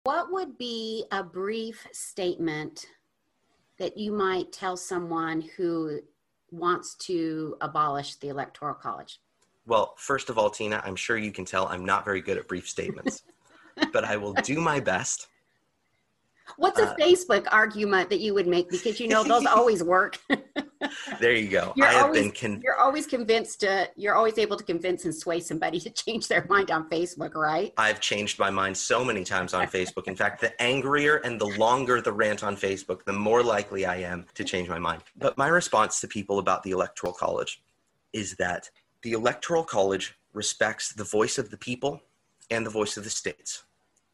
What 0.04 0.30
would 0.32 0.58
be 0.58 1.06
a 1.10 1.24
brief 1.24 1.86
statement 1.92 2.86
that 3.78 3.96
you 3.96 4.12
might 4.12 4.52
tell 4.52 4.76
someone 4.76 5.40
who 5.56 6.00
wants 6.50 6.94
to 6.94 7.56
abolish 7.60 8.16
the 8.16 8.28
Electoral 8.28 8.74
College? 8.74 9.18
Well, 9.66 9.94
first 9.96 10.30
of 10.30 10.38
all, 10.38 10.50
Tina, 10.50 10.82
I'm 10.84 10.96
sure 10.96 11.16
you 11.16 11.32
can 11.32 11.44
tell 11.44 11.66
I'm 11.68 11.84
not 11.84 12.04
very 12.04 12.20
good 12.20 12.36
at 12.36 12.48
brief 12.48 12.68
statements, 12.68 13.22
but 13.92 14.04
I 14.04 14.16
will 14.16 14.34
do 14.34 14.60
my 14.60 14.80
best. 14.80 15.28
What's 16.56 16.78
a 16.78 16.90
uh, 16.90 16.96
Facebook 16.96 17.46
argument 17.50 18.10
that 18.10 18.20
you 18.20 18.34
would 18.34 18.46
make? 18.46 18.68
Because 18.68 19.00
you 19.00 19.08
know 19.08 19.24
those 19.24 19.46
always 19.56 19.82
work. 19.82 20.18
there 21.18 21.32
you 21.32 21.48
go. 21.48 21.72
You're 21.76 21.86
I 21.86 22.00
always, 22.00 22.32
con- 22.38 22.60
you're 22.62 22.76
always 22.76 23.06
convinced 23.06 23.60
to. 23.60 23.88
You're 23.96 24.14
always 24.14 24.38
able 24.38 24.56
to 24.56 24.64
convince 24.64 25.04
and 25.04 25.14
sway 25.14 25.40
somebody 25.40 25.80
to 25.80 25.90
change 25.90 26.28
their 26.28 26.46
mind 26.48 26.70
on 26.70 26.88
Facebook, 26.90 27.34
right? 27.34 27.72
I've 27.78 28.00
changed 28.00 28.38
my 28.38 28.50
mind 28.50 28.76
so 28.76 29.04
many 29.04 29.24
times 29.24 29.54
on 29.54 29.66
Facebook. 29.66 30.06
In 30.06 30.16
fact, 30.16 30.40
the 30.40 30.60
angrier 30.62 31.16
and 31.16 31.40
the 31.40 31.46
longer 31.58 32.00
the 32.00 32.12
rant 32.12 32.44
on 32.44 32.56
Facebook, 32.56 33.04
the 33.04 33.12
more 33.12 33.42
likely 33.42 33.86
I 33.86 33.96
am 33.96 34.26
to 34.34 34.44
change 34.44 34.68
my 34.68 34.78
mind. 34.78 35.02
But 35.16 35.38
my 35.38 35.48
response 35.48 36.00
to 36.00 36.08
people 36.08 36.38
about 36.38 36.62
the 36.62 36.72
Electoral 36.72 37.14
College 37.14 37.62
is 38.12 38.36
that 38.36 38.70
the 39.04 39.12
Electoral 39.12 39.62
College 39.62 40.16
respects 40.32 40.94
the 40.94 41.04
voice 41.04 41.36
of 41.36 41.50
the 41.50 41.58
people 41.58 42.00
and 42.50 42.64
the 42.64 42.70
voice 42.70 42.96
of 42.96 43.04
the 43.04 43.10
states 43.10 43.64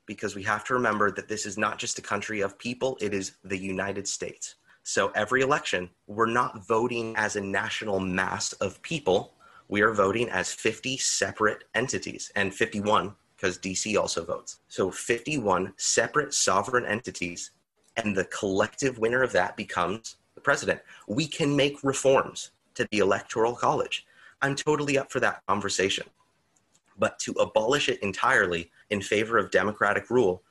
because 0.04 0.34
we 0.34 0.42
have 0.42 0.64
to 0.64 0.74
remember 0.74 1.12
that 1.12 1.28
this 1.28 1.46
is 1.46 1.56
not 1.56 1.78
just 1.78 2.00
a 2.00 2.02
country 2.02 2.40
of 2.40 2.58
people, 2.58 2.98
it 3.00 3.14
is 3.14 3.36
the 3.44 3.56
United 3.56 4.08
States. 4.08 4.56
So 4.82 5.12
every 5.14 5.42
election, 5.42 5.88
we're 6.08 6.26
not 6.26 6.66
voting 6.66 7.14
as 7.16 7.36
a 7.36 7.40
national 7.40 8.00
mass 8.00 8.52
of 8.54 8.82
people. 8.82 9.34
We 9.68 9.82
are 9.82 9.94
voting 9.94 10.28
as 10.28 10.52
50 10.52 10.96
separate 10.96 11.62
entities 11.76 12.32
and 12.34 12.52
51 12.52 13.14
because 13.36 13.58
DC 13.58 13.96
also 13.96 14.24
votes. 14.24 14.58
So 14.66 14.90
51 14.90 15.72
separate 15.76 16.34
sovereign 16.34 16.84
entities, 16.84 17.52
and 17.96 18.16
the 18.16 18.24
collective 18.24 18.98
winner 18.98 19.22
of 19.22 19.30
that 19.32 19.56
becomes 19.56 20.16
the 20.34 20.40
president. 20.40 20.80
We 21.06 21.28
can 21.28 21.54
make 21.54 21.84
reforms 21.84 22.50
to 22.74 22.88
the 22.90 22.98
Electoral 22.98 23.54
College. 23.54 24.04
I'm 24.42 24.54
totally 24.54 24.98
up 24.98 25.10
for 25.10 25.20
that 25.20 25.42
conversation. 25.46 26.06
But 26.98 27.18
to 27.20 27.32
abolish 27.32 27.88
it 27.88 27.98
entirely 28.02 28.70
in 28.90 29.00
favor 29.00 29.38
of 29.38 29.50
democratic 29.50 30.10
rule, 30.10 30.42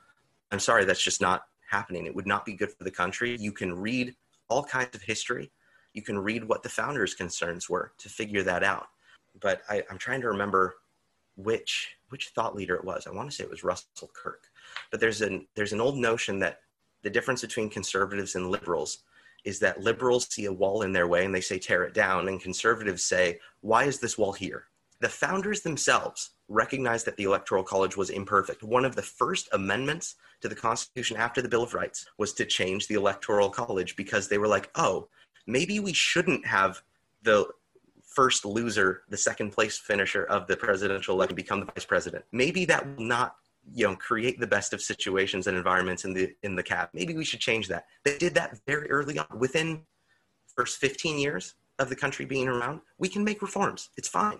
I'm 0.51 0.59
sorry, 0.59 0.85
that's 0.85 1.03
just 1.03 1.21
not 1.21 1.43
happening. 1.69 2.05
It 2.05 2.15
would 2.15 2.27
not 2.27 2.45
be 2.45 2.53
good 2.53 2.71
for 2.71 2.83
the 2.83 2.91
country. 2.91 3.37
You 3.39 3.51
can 3.51 3.73
read 3.73 4.15
all 4.47 4.63
kinds 4.63 4.95
of 4.95 5.01
history. 5.01 5.51
You 5.93 6.01
can 6.01 6.17
read 6.17 6.43
what 6.43 6.63
the 6.63 6.69
founders' 6.69 7.13
concerns 7.13 7.69
were 7.69 7.91
to 7.99 8.09
figure 8.09 8.43
that 8.43 8.63
out. 8.63 8.87
But 9.39 9.61
I, 9.69 9.83
am 9.89 9.97
trying 9.97 10.21
to 10.21 10.27
remember 10.27 10.75
which 11.35 11.95
which 12.09 12.29
thought 12.29 12.55
leader 12.55 12.75
it 12.75 12.83
was. 12.83 13.07
I 13.07 13.11
want 13.11 13.29
to 13.29 13.35
say 13.35 13.43
it 13.43 13.49
was 13.49 13.63
Russell 13.63 14.09
Kirk. 14.13 14.45
But 14.91 14.99
there's 14.99 15.21
an 15.21 15.47
there's 15.55 15.73
an 15.73 15.81
old 15.81 15.97
notion 15.97 16.39
that 16.39 16.59
the 17.03 17.09
difference 17.09 17.41
between 17.41 17.69
conservatives 17.69 18.35
and 18.35 18.49
liberals 18.49 18.99
is 19.45 19.59
that 19.59 19.81
liberals 19.81 20.27
see 20.29 20.45
a 20.45 20.53
wall 20.53 20.81
in 20.81 20.91
their 20.91 21.07
way 21.07 21.25
and 21.25 21.33
they 21.33 21.41
say 21.41 21.59
tear 21.59 21.83
it 21.83 21.93
down, 21.93 22.27
and 22.27 22.41
conservatives 22.41 23.03
say, 23.03 23.39
why 23.61 23.83
is 23.83 23.99
this 23.99 24.17
wall 24.17 24.33
here? 24.33 24.65
The 25.01 25.09
founders 25.09 25.61
themselves 25.61 26.31
recognized 26.49 27.05
that 27.05 27.15
the 27.15 27.23
Electoral 27.23 27.63
College 27.63 27.95
was 27.95 28.09
imperfect. 28.09 28.63
One 28.63 28.83
of 28.83 28.95
the 28.95 29.01
first 29.01 29.47
amendments 29.53 30.15
to 30.41 30.49
the 30.49 30.55
Constitution 30.55 31.15
after 31.15 31.41
the 31.41 31.47
Bill 31.47 31.63
of 31.63 31.73
Rights 31.73 32.05
was 32.17 32.33
to 32.33 32.45
change 32.45 32.87
the 32.87 32.95
Electoral 32.95 33.49
College 33.49 33.95
because 33.95 34.27
they 34.27 34.37
were 34.37 34.47
like, 34.47 34.69
oh, 34.75 35.07
maybe 35.47 35.79
we 35.79 35.93
shouldn't 35.93 36.45
have 36.45 36.81
the 37.21 37.45
first 38.03 38.43
loser, 38.43 39.03
the 39.09 39.17
second 39.17 39.51
place 39.51 39.77
finisher 39.77 40.23
of 40.25 40.47
the 40.47 40.57
presidential 40.57 41.15
election 41.15 41.35
become 41.35 41.59
the 41.59 41.71
vice 41.73 41.85
president. 41.85 42.25
Maybe 42.31 42.65
that 42.65 42.85
will 42.97 43.05
not 43.05 43.35
you 43.73 43.87
know 43.87 43.95
create 43.95 44.39
the 44.39 44.47
best 44.47 44.73
of 44.73 44.81
situations 44.81 45.47
and 45.47 45.57
environments 45.57 46.05
in 46.05 46.13
the 46.13 46.33
in 46.43 46.55
the 46.55 46.63
cap 46.63 46.89
maybe 46.93 47.13
we 47.13 47.25
should 47.25 47.39
change 47.39 47.67
that. 47.67 47.85
They 48.03 48.17
did 48.17 48.35
that 48.35 48.59
very 48.65 48.89
early 48.89 49.19
on. 49.19 49.27
Within 49.37 49.81
first 50.55 50.79
15 50.79 51.19
years 51.19 51.55
of 51.77 51.89
the 51.89 51.95
country 51.95 52.25
being 52.25 52.47
around 52.47 52.81
we 52.97 53.09
can 53.09 53.23
make 53.23 53.41
reforms. 53.41 53.89
It's 53.97 54.07
fine. 54.07 54.39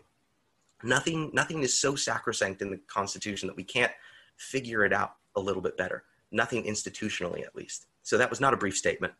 Nothing 0.83 1.31
nothing 1.33 1.61
is 1.63 1.79
so 1.79 1.95
sacrosanct 1.95 2.61
in 2.61 2.71
the 2.71 2.79
constitution 2.87 3.47
that 3.47 3.55
we 3.55 3.63
can't 3.63 3.91
figure 4.37 4.83
it 4.85 4.93
out 4.93 5.15
a 5.35 5.39
little 5.39 5.61
bit 5.61 5.77
better. 5.77 6.03
Nothing 6.31 6.63
institutionally 6.63 7.43
at 7.43 7.55
least. 7.55 7.87
So 8.03 8.17
that 8.17 8.29
was 8.29 8.39
not 8.39 8.53
a 8.53 8.57
brief 8.57 8.77
statement. 8.77 9.13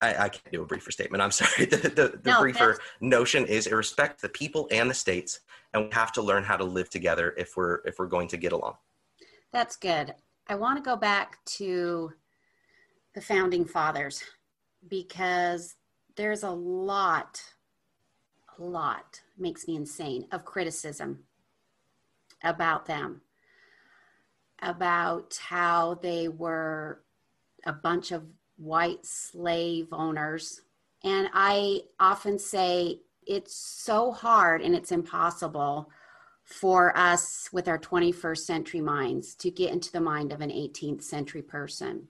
I, 0.00 0.24
I 0.24 0.28
can't 0.28 0.52
do 0.52 0.62
a 0.62 0.66
briefer 0.66 0.90
statement. 0.90 1.22
I'm 1.22 1.30
sorry. 1.42 1.66
The, 1.66 1.76
the, 1.76 2.20
the 2.22 2.30
no, 2.30 2.40
briefer 2.40 2.78
notion 3.00 3.46
is 3.46 3.66
it 3.66 3.74
respects 3.74 4.22
the 4.22 4.28
people 4.28 4.68
and 4.70 4.90
the 4.90 4.94
states, 4.94 5.40
and 5.72 5.84
we 5.84 5.90
have 5.92 6.12
to 6.12 6.22
learn 6.22 6.44
how 6.44 6.56
to 6.56 6.64
live 6.64 6.90
together 6.90 7.34
if 7.36 7.56
we're 7.56 7.80
if 7.84 7.98
we're 7.98 8.06
going 8.06 8.28
to 8.28 8.36
get 8.36 8.52
along. 8.52 8.76
That's 9.54 9.76
good. 9.76 10.12
I 10.48 10.56
want 10.56 10.78
to 10.78 10.82
go 10.82 10.96
back 10.96 11.38
to 11.44 12.12
the 13.14 13.20
founding 13.20 13.64
fathers 13.64 14.20
because 14.88 15.76
there's 16.16 16.42
a 16.42 16.50
lot, 16.50 17.40
a 18.58 18.64
lot 18.64 19.20
makes 19.38 19.68
me 19.68 19.76
insane 19.76 20.26
of 20.32 20.44
criticism 20.44 21.20
about 22.42 22.86
them, 22.86 23.20
about 24.60 25.38
how 25.40 26.00
they 26.02 26.26
were 26.26 27.04
a 27.64 27.72
bunch 27.72 28.10
of 28.10 28.24
white 28.56 29.06
slave 29.06 29.86
owners. 29.92 30.62
And 31.04 31.28
I 31.32 31.82
often 32.00 32.40
say 32.40 33.02
it's 33.24 33.54
so 33.54 34.10
hard 34.10 34.62
and 34.62 34.74
it's 34.74 34.90
impossible 34.90 35.90
for 36.44 36.96
us 36.96 37.48
with 37.52 37.68
our 37.68 37.78
21st 37.78 38.38
century 38.38 38.80
minds 38.80 39.34
to 39.36 39.50
get 39.50 39.72
into 39.72 39.90
the 39.90 40.00
mind 40.00 40.32
of 40.32 40.40
an 40.40 40.50
18th 40.50 41.02
century 41.02 41.42
person. 41.42 42.08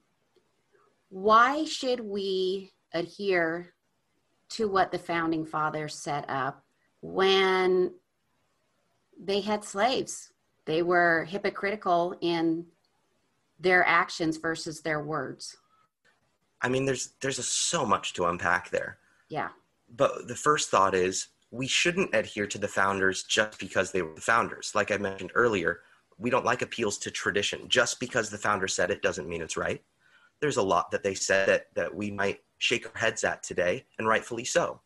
Why 1.09 1.65
should 1.65 2.01
we 2.01 2.73
adhere 2.93 3.75
to 4.51 4.69
what 4.69 4.91
the 4.91 4.99
founding 4.99 5.47
fathers 5.47 5.95
set 5.95 6.25
up 6.29 6.65
when 7.01 7.93
they 9.23 9.41
had 9.41 9.65
slaves? 9.65 10.33
They 10.65 10.83
were 10.83 11.25
hypocritical 11.25 12.17
in 12.21 12.67
their 13.61 13.87
actions 13.87 14.37
versus 14.37 14.81
their 14.81 15.03
words. 15.03 15.57
I 16.61 16.69
mean, 16.69 16.87
there's 16.87 17.11
there's 17.21 17.39
a, 17.39 17.43
so 17.43 17.85
much 17.85 18.15
to 18.15 18.25
unpack 18.25 18.71
there. 18.71 18.99
Yeah. 19.29 19.51
But 19.95 20.27
the 20.27 20.35
first 20.35 20.71
thought 20.71 20.95
is 20.95 21.29
we 21.55 21.69
shouldn't 21.69 22.13
adhere 22.13 22.49
to 22.49 22.59
the 22.59 22.67
founders 22.67 23.23
just 23.23 23.61
because 23.61 23.93
they 23.93 24.03
were 24.03 24.15
the 24.17 24.21
founders. 24.21 24.73
Like 24.75 24.91
I 24.91 24.97
mentioned 24.97 25.31
earlier, 25.37 25.83
we 26.19 26.29
don't 26.29 26.45
like 26.45 26.63
appeals 26.63 26.99
to 26.99 27.13
tradition. 27.13 27.69
Just 27.69 28.01
because 28.01 28.29
the 28.29 28.39
founder 28.39 28.67
said 28.67 28.91
it 28.91 29.03
doesn't 29.03 29.29
mean 29.29 29.41
it's 29.41 29.57
right. 29.57 29.81
There's 30.41 30.57
a 30.57 30.63
lot 30.63 30.91
that 30.91 31.05
they 31.05 31.15
said 31.15 31.49
that, 31.49 31.67
that 31.75 31.95
we 31.95 32.11
might 32.11 32.41
shake 32.59 32.87
our 32.87 33.01
heads 33.01 33.23
at 33.23 33.45
today, 33.45 33.85
and 33.99 34.09
rightfully 34.09 34.45
so. 34.45 34.81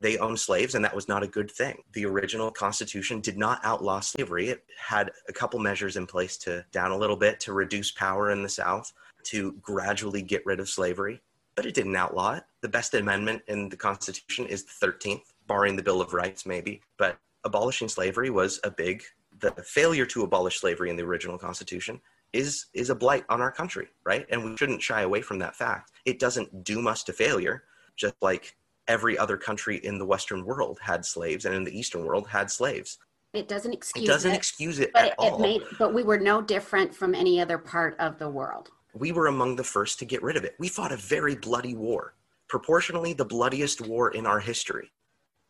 They 0.00 0.16
owned 0.16 0.40
slaves, 0.40 0.74
and 0.74 0.82
that 0.86 0.94
was 0.94 1.06
not 1.06 1.22
a 1.22 1.28
good 1.28 1.50
thing. 1.50 1.82
The 1.92 2.06
original 2.06 2.50
Constitution 2.50 3.20
did 3.20 3.36
not 3.36 3.60
outlaw 3.62 4.00
slavery. 4.00 4.48
It 4.48 4.64
had 4.78 5.10
a 5.28 5.34
couple 5.34 5.60
measures 5.60 5.98
in 5.98 6.06
place 6.06 6.38
to 6.38 6.64
down 6.72 6.92
a 6.92 6.96
little 6.96 7.16
bit 7.16 7.40
to 7.40 7.52
reduce 7.52 7.90
power 7.90 8.30
in 8.30 8.42
the 8.42 8.48
South, 8.48 8.90
to 9.24 9.52
gradually 9.60 10.22
get 10.22 10.46
rid 10.46 10.60
of 10.60 10.70
slavery, 10.70 11.20
but 11.56 11.66
it 11.66 11.74
didn't 11.74 11.96
outlaw 11.96 12.36
it. 12.36 12.44
The 12.62 12.70
best 12.70 12.94
amendment 12.94 13.42
in 13.48 13.68
the 13.68 13.76
Constitution 13.76 14.46
is 14.46 14.64
the 14.64 14.86
13th, 14.86 15.29
barring 15.50 15.74
the 15.74 15.82
Bill 15.82 16.00
of 16.00 16.14
Rights, 16.14 16.46
maybe. 16.46 16.80
But 16.96 17.18
abolishing 17.42 17.88
slavery 17.88 18.30
was 18.30 18.60
a 18.62 18.70
big, 18.70 19.02
the 19.40 19.50
failure 19.64 20.06
to 20.06 20.22
abolish 20.22 20.60
slavery 20.60 20.90
in 20.90 20.96
the 20.96 21.02
original 21.02 21.36
Constitution 21.36 22.00
is 22.32 22.66
is 22.72 22.90
a 22.90 22.94
blight 22.94 23.24
on 23.28 23.40
our 23.40 23.50
country, 23.50 23.88
right? 24.04 24.24
And 24.30 24.44
we 24.44 24.56
shouldn't 24.56 24.80
shy 24.80 25.02
away 25.02 25.22
from 25.22 25.40
that 25.40 25.56
fact. 25.56 25.90
It 26.04 26.20
doesn't 26.20 26.62
doom 26.62 26.86
us 26.86 27.02
to 27.04 27.12
failure, 27.12 27.64
just 27.96 28.14
like 28.22 28.56
every 28.86 29.18
other 29.18 29.36
country 29.36 29.78
in 29.78 29.98
the 29.98 30.06
Western 30.06 30.44
world 30.44 30.78
had 30.80 31.04
slaves 31.04 31.44
and 31.44 31.54
in 31.56 31.64
the 31.64 31.76
Eastern 31.76 32.04
world 32.04 32.28
had 32.28 32.48
slaves. 32.48 32.98
It 33.32 33.48
doesn't 33.48 33.72
excuse 33.72 34.04
it. 34.04 34.12
Doesn't 34.12 34.30
it, 34.30 34.36
excuse 34.36 34.78
it 34.78 34.92
at 34.94 35.06
it, 35.08 35.14
all. 35.18 35.34
It 35.34 35.40
made, 35.40 35.62
but 35.80 35.92
we 35.92 36.04
were 36.04 36.18
no 36.18 36.40
different 36.40 36.94
from 36.94 37.12
any 37.12 37.40
other 37.40 37.58
part 37.58 37.98
of 37.98 38.18
the 38.18 38.28
world 38.28 38.70
we 38.92 39.12
were 39.12 39.28
among 39.28 39.54
the 39.54 39.62
first 39.62 40.00
to 40.00 40.04
get 40.04 40.20
rid 40.20 40.36
of 40.36 40.42
it. 40.42 40.56
We 40.58 40.66
fought 40.66 40.90
a 40.90 40.96
very 40.96 41.36
bloody 41.36 41.76
war, 41.76 42.14
proportionally 42.48 43.12
the 43.12 43.24
bloodiest 43.24 43.80
war 43.80 44.10
in 44.10 44.26
our 44.26 44.40
history 44.40 44.90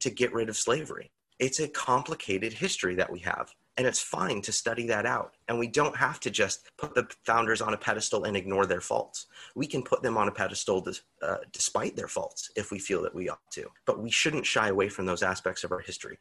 to 0.01 0.11
get 0.11 0.33
rid 0.33 0.49
of 0.49 0.57
slavery. 0.57 1.11
It's 1.39 1.61
a 1.61 1.69
complicated 1.69 2.53
history 2.53 2.95
that 2.97 3.11
we 3.11 3.19
have, 3.21 3.55
and 3.79 3.87
it's 3.87 4.01
fine 4.01 4.43
to 4.43 4.53
study 4.53 4.87
that 4.89 5.07
out. 5.07 5.37
And 5.49 5.59
we 5.59 5.69
don't 5.69 5.97
have 5.97 6.21
to 6.21 6.31
just 6.31 6.69
put 6.77 6.95
the 6.95 7.09
founders 7.25 7.63
on 7.63 7.73
a 7.73 7.79
pedestal 7.79 8.25
and 8.25 8.37
ignore 8.37 8.67
their 8.67 8.83
faults. 8.83 9.27
We 9.55 9.67
can 9.67 9.83
put 9.83 10.03
them 10.03 10.19
on 10.19 10.29
a 10.29 10.33
pedestal 10.33 10.87
uh, 11.23 11.37
despite 11.53 11.97
their 11.97 12.09
faults 12.09 12.51
if 12.57 12.71
we 12.71 12.79
feel 12.79 13.03
that 13.03 13.15
we 13.15 13.31
ought 13.31 13.51
to. 13.53 13.71
But 13.87 14.03
we 14.03 14.11
shouldn't 14.11 14.45
shy 14.45 14.69
away 14.69 14.91
from 14.91 15.07
those 15.07 15.23
aspects 15.23 15.65
of 15.65 15.73
our 15.73 15.81
history. 15.81 16.19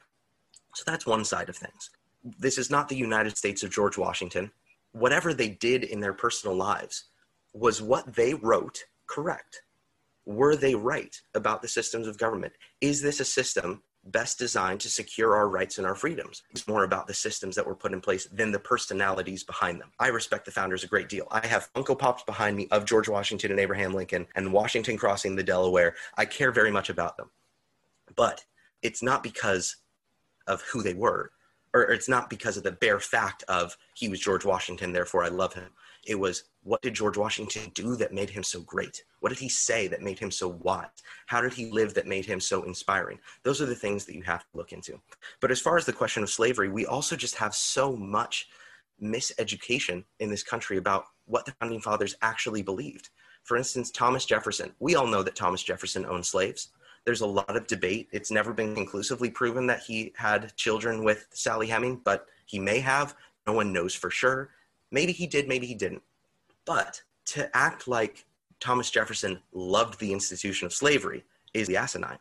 So 0.76 0.84
that's 0.86 1.06
one 1.06 1.26
side 1.26 1.50
of 1.50 1.58
things. 1.58 1.90
This 2.24 2.58
is 2.58 2.70
not 2.70 2.88
the 2.88 2.96
United 2.96 3.38
States 3.38 3.62
of 3.64 3.72
George 3.72 3.98
Washington. 3.98 4.52
Whatever 4.94 5.34
they 5.34 5.50
did 5.50 5.84
in 5.84 6.00
their 6.00 6.14
personal 6.14 6.56
lives, 6.56 7.06
was 7.54 7.82
what 7.82 8.14
they 8.14 8.34
wrote 8.34 8.86
correct? 9.08 9.64
Were 10.26 10.56
they 10.56 10.76
right 10.76 11.16
about 11.34 11.62
the 11.62 11.68
systems 11.68 12.08
of 12.08 12.18
government? 12.18 12.54
Is 12.82 13.02
this 13.02 13.20
a 13.20 13.26
system 13.26 13.82
best 14.06 14.40
designed 14.40 14.80
to 14.80 14.90
secure 14.90 15.36
our 15.36 15.50
rights 15.50 15.78
and 15.78 15.88
our 15.88 15.96
freedoms? 15.96 16.44
It's 16.52 16.68
more 16.68 16.84
about 16.84 17.08
the 17.08 17.14
systems 17.14 17.56
that 17.56 17.66
were 17.66 17.76
put 17.76 17.94
in 17.94 18.02
place 18.02 18.26
than 18.32 18.52
the 18.52 18.60
personalities 18.60 19.44
behind 19.44 19.82
them. 19.82 19.92
I 20.00 20.08
respect 20.08 20.46
the 20.46 20.52
founders 20.52 20.84
a 20.84 20.88
great 20.88 21.10
deal. 21.10 21.28
I 21.32 21.46
have 21.46 21.72
Funko 21.74 21.98
Pops 21.98 22.24
behind 22.24 22.56
me 22.56 22.68
of 22.72 22.86
George 22.86 23.10
Washington 23.10 23.52
and 23.52 23.60
Abraham 23.60 23.94
Lincoln 23.94 24.28
and 24.36 24.54
Washington 24.54 24.98
crossing 24.98 25.36
the 25.36 25.44
Delaware. 25.44 25.96
I 26.18 26.26
care 26.26 26.52
very 26.52 26.72
much 26.72 26.90
about 26.90 27.18
them. 27.18 27.30
But 28.16 28.46
it's 28.82 29.04
not 29.04 29.24
because 29.24 29.78
of 30.48 30.62
who 30.62 30.82
they 30.82 30.94
were, 30.94 31.32
or 31.74 31.84
it's 31.92 32.10
not 32.10 32.30
because 32.30 32.58
of 32.58 32.64
the 32.64 32.72
bare 32.72 33.00
fact 33.00 33.44
of 33.48 33.78
he 33.94 34.10
was 34.10 34.20
George 34.20 34.46
Washington, 34.46 34.92
therefore 34.92 35.24
I 35.24 35.30
love 35.30 35.54
him. 35.54 35.70
It 36.06 36.16
was 36.16 36.46
what 36.64 36.82
did 36.82 36.94
George 36.94 37.18
Washington 37.18 37.72
do 37.74 37.96
that 37.96 38.14
made 38.14 38.30
him 38.30 38.44
so 38.44 38.62
great? 38.62 39.04
What 39.22 39.30
did 39.30 39.40
he 39.40 39.50
say 39.50 39.88
that 39.88 40.02
made 40.02 40.20
him 40.20 40.32
so 40.32 40.50
wise? 40.50 40.88
How 41.28 41.42
did 41.42 41.54
he 41.54 41.72
live 41.72 41.94
that 41.94 42.08
made 42.08 42.26
him 42.26 42.40
so 42.40 42.64
inspiring? 42.64 43.20
Those 43.44 43.62
are 43.62 43.66
the 43.66 43.76
things 43.76 44.06
that 44.06 44.16
you 44.16 44.24
have 44.24 44.42
to 44.42 44.58
look 44.58 44.74
into. 44.74 45.00
But 45.40 45.52
as 45.52 45.62
far 45.62 45.78
as 45.78 45.86
the 45.86 45.94
question 45.94 46.22
of 46.24 46.30
slavery, 46.30 46.70
we 46.70 46.86
also 46.86 47.16
just 47.16 47.36
have 47.36 47.56
so 47.56 47.96
much 47.96 48.50
miseducation 49.02 50.04
in 50.20 50.30
this 50.30 50.44
country 50.44 50.78
about 50.78 51.06
what 51.26 51.46
the 51.46 51.54
founding 51.60 51.80
fathers 51.80 52.16
actually 52.22 52.62
believed. 52.62 53.10
For 53.44 53.56
instance, 53.56 53.90
Thomas 53.90 54.26
Jefferson. 54.26 54.74
We 54.80 54.96
all 54.96 55.08
know 55.08 55.24
that 55.24 55.36
Thomas 55.36 55.64
Jefferson 55.64 56.06
owned 56.06 56.26
slaves. 56.26 56.70
There's 57.06 57.22
a 57.22 57.28
lot 57.28 57.56
of 57.56 57.68
debate. 57.68 58.10
It's 58.12 58.32
never 58.32 58.54
been 58.54 58.76
conclusively 58.76 59.30
proven 59.30 59.66
that 59.68 59.82
he 59.82 60.14
had 60.16 60.56
children 60.58 61.04
with 61.04 61.28
Sally 61.32 61.68
Heming, 61.68 62.02
but 62.04 62.28
he 62.46 62.60
may 62.60 62.80
have. 62.80 63.16
No 63.48 63.54
one 63.54 63.72
knows 63.72 63.96
for 63.96 64.12
sure. 64.12 64.50
Maybe 64.92 65.14
he 65.14 65.26
did, 65.26 65.48
maybe 65.48 65.66
he 65.66 65.76
didn't. 65.76 66.04
But 66.70 67.02
to 67.26 67.50
act 67.58 67.88
like 67.88 68.26
Thomas 68.60 68.92
Jefferson 68.92 69.40
loved 69.54 70.00
the 70.00 70.14
institution 70.14 70.68
of 70.68 70.74
slavery 70.74 71.24
is 71.56 71.66
the 71.66 71.78
asinine. 71.78 72.20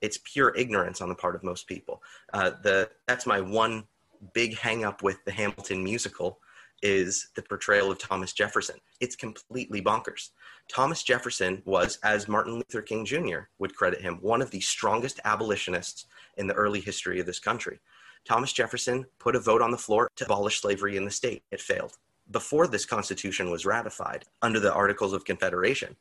It's 0.00 0.18
pure 0.24 0.54
ignorance 0.56 1.02
on 1.02 1.10
the 1.10 1.14
part 1.14 1.36
of 1.36 1.44
most 1.44 1.66
people. 1.66 2.02
Uh, 2.32 2.52
the, 2.62 2.88
that's 3.06 3.26
my 3.26 3.42
one 3.42 3.84
big 4.32 4.56
hangup 4.56 5.02
with 5.02 5.22
the 5.26 5.32
Hamilton 5.32 5.84
musical 5.84 6.38
is 6.82 7.28
the 7.34 7.42
portrayal 7.42 7.90
of 7.90 7.98
Thomas 7.98 8.32
Jefferson. 8.32 8.76
It's 9.00 9.16
completely 9.16 9.82
bonkers. 9.82 10.30
Thomas 10.66 11.02
Jefferson 11.02 11.60
was, 11.66 11.98
as 12.02 12.26
Martin 12.26 12.54
Luther 12.54 12.80
King 12.80 13.04
Jr. 13.04 13.40
would 13.58 13.76
credit 13.76 14.00
him, 14.00 14.16
one 14.22 14.40
of 14.40 14.50
the 14.50 14.60
strongest 14.60 15.20
abolitionists 15.26 16.06
in 16.38 16.46
the 16.46 16.54
early 16.54 16.80
history 16.80 17.20
of 17.20 17.26
this 17.26 17.38
country. 17.38 17.78
Thomas 18.24 18.54
Jefferson 18.54 19.04
put 19.18 19.36
a 19.36 19.40
vote 19.40 19.60
on 19.60 19.70
the 19.70 19.76
floor 19.76 20.08
to 20.16 20.24
abolish 20.24 20.62
slavery 20.62 20.96
in 20.96 21.04
the 21.04 21.10
state. 21.10 21.42
It 21.50 21.60
failed 21.60 21.98
before 22.30 22.66
this 22.66 22.86
Constitution 22.86 23.50
was 23.50 23.66
ratified 23.66 24.24
under 24.42 24.60
the 24.60 24.72
Articles 24.72 25.12
of 25.12 25.24
Confederation, 25.24 25.96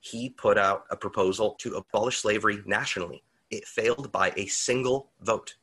he 0.00 0.30
put 0.30 0.58
out 0.58 0.84
a 0.90 0.96
proposal 0.96 1.56
to 1.58 1.76
abolish 1.76 2.18
slavery 2.18 2.62
nationally. 2.66 3.22
It 3.50 3.66
failed 3.66 4.12
by 4.12 4.32
a 4.36 4.46
single 4.46 5.10
vote. 5.20 5.54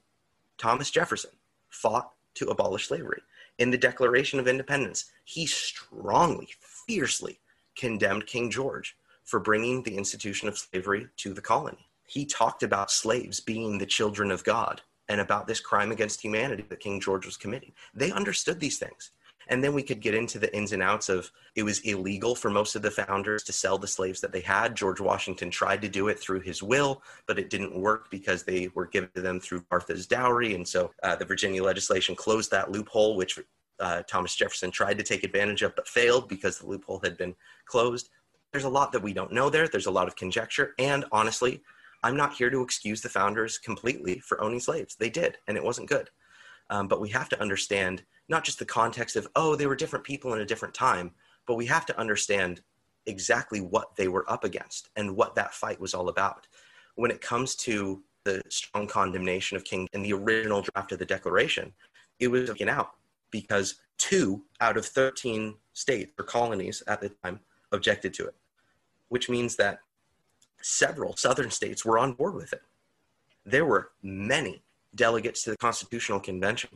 Thomas 0.58 0.92
Jefferson 0.92 1.32
fought 1.70 2.12
to 2.36 2.48
abolish 2.48 2.88
slavery. 2.88 3.22
In 3.60 3.72
the 3.72 3.78
Declaration 3.78 4.40
of 4.40 4.48
Independence, 4.48 5.12
he 5.24 5.46
strongly, 5.46 6.50
fiercely 6.60 7.40
condemned 7.76 8.26
King 8.26 8.50
George 8.50 8.98
for 9.24 9.40
bringing 9.40 9.84
the 9.84 9.96
institution 9.96 10.48
of 10.48 10.58
slavery 10.58 11.08
to 11.18 11.34
the 11.34 11.42
colony. 11.42 11.88
He 12.06 12.26
talked 12.26 12.64
about 12.64 12.92
slaves 12.92 13.40
being 13.40 13.78
the 13.78 13.86
children 13.86 14.32
of 14.32 14.44
God 14.44 14.82
and 15.08 15.22
about 15.22 15.48
this 15.48 15.60
crime 15.60 15.92
against 15.92 16.22
humanity 16.22 16.66
that 16.70 16.80
King 16.80 17.00
George 17.00 17.26
was 17.26 17.38
committing. 17.38 17.72
They 17.94 18.12
understood 18.12 18.60
these 18.60 18.78
things. 18.78 19.12
And 19.48 19.64
then 19.64 19.74
we 19.74 19.84
could 19.84 20.02
get 20.02 20.14
into 20.14 20.40
the 20.40 20.56
ins 20.56 20.72
and 20.72 20.82
outs 20.82 21.10
of 21.10 21.32
it 21.56 21.64
was 21.64 21.80
illegal 21.80 22.36
for 22.36 22.50
most 22.50 22.76
of 22.76 22.82
the 22.82 22.92
founders 22.92 23.44
to 23.44 23.54
sell 23.54 23.78
the 23.78 23.88
slaves 23.88 24.22
that 24.22 24.32
they 24.32 24.42
had. 24.42 24.76
George 24.76 25.00
Washington 25.00 25.50
tried 25.50 25.82
to 25.82 25.90
do 25.90 26.08
it 26.08 26.20
through 26.20 26.42
his 26.42 26.64
will, 26.64 27.02
but 27.28 27.40
it 27.40 27.50
didn't 27.50 27.76
work 27.76 28.10
because 28.10 28.44
they 28.44 28.70
were 28.76 28.88
given 28.88 29.10
to 29.16 29.22
them 29.22 29.40
through 29.40 29.66
Martha's 29.70 30.08
dowry. 30.08 30.56
And 30.56 30.68
so 30.68 30.92
uh, 31.04 31.16
the 31.16 31.26
Virginia 31.26 31.64
legislation 31.64 32.16
closed 32.16 32.52
that 32.52 32.72
loophole, 32.72 33.16
which 33.16 33.40
uh, 33.80 34.04
Thomas 34.04 34.36
Jefferson 34.36 34.72
tried 34.72 34.98
to 34.98 35.04
take 35.04 35.24
advantage 35.24 35.62
of 35.62 35.76
but 35.76 35.88
failed 35.88 36.30
because 36.30 36.60
the 36.60 36.68
loophole 36.68 37.02
had 37.04 37.18
been 37.18 37.36
closed. 37.66 38.10
There's 38.52 38.66
a 38.66 38.70
lot 38.70 38.92
that 38.92 39.02
we 39.02 39.14
don't 39.14 39.34
know 39.34 39.50
there. 39.50 39.68
There's 39.68 39.88
a 39.88 39.92
lot 39.92 40.08
of 40.08 40.16
conjecture. 40.16 40.74
And 40.78 41.06
honestly, 41.12 41.62
I'm 42.04 42.18
not 42.18 42.34
here 42.34 42.50
to 42.50 42.62
excuse 42.62 43.02
the 43.02 43.10
founders 43.10 43.58
completely 43.58 44.20
for 44.20 44.42
owning 44.42 44.60
slaves. 44.60 44.96
They 44.96 45.10
did, 45.10 45.38
and 45.48 45.58
it 45.58 45.64
wasn't 45.64 45.90
good. 45.90 46.10
Um, 46.74 46.88
but 46.88 47.00
we 47.00 47.10
have 47.10 47.30
to 47.30 47.40
understand 47.40 48.02
not 48.30 48.44
just 48.44 48.58
the 48.58 48.66
context 48.66 49.16
of, 49.16 49.28
oh, 49.36 49.56
they 49.56 49.68
were 49.68 49.76
different 49.76 50.04
people 50.04 50.34
in 50.34 50.42
a 50.42 50.46
different 50.46 50.74
time, 50.74 51.12
but 51.46 51.54
we 51.54 51.68
have 51.68 51.86
to 51.86 52.00
understand 52.00 52.62
exactly 53.06 53.62
what 53.62 53.96
they 53.96 54.08
were 54.08 54.28
up 54.28 54.44
against 54.44 54.90
and 54.96 55.16
what 55.16 55.36
that 55.36 55.54
fight 55.54 55.80
was 55.80 55.94
all 55.94 56.10
about. 56.10 56.48
When 56.96 57.12
it 57.12 57.22
comes 57.22 57.56
to 57.58 58.02
the 58.24 58.42
strong 58.50 58.88
condemnation 58.88 59.56
of 59.56 59.64
King 59.64 59.88
in 59.94 60.02
the 60.02 60.14
original 60.14 60.64
draft 60.64 60.92
of 60.92 60.98
the 60.98 61.06
Declaration, 61.06 61.72
it 62.20 62.30
was 62.30 62.50
taken 62.50 62.70
out 62.70 62.94
because 63.30 63.76
two 64.00 64.44
out 64.60 64.76
of 64.76 64.84
13 64.84 65.54
states 65.74 66.12
or 66.18 66.26
colonies 66.26 66.82
at 66.88 67.02
the 67.02 67.10
time 67.24 67.40
objected 67.72 68.16
to 68.16 68.26
it, 68.26 68.36
which 69.10 69.30
means 69.30 69.56
that 69.58 69.78
several 70.64 71.16
southern 71.18 71.52
states 71.52 71.86
were 71.86 72.00
on 72.00 72.14
board 72.14 72.34
with 72.34 72.52
it. 72.52 72.64
There 73.46 73.66
were 73.66 73.92
many 74.02 74.63
delegates 74.96 75.44
to 75.44 75.52
the 75.52 75.58
Constitutional 75.58 76.20
Convention 76.20 76.70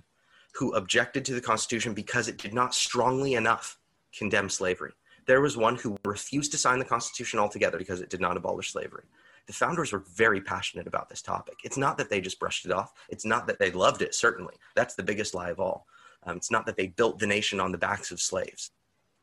who 0.53 0.73
objected 0.73 1.23
to 1.25 1.33
the 1.33 1.41
Constitution 1.41 1.93
because 1.93 2.27
it 2.27 2.37
did 2.37 2.53
not 2.53 2.73
strongly 2.73 3.35
enough 3.35 3.77
condemn 4.17 4.49
slavery. 4.49 4.91
There 5.27 5.41
was 5.41 5.57
one 5.57 5.75
who 5.75 5.97
refused 6.03 6.51
to 6.53 6.57
sign 6.57 6.79
the 6.79 6.85
Constitution 6.85 7.39
altogether 7.39 7.77
because 7.77 8.01
it 8.01 8.09
did 8.09 8.21
not 8.21 8.37
abolish 8.37 8.71
slavery. 8.71 9.03
the 9.45 9.53
founders 9.53 9.93
were 9.93 10.03
very 10.13 10.41
passionate 10.41 10.87
about 10.87 11.07
this 11.07 11.21
topic. 11.21 11.55
It's 11.63 11.77
not 11.77 11.97
that 11.97 12.09
they 12.09 12.19
just 12.19 12.39
brushed 12.39 12.65
it 12.65 12.71
off. 12.71 12.91
It's 13.07 13.25
not 13.25 13.47
that 13.47 13.59
they 13.59 13.71
loved 13.71 14.01
it, 14.01 14.13
certainly. 14.13 14.55
That's 14.75 14.95
the 14.95 15.03
biggest 15.03 15.33
lie 15.33 15.51
of 15.51 15.59
all. 15.59 15.87
Um, 16.23 16.35
it's 16.35 16.51
not 16.51 16.65
that 16.65 16.75
they 16.75 16.87
built 16.87 17.19
the 17.19 17.27
nation 17.27 17.61
on 17.61 17.71
the 17.71 17.77
backs 17.77 18.11
of 18.11 18.19
slaves. 18.19 18.71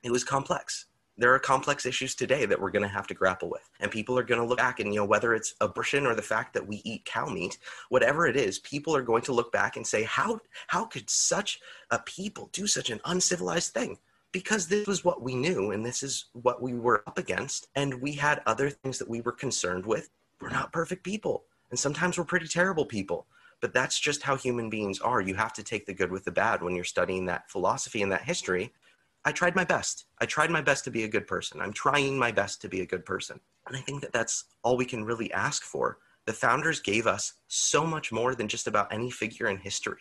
It 0.02 0.10
was 0.10 0.24
complex. 0.24 0.86
There 1.16 1.32
are 1.32 1.38
complex 1.38 1.86
issues 1.86 2.14
today 2.14 2.44
that 2.46 2.60
we're 2.60 2.70
going 2.70 2.82
to 2.82 2.88
have 2.88 3.06
to 3.06 3.14
grapple 3.14 3.48
with. 3.48 3.68
And 3.80 3.90
people 3.90 4.18
are 4.18 4.24
going 4.24 4.40
to 4.40 4.46
look 4.46 4.58
back 4.58 4.80
and, 4.80 4.92
you 4.92 5.00
know, 5.00 5.06
whether 5.06 5.34
it's 5.34 5.54
abortion 5.60 6.06
or 6.06 6.14
the 6.14 6.22
fact 6.22 6.54
that 6.54 6.66
we 6.66 6.82
eat 6.84 7.04
cow 7.04 7.26
meat, 7.26 7.58
whatever 7.88 8.26
it 8.26 8.36
is, 8.36 8.58
people 8.58 8.96
are 8.96 9.02
going 9.02 9.22
to 9.22 9.32
look 9.32 9.52
back 9.52 9.76
and 9.76 9.86
say, 9.86 10.02
how, 10.02 10.40
how 10.66 10.84
could 10.84 11.08
such 11.08 11.60
a 11.90 11.98
people 12.00 12.50
do 12.52 12.66
such 12.66 12.90
an 12.90 13.00
uncivilized 13.04 13.72
thing? 13.72 13.98
because 14.34 14.66
this 14.66 14.88
was 14.88 15.04
what 15.04 15.22
we 15.22 15.36
knew 15.36 15.70
and 15.70 15.86
this 15.86 16.02
is 16.02 16.24
what 16.32 16.60
we 16.60 16.74
were 16.74 17.04
up 17.06 17.18
against. 17.18 17.68
And 17.76 18.02
we 18.02 18.14
had 18.14 18.42
other 18.46 18.68
things 18.68 18.98
that 18.98 19.08
we 19.08 19.20
were 19.20 19.30
concerned 19.30 19.86
with. 19.86 20.10
We're 20.40 20.50
not 20.50 20.72
perfect 20.72 21.04
people. 21.04 21.44
And 21.70 21.78
sometimes 21.78 22.18
we're 22.18 22.24
pretty 22.24 22.48
terrible 22.48 22.84
people. 22.84 23.26
But 23.60 23.72
that's 23.72 23.98
just 23.98 24.24
how 24.24 24.36
human 24.36 24.68
beings 24.68 24.98
are. 25.00 25.20
You 25.20 25.36
have 25.36 25.52
to 25.52 25.62
take 25.62 25.86
the 25.86 25.94
good 25.94 26.10
with 26.10 26.24
the 26.24 26.32
bad 26.32 26.62
when 26.62 26.74
you're 26.74 26.84
studying 26.84 27.26
that 27.26 27.48
philosophy 27.48 28.02
and 28.02 28.10
that 28.10 28.22
history. 28.22 28.72
I 29.24 29.32
tried 29.32 29.56
my 29.56 29.64
best. 29.64 30.06
I 30.20 30.26
tried 30.26 30.50
my 30.50 30.60
best 30.60 30.84
to 30.84 30.90
be 30.90 31.04
a 31.04 31.08
good 31.08 31.26
person. 31.26 31.60
I'm 31.60 31.72
trying 31.72 32.18
my 32.18 32.30
best 32.30 32.60
to 32.62 32.68
be 32.68 32.82
a 32.82 32.86
good 32.86 33.04
person. 33.04 33.40
And 33.66 33.76
I 33.76 33.80
think 33.80 34.02
that 34.02 34.12
that's 34.12 34.44
all 34.62 34.76
we 34.76 34.84
can 34.84 35.04
really 35.04 35.32
ask 35.32 35.62
for. 35.62 35.98
The 36.26 36.32
founders 36.32 36.80
gave 36.80 37.06
us 37.06 37.34
so 37.48 37.86
much 37.86 38.12
more 38.12 38.34
than 38.34 38.48
just 38.48 38.66
about 38.66 38.92
any 38.92 39.10
figure 39.10 39.48
in 39.48 39.58
history 39.58 40.00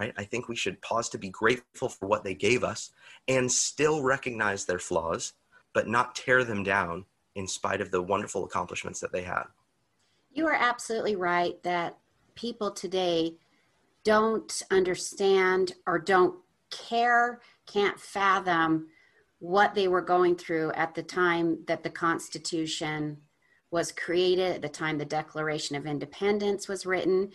right? 0.00 0.14
I 0.16 0.24
think 0.24 0.48
we 0.48 0.56
should 0.56 0.80
pause 0.80 1.10
to 1.10 1.18
be 1.18 1.28
grateful 1.28 1.90
for 1.90 2.06
what 2.06 2.24
they 2.24 2.34
gave 2.34 2.64
us 2.64 2.90
and 3.28 3.52
still 3.52 4.02
recognize 4.02 4.64
their 4.64 4.78
flaws, 4.78 5.34
but 5.74 5.88
not 5.88 6.14
tear 6.14 6.42
them 6.42 6.62
down 6.62 7.04
in 7.34 7.46
spite 7.46 7.82
of 7.82 7.90
the 7.90 8.00
wonderful 8.00 8.44
accomplishments 8.44 8.98
that 9.00 9.12
they 9.12 9.22
had. 9.22 9.44
You 10.32 10.46
are 10.46 10.54
absolutely 10.54 11.16
right 11.16 11.62
that 11.64 11.98
people 12.34 12.70
today 12.70 13.34
don't 14.02 14.62
understand 14.70 15.74
or 15.86 15.98
don't 15.98 16.36
care, 16.70 17.40
can't 17.72 17.98
fathom 17.98 18.88
what 19.38 19.74
they 19.74 19.88
were 19.88 20.02
going 20.02 20.36
through 20.36 20.72
at 20.72 20.94
the 20.94 21.02
time 21.02 21.64
that 21.66 21.82
the 21.82 21.90
Constitution 21.90 23.18
was 23.70 23.92
created, 23.92 24.56
at 24.56 24.62
the 24.62 24.68
time 24.68 24.98
the 24.98 25.04
Declaration 25.04 25.76
of 25.76 25.86
Independence 25.86 26.68
was 26.68 26.84
written 26.84 27.30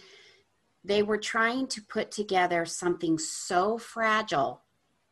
they 0.86 1.02
were 1.02 1.18
trying 1.18 1.68
to 1.68 1.82
put 1.82 2.12
together 2.12 2.66
something 2.66 3.18
so 3.18 3.78
fragile. 3.78 4.62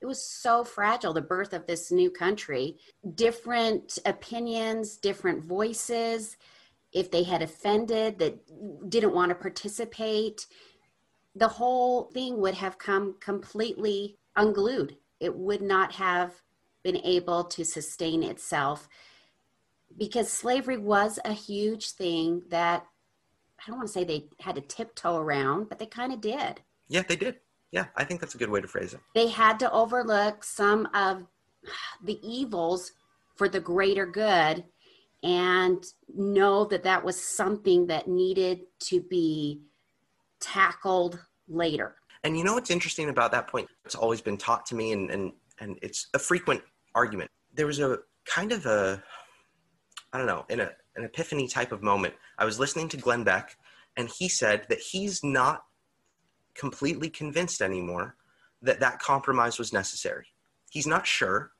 It 0.01 0.05
was 0.05 0.23
so 0.23 0.63
fragile, 0.63 1.13
the 1.13 1.21
birth 1.21 1.53
of 1.53 1.65
this 1.65 1.91
new 1.91 2.11
country. 2.11 2.77
Different 3.15 3.97
opinions, 4.05 4.97
different 4.97 5.45
voices. 5.45 6.37
If 6.91 7.09
they 7.09 7.23
had 7.23 7.41
offended 7.41 8.19
that 8.19 8.89
didn't 8.89 9.15
want 9.15 9.29
to 9.29 9.35
participate, 9.35 10.45
the 11.35 11.47
whole 11.47 12.03
thing 12.13 12.39
would 12.39 12.53
have 12.53 12.77
come 12.77 13.15
completely 13.19 14.17
unglued. 14.35 14.97
It 15.23 15.35
would 15.35 15.61
not 15.61 15.93
have 15.93 16.41
been 16.83 16.97
able 16.97 17.45
to 17.45 17.63
sustain 17.63 18.23
itself 18.23 18.89
because 19.97 20.29
slavery 20.29 20.77
was 20.77 21.17
a 21.23 21.31
huge 21.31 21.91
thing 21.91 22.43
that 22.49 22.85
I 23.59 23.63
don't 23.69 23.77
want 23.77 23.87
to 23.87 23.93
say 23.93 24.03
they 24.03 24.27
had 24.41 24.55
to 24.55 24.61
tiptoe 24.61 25.15
around, 25.15 25.69
but 25.69 25.79
they 25.79 25.85
kind 25.85 26.11
of 26.11 26.19
did. 26.19 26.59
Yeah, 26.89 27.03
they 27.07 27.15
did. 27.15 27.37
Yeah, 27.71 27.85
I 27.95 28.03
think 28.03 28.19
that's 28.19 28.35
a 28.35 28.37
good 28.37 28.49
way 28.49 28.59
to 28.59 28.67
phrase 28.67 28.93
it. 28.93 28.99
They 29.15 29.29
had 29.29 29.59
to 29.59 29.71
overlook 29.71 30.43
some 30.43 30.89
of 30.93 31.25
the 32.03 32.19
evils 32.21 32.91
for 33.35 33.47
the 33.47 33.61
greater 33.61 34.05
good 34.05 34.65
and 35.23 35.85
know 36.13 36.65
that 36.65 36.83
that 36.83 37.05
was 37.05 37.23
something 37.23 37.87
that 37.87 38.09
needed 38.09 38.59
to 38.79 38.99
be 38.99 39.61
tackled 40.41 41.17
later. 41.47 41.95
And 42.23 42.37
you 42.37 42.43
know 42.43 42.53
what's 42.53 42.71
interesting 42.71 43.09
about 43.09 43.31
that 43.31 43.47
point? 43.47 43.67
It's 43.85 43.95
always 43.95 44.21
been 44.21 44.37
taught 44.37 44.65
to 44.67 44.75
me, 44.75 44.93
and, 44.93 45.09
and, 45.11 45.33
and 45.59 45.77
it's 45.81 46.07
a 46.13 46.19
frequent 46.19 46.61
argument. 46.95 47.29
There 47.53 47.67
was 47.67 47.79
a 47.79 47.99
kind 48.25 48.51
of 48.51 48.65
a, 48.65 49.03
I 50.13 50.17
don't 50.17 50.27
know, 50.27 50.45
in 50.49 50.59
a 50.61 50.71
an 50.95 51.03
epiphany 51.03 51.47
type 51.47 51.71
of 51.71 51.81
moment. 51.81 52.13
I 52.37 52.45
was 52.45 52.59
listening 52.59 52.87
to 52.89 52.97
Glenn 52.97 53.23
Beck, 53.23 53.57
and 53.97 54.09
he 54.09 54.29
said 54.29 54.65
that 54.69 54.79
he's 54.79 55.23
not 55.23 55.63
completely 56.53 57.09
convinced 57.09 57.61
anymore 57.61 58.15
that 58.61 58.79
that 58.79 58.99
compromise 58.99 59.57
was 59.57 59.73
necessary. 59.73 60.27
He's 60.69 60.87
not 60.87 61.07
sure, 61.07 61.51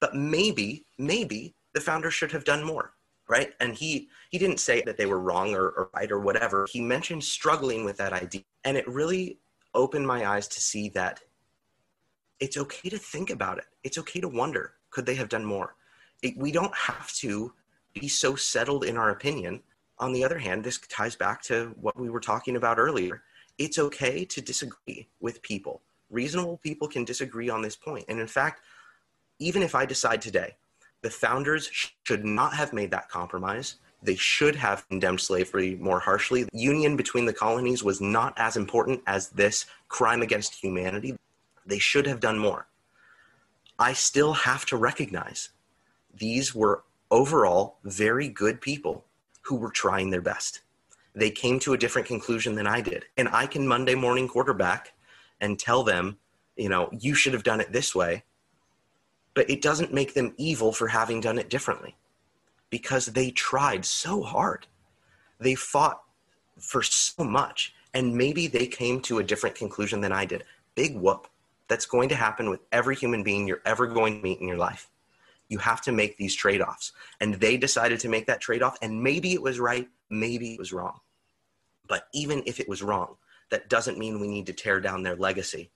but 0.00 0.14
maybe, 0.14 0.84
maybe 0.98 1.54
the 1.74 1.80
founder 1.80 2.10
should 2.10 2.32
have 2.32 2.44
done 2.44 2.64
more, 2.64 2.94
right? 3.28 3.52
And 3.60 3.74
he 3.74 4.08
he 4.30 4.38
didn't 4.38 4.60
say 4.60 4.82
that 4.86 4.96
they 4.96 5.06
were 5.06 5.20
wrong 5.20 5.54
or, 5.54 5.68
or 5.68 5.90
right 5.94 6.10
or 6.10 6.20
whatever. 6.20 6.66
He 6.70 6.80
mentioned 6.80 7.24
struggling 7.24 7.84
with 7.84 7.98
that 7.98 8.12
idea, 8.12 8.42
and 8.64 8.76
it 8.76 8.88
really 8.88 9.38
opened 9.74 10.06
my 10.06 10.26
eyes 10.26 10.48
to 10.48 10.60
see 10.60 10.88
that 10.90 11.20
it's 12.40 12.56
okay 12.56 12.88
to 12.88 12.98
think 12.98 13.30
about 13.30 13.58
it. 13.58 13.64
It's 13.84 13.98
okay 13.98 14.20
to 14.20 14.28
wonder, 14.28 14.74
could 14.90 15.06
they 15.06 15.14
have 15.16 15.28
done 15.28 15.44
more? 15.44 15.74
It, 16.22 16.36
we 16.36 16.52
don't 16.52 16.74
have 16.74 17.12
to 17.14 17.52
be 17.94 18.08
so 18.08 18.36
settled 18.36 18.84
in 18.84 18.96
our 18.96 19.10
opinion. 19.10 19.60
On 19.98 20.12
the 20.12 20.24
other 20.24 20.38
hand, 20.38 20.62
this 20.62 20.78
ties 20.78 21.16
back 21.16 21.42
to 21.44 21.74
what 21.80 21.98
we 21.98 22.10
were 22.10 22.20
talking 22.20 22.56
about 22.56 22.78
earlier. 22.78 23.22
It's 23.58 23.78
okay 23.78 24.24
to 24.24 24.40
disagree 24.40 25.08
with 25.20 25.42
people. 25.42 25.82
Reasonable 26.10 26.58
people 26.58 26.88
can 26.88 27.04
disagree 27.04 27.50
on 27.50 27.62
this 27.62 27.76
point. 27.76 28.04
And 28.08 28.20
in 28.20 28.28
fact, 28.28 28.62
even 29.40 29.62
if 29.62 29.74
I 29.74 29.84
decide 29.84 30.22
today, 30.22 30.56
the 31.02 31.10
founders 31.10 31.70
should 32.04 32.24
not 32.24 32.54
have 32.54 32.72
made 32.72 32.90
that 32.92 33.08
compromise. 33.08 33.76
They 34.02 34.14
should 34.14 34.56
have 34.56 34.88
condemned 34.88 35.20
slavery 35.20 35.76
more 35.76 35.98
harshly. 35.98 36.48
Union 36.52 36.96
between 36.96 37.26
the 37.26 37.32
colonies 37.32 37.82
was 37.82 38.00
not 38.00 38.32
as 38.36 38.56
important 38.56 39.02
as 39.06 39.30
this 39.30 39.66
crime 39.88 40.22
against 40.22 40.54
humanity. 40.54 41.16
They 41.66 41.78
should 41.78 42.06
have 42.06 42.20
done 42.20 42.38
more. 42.38 42.68
I 43.78 43.92
still 43.92 44.32
have 44.32 44.66
to 44.66 44.76
recognize 44.76 45.50
these 46.14 46.54
were 46.54 46.84
overall 47.10 47.78
very 47.84 48.28
good 48.28 48.60
people 48.60 49.04
who 49.42 49.56
were 49.56 49.70
trying 49.70 50.10
their 50.10 50.20
best. 50.20 50.62
They 51.14 51.30
came 51.30 51.58
to 51.60 51.72
a 51.72 51.78
different 51.78 52.06
conclusion 52.06 52.54
than 52.54 52.66
I 52.66 52.80
did. 52.80 53.06
And 53.16 53.28
I 53.28 53.46
can 53.46 53.66
Monday 53.66 53.94
morning 53.94 54.28
quarterback 54.28 54.92
and 55.40 55.58
tell 55.58 55.82
them, 55.82 56.18
you 56.56 56.68
know, 56.68 56.88
you 56.92 57.14
should 57.14 57.32
have 57.32 57.44
done 57.44 57.60
it 57.60 57.72
this 57.72 57.94
way. 57.94 58.24
But 59.34 59.50
it 59.50 59.62
doesn't 59.62 59.92
make 59.92 60.14
them 60.14 60.34
evil 60.36 60.72
for 60.72 60.88
having 60.88 61.20
done 61.20 61.38
it 61.38 61.50
differently 61.50 61.96
because 62.70 63.06
they 63.06 63.30
tried 63.30 63.84
so 63.84 64.22
hard. 64.22 64.66
They 65.40 65.54
fought 65.54 66.02
for 66.58 66.82
so 66.82 67.24
much. 67.24 67.74
And 67.94 68.14
maybe 68.16 68.46
they 68.46 68.66
came 68.66 69.00
to 69.02 69.18
a 69.18 69.24
different 69.24 69.56
conclusion 69.56 70.00
than 70.00 70.12
I 70.12 70.24
did. 70.24 70.44
Big 70.74 70.96
whoop. 70.96 71.28
That's 71.68 71.86
going 71.86 72.08
to 72.10 72.14
happen 72.14 72.50
with 72.50 72.60
every 72.72 72.96
human 72.96 73.22
being 73.22 73.46
you're 73.46 73.62
ever 73.64 73.86
going 73.86 74.16
to 74.16 74.22
meet 74.22 74.40
in 74.40 74.48
your 74.48 74.56
life 74.56 74.90
you 75.48 75.58
have 75.58 75.80
to 75.82 75.92
make 75.92 76.16
these 76.16 76.34
trade 76.34 76.60
offs. 76.60 76.92
And 77.20 77.34
they 77.34 77.56
decided 77.56 78.00
to 78.00 78.08
make 78.08 78.26
that 78.26 78.40
trade 78.40 78.62
off. 78.62 78.76
And 78.82 79.02
maybe 79.02 79.32
it 79.32 79.42
was 79.42 79.58
right, 79.58 79.88
maybe 80.10 80.52
it 80.52 80.58
was 80.58 80.72
wrong. 80.72 81.00
But 81.88 82.06
even 82.12 82.42
if 82.46 82.60
it 82.60 82.68
was 82.68 82.82
wrong, 82.82 83.16
that 83.50 83.68
doesn't 83.70 83.98
mean 83.98 84.20
we 84.20 84.28
need 84.28 84.46
to 84.46 84.52
tear 84.52 84.80
down 84.80 85.02
their 85.02 85.16
legacy 85.16 85.70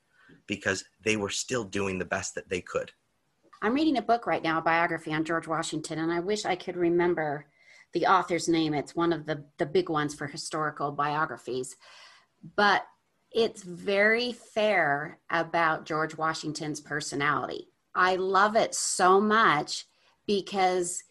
because 0.46 0.84
they 1.02 1.16
were 1.16 1.30
still 1.30 1.64
doing 1.64 1.98
the 1.98 2.04
best 2.04 2.34
that 2.34 2.50
they 2.50 2.60
could. 2.60 2.92
I'm 3.64 3.74
reading 3.74 3.96
a 3.96 4.02
book 4.02 4.26
right 4.26 4.42
now, 4.42 4.58
a 4.58 4.62
biography 4.62 5.14
on 5.14 5.24
George 5.24 5.46
Washington, 5.46 6.00
and 6.00 6.12
I 6.12 6.18
wish 6.18 6.44
I 6.44 6.56
could 6.56 6.76
remember 6.76 7.46
the 7.92 8.06
author's 8.06 8.48
name. 8.48 8.74
It's 8.74 8.96
one 8.96 9.12
of 9.12 9.24
the, 9.24 9.44
the 9.58 9.66
big 9.66 9.88
ones 9.88 10.16
for 10.16 10.26
historical 10.26 10.90
biographies. 10.90 11.76
But 12.56 12.82
it's 13.30 13.62
very 13.62 14.32
fair 14.32 15.20
about 15.30 15.86
George 15.86 16.16
Washington's 16.16 16.80
personality. 16.80 17.68
I 17.94 18.16
love 18.16 18.56
it 18.56 18.74
so 18.74 19.20
much 19.20 19.86
because 20.26 21.04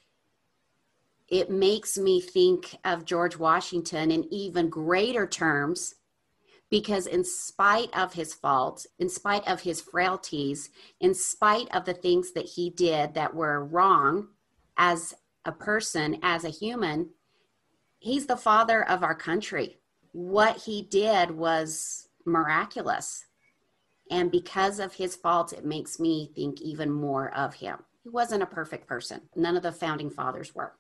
it 1.30 1.50
makes 1.50 1.98
me 1.98 2.20
think 2.20 2.76
of 2.84 3.06
George 3.06 3.38
Washington 3.38 4.12
in 4.12 4.26
even 4.34 4.70
greater 4.70 5.26
terms 5.26 5.96
because 6.72 7.06
in 7.06 7.24
spite 7.24 7.90
of 7.94 8.14
his 8.14 8.34
faults, 8.34 8.88
in 8.98 9.10
spite 9.10 9.46
of 9.48 9.62
his 9.62 9.82
frailties, 9.82 10.70
in 11.02 11.14
spite 11.14 11.68
of 11.76 11.84
the 11.84 11.94
things 11.94 12.32
that 12.32 12.46
he 12.46 12.70
did 12.70 13.14
that 13.14 13.36
were 13.36 13.66
wrong 13.66 14.30
as 14.78 15.14
a 15.46 15.52
person, 15.52 16.18
as 16.24 16.46
a 16.46 16.50
human, 16.50 17.10
he's 18.00 18.26
the 18.26 18.38
father 18.38 18.88
of 18.90 19.04
our 19.04 19.14
country. 19.14 19.78
What 20.14 20.58
he 20.58 20.82
did 20.82 21.30
was 21.30 22.08
miraculous. 22.26 23.26
And 24.10 24.32
because 24.32 24.80
of 24.80 24.94
his 24.94 25.16
faults, 25.16 25.52
it 25.52 25.66
makes 25.66 26.00
me 26.00 26.32
think 26.34 26.62
even 26.62 26.90
more 26.90 27.36
of 27.36 27.54
him. 27.54 27.80
He 28.02 28.10
wasn't 28.10 28.44
a 28.44 28.48
perfect 28.48 28.88
person. 28.88 29.22
None 29.36 29.58
of 29.58 29.64
the 29.64 29.72
founding 29.74 30.10
fathers 30.10 30.56
were. 30.56 30.74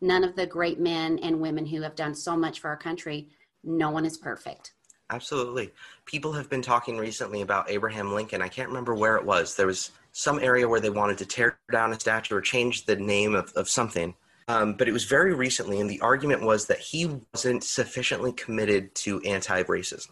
None 0.00 0.24
of 0.24 0.34
the 0.34 0.46
great 0.46 0.80
men 0.80 1.18
and 1.20 1.40
women 1.40 1.66
who 1.66 1.82
have 1.82 1.94
done 1.94 2.14
so 2.14 2.36
much 2.36 2.58
for 2.58 2.68
our 2.68 2.76
country, 2.76 3.28
no 3.64 3.90
one 3.90 4.04
is 4.04 4.16
perfect. 4.16 4.72
Absolutely. 5.10 5.70
People 6.06 6.32
have 6.32 6.48
been 6.48 6.62
talking 6.62 6.96
recently 6.96 7.42
about 7.42 7.70
Abraham 7.70 8.14
Lincoln. 8.14 8.40
I 8.40 8.48
can't 8.48 8.68
remember 8.68 8.94
where 8.94 9.16
it 9.16 9.24
was. 9.24 9.54
There 9.54 9.66
was 9.66 9.90
some 10.12 10.38
area 10.38 10.68
where 10.68 10.80
they 10.80 10.90
wanted 10.90 11.18
to 11.18 11.26
tear 11.26 11.58
down 11.70 11.92
a 11.92 12.00
statue 12.00 12.36
or 12.36 12.40
change 12.40 12.86
the 12.86 12.96
name 12.96 13.34
of, 13.34 13.52
of 13.54 13.68
something. 13.68 14.14
Um, 14.48 14.74
but 14.74 14.88
it 14.88 14.92
was 14.92 15.04
very 15.04 15.34
recently, 15.34 15.80
and 15.80 15.88
the 15.88 16.00
argument 16.00 16.42
was 16.42 16.66
that 16.66 16.78
he 16.78 17.20
wasn't 17.32 17.62
sufficiently 17.62 18.32
committed 18.32 18.94
to 18.96 19.20
anti 19.20 19.62
racism 19.64 20.10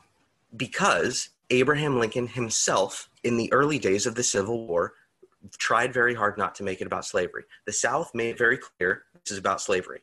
because 0.56 1.30
Abraham 1.50 1.98
Lincoln 1.98 2.26
himself, 2.26 3.08
in 3.24 3.36
the 3.36 3.52
early 3.52 3.78
days 3.78 4.06
of 4.06 4.14
the 4.14 4.22
Civil 4.22 4.66
War, 4.66 4.94
tried 5.58 5.92
very 5.92 6.14
hard 6.14 6.38
not 6.38 6.54
to 6.56 6.62
make 6.62 6.80
it 6.80 6.86
about 6.86 7.04
slavery. 7.04 7.44
The 7.66 7.72
South 7.72 8.14
made 8.14 8.30
it 8.30 8.38
very 8.38 8.58
clear 8.58 9.04
this 9.14 9.32
is 9.32 9.38
about 9.38 9.60
slavery. 9.60 10.00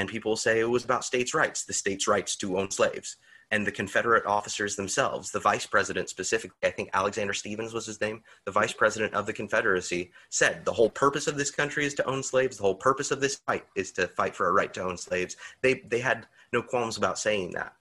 And 0.00 0.08
people 0.08 0.34
say 0.34 0.60
it 0.60 0.64
was 0.64 0.82
about 0.82 1.04
states' 1.04 1.34
rights, 1.34 1.64
the 1.64 1.74
states' 1.74 2.08
rights 2.08 2.34
to 2.36 2.56
own 2.58 2.70
slaves. 2.70 3.18
And 3.50 3.66
the 3.66 3.70
Confederate 3.70 4.24
officers 4.24 4.74
themselves, 4.74 5.30
the 5.30 5.40
vice 5.40 5.66
president 5.66 6.08
specifically, 6.08 6.56
I 6.62 6.70
think 6.70 6.88
Alexander 6.94 7.34
Stephens 7.34 7.74
was 7.74 7.84
his 7.84 8.00
name, 8.00 8.22
the 8.46 8.50
vice 8.50 8.72
president 8.72 9.12
of 9.12 9.26
the 9.26 9.34
Confederacy, 9.34 10.10
said 10.30 10.64
the 10.64 10.72
whole 10.72 10.88
purpose 10.88 11.26
of 11.26 11.36
this 11.36 11.50
country 11.50 11.84
is 11.84 11.92
to 11.94 12.06
own 12.06 12.22
slaves. 12.22 12.56
The 12.56 12.62
whole 12.62 12.76
purpose 12.76 13.10
of 13.10 13.20
this 13.20 13.42
fight 13.46 13.66
is 13.74 13.92
to 13.92 14.08
fight 14.08 14.34
for 14.34 14.48
a 14.48 14.52
right 14.52 14.72
to 14.72 14.82
own 14.82 14.96
slaves. 14.96 15.36
They, 15.60 15.82
they 15.86 16.00
had 16.00 16.26
no 16.50 16.62
qualms 16.62 16.96
about 16.96 17.18
saying 17.18 17.50
that. 17.52 17.74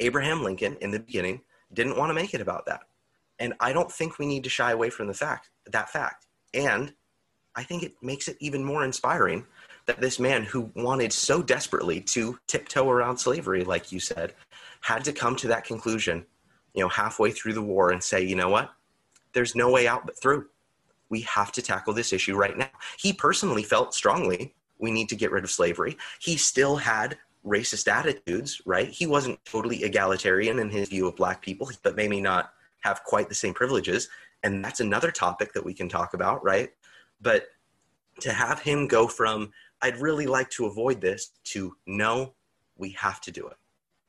Abraham 0.00 0.44
Lincoln, 0.44 0.76
in 0.82 0.90
the 0.90 1.00
beginning, 1.00 1.40
didn't 1.72 1.96
want 1.96 2.10
to 2.10 2.14
make 2.14 2.34
it 2.34 2.42
about 2.42 2.66
that. 2.66 2.82
And 3.38 3.54
I 3.58 3.72
don't 3.72 3.90
think 3.90 4.18
we 4.18 4.26
need 4.26 4.44
to 4.44 4.50
shy 4.50 4.70
away 4.70 4.90
from 4.90 5.06
the 5.06 5.14
fact 5.14 5.48
that 5.64 5.88
fact. 5.88 6.26
And 6.52 6.92
I 7.54 7.62
think 7.62 7.82
it 7.82 7.94
makes 8.02 8.28
it 8.28 8.36
even 8.40 8.62
more 8.62 8.84
inspiring 8.84 9.46
that 9.92 10.00
this 10.00 10.18
man 10.18 10.42
who 10.42 10.70
wanted 10.74 11.12
so 11.12 11.42
desperately 11.42 12.00
to 12.00 12.38
tiptoe 12.46 12.88
around 12.88 13.18
slavery, 13.18 13.62
like 13.62 13.92
you 13.92 14.00
said, 14.00 14.32
had 14.80 15.04
to 15.04 15.12
come 15.12 15.36
to 15.36 15.48
that 15.48 15.64
conclusion, 15.64 16.24
you 16.72 16.82
know, 16.82 16.88
halfway 16.88 17.30
through 17.30 17.52
the 17.52 17.62
war 17.62 17.90
and 17.90 18.02
say, 18.02 18.22
you 18.22 18.34
know 18.34 18.48
what? 18.48 18.70
There's 19.34 19.54
no 19.54 19.70
way 19.70 19.86
out 19.86 20.06
but 20.06 20.18
through. 20.18 20.46
We 21.10 21.20
have 21.22 21.52
to 21.52 21.62
tackle 21.62 21.92
this 21.92 22.14
issue 22.14 22.36
right 22.36 22.56
now. 22.56 22.70
He 22.98 23.12
personally 23.12 23.62
felt 23.62 23.94
strongly 23.94 24.54
we 24.78 24.90
need 24.90 25.10
to 25.10 25.16
get 25.16 25.30
rid 25.30 25.44
of 25.44 25.50
slavery. 25.50 25.98
He 26.20 26.38
still 26.38 26.76
had 26.76 27.18
racist 27.46 27.86
attitudes, 27.86 28.62
right? 28.64 28.88
He 28.88 29.06
wasn't 29.06 29.44
totally 29.44 29.84
egalitarian 29.84 30.58
in 30.58 30.70
his 30.70 30.88
view 30.88 31.06
of 31.06 31.16
black 31.16 31.42
people, 31.42 31.70
but 31.82 31.96
maybe 31.96 32.20
not 32.20 32.52
have 32.80 33.04
quite 33.04 33.28
the 33.28 33.34
same 33.34 33.52
privileges. 33.52 34.08
And 34.42 34.64
that's 34.64 34.80
another 34.80 35.10
topic 35.10 35.52
that 35.52 35.64
we 35.64 35.74
can 35.74 35.88
talk 35.88 36.14
about, 36.14 36.42
right? 36.42 36.70
But 37.20 37.46
to 38.20 38.32
have 38.32 38.60
him 38.60 38.86
go 38.86 39.06
from, 39.06 39.52
I'd 39.82 39.98
really 39.98 40.26
like 40.26 40.48
to 40.50 40.66
avoid 40.66 41.00
this, 41.00 41.32
to 41.44 41.76
no, 41.86 42.34
we 42.76 42.90
have 42.90 43.20
to 43.22 43.32
do 43.32 43.46
it. 43.48 43.56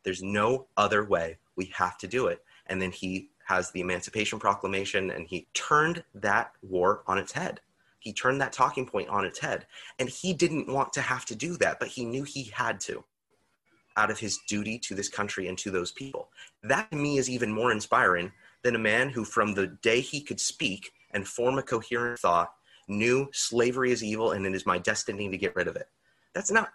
There's 0.03 0.21
no 0.21 0.67
other 0.77 1.03
way. 1.03 1.37
We 1.55 1.65
have 1.75 1.97
to 1.99 2.07
do 2.07 2.27
it. 2.27 2.43
And 2.67 2.81
then 2.81 2.91
he 2.91 3.29
has 3.45 3.71
the 3.71 3.81
Emancipation 3.81 4.39
Proclamation 4.39 5.11
and 5.11 5.27
he 5.27 5.47
turned 5.53 6.03
that 6.15 6.51
war 6.61 7.03
on 7.07 7.17
its 7.17 7.31
head. 7.31 7.59
He 7.99 8.13
turned 8.13 8.41
that 8.41 8.53
talking 8.53 8.85
point 8.85 9.09
on 9.09 9.25
its 9.25 9.39
head. 9.39 9.65
And 9.99 10.09
he 10.09 10.33
didn't 10.33 10.67
want 10.67 10.93
to 10.93 11.01
have 11.01 11.25
to 11.25 11.35
do 11.35 11.57
that, 11.57 11.79
but 11.79 11.87
he 11.87 12.05
knew 12.05 12.23
he 12.23 12.43
had 12.43 12.79
to 12.81 13.03
out 13.95 14.11
of 14.11 14.19
his 14.19 14.39
duty 14.47 14.79
to 14.79 14.95
this 14.95 15.09
country 15.09 15.47
and 15.47 15.57
to 15.59 15.71
those 15.71 15.91
people. 15.91 16.29
That 16.63 16.89
to 16.91 16.97
me 16.97 17.17
is 17.17 17.29
even 17.29 17.51
more 17.51 17.71
inspiring 17.71 18.31
than 18.63 18.75
a 18.75 18.79
man 18.79 19.09
who, 19.09 19.23
from 19.23 19.53
the 19.53 19.67
day 19.67 20.01
he 20.01 20.21
could 20.21 20.39
speak 20.39 20.91
and 21.11 21.27
form 21.27 21.59
a 21.59 21.63
coherent 21.63 22.19
thought, 22.19 22.53
knew 22.87 23.29
slavery 23.33 23.91
is 23.91 24.03
evil 24.03 24.31
and 24.31 24.45
it 24.45 24.55
is 24.55 24.65
my 24.65 24.77
destiny 24.77 25.29
to 25.29 25.37
get 25.37 25.55
rid 25.55 25.67
of 25.67 25.75
it. 25.75 25.87
That's 26.33 26.51
not, 26.51 26.69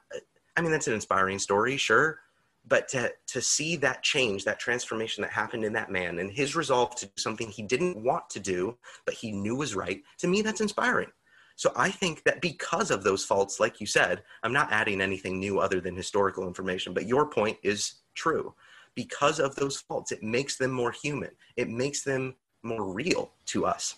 I 0.57 0.61
mean, 0.61 0.71
that's 0.71 0.89
an 0.89 0.95
inspiring 0.95 1.39
story, 1.39 1.77
sure. 1.77 2.21
But 2.67 2.89
to, 2.89 3.13
to 3.29 3.41
see 3.41 3.77
that 3.77 4.03
change, 4.03 4.45
that 4.45 4.59
transformation 4.59 5.23
that 5.23 5.31
happened 5.31 5.65
in 5.65 5.73
that 5.73 5.91
man 5.91 6.19
and 6.19 6.31
his 6.31 6.55
resolve 6.55 6.95
to 6.97 7.07
do 7.07 7.13
something 7.17 7.49
he 7.49 7.63
didn't 7.63 8.03
want 8.03 8.29
to 8.31 8.41
do, 8.41 8.77
but 9.07 9.15
he 9.15 9.33
knew 9.33 9.57
was 9.57 9.75
right, 9.75 10.03
to 10.19 10.29
me, 10.29 10.43
that's 10.43 10.61
inspiring. 10.61 11.09
So 11.57 11.73
I 11.75 11.91
think 11.91 12.23
that 12.23 12.41
because 12.41 12.93
of 12.93 13.03
those 13.03 13.25
faults, 13.25 13.59
like 13.59 13.81
you 13.81 13.87
said, 13.87 14.23
I'm 14.45 14.53
not 14.53 14.71
adding 14.71 15.01
anything 15.01 15.41
new 15.41 15.59
other 15.59 15.81
than 15.81 15.97
historical 15.97 16.47
information, 16.47 16.95
but 16.95 17.07
your 17.07 17.27
point 17.27 17.59
is 17.65 17.95
true. 18.15 18.55
Because 18.95 19.41
of 19.41 19.57
those 19.57 19.79
faults, 19.81 20.13
it 20.13 20.23
makes 20.23 20.57
them 20.57 20.71
more 20.71 20.93
human, 20.93 21.31
it 21.57 21.69
makes 21.69 22.03
them 22.03 22.37
more 22.63 22.93
real 22.93 23.33
to 23.47 23.67
us. 23.67 23.97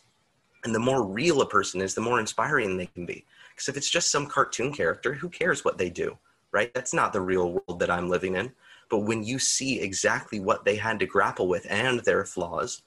And 0.65 0.75
the 0.75 0.79
more 0.81 1.05
real 1.05 1.41
a 1.41 1.47
person 1.47 1.81
is, 1.81 1.95
the 1.95 2.01
more 2.01 2.21
inspiring 2.21 2.77
they 2.77 2.87
can 2.87 3.07
be. 3.07 3.25
Because 3.51 3.69
if 3.69 3.77
it's 3.77 3.91
just 3.91 4.11
some 4.11 4.27
cartoon 4.27 4.73
character, 4.73 5.15
who 5.15 5.29
cares 5.29 5.65
what 5.65 5.79
they 5.79 5.91
do, 5.91 6.19
right? 6.53 6.73
That's 6.75 6.95
not 6.95 7.13
the 7.13 7.21
real 7.21 7.53
world 7.53 7.81
that 7.81 7.91
I'm 7.91 8.09
living 8.09 8.37
in. 8.37 8.53
But 8.91 9.01
when 9.01 9.23
you 9.23 9.39
see 9.39 9.81
exactly 9.81 10.41
what 10.41 10.65
they 10.65 10.77
had 10.77 10.99
to 10.99 11.07
grapple 11.07 11.49
with 11.49 11.67
and 11.71 12.01
their 12.01 12.25
flaws, 12.25 12.83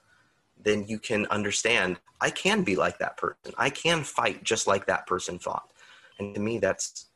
then 0.62 0.84
you 0.86 0.98
can 0.98 1.26
understand 1.26 1.98
I 2.20 2.30
can 2.30 2.62
be 2.62 2.76
like 2.76 2.98
that 2.98 3.16
person. 3.16 3.52
I 3.58 3.70
can 3.70 4.02
fight 4.02 4.44
just 4.44 4.66
like 4.66 4.86
that 4.86 5.06
person 5.06 5.38
fought. 5.38 5.70
And 6.18 6.34
to 6.34 6.40
me, 6.40 6.58
that's 6.58 7.06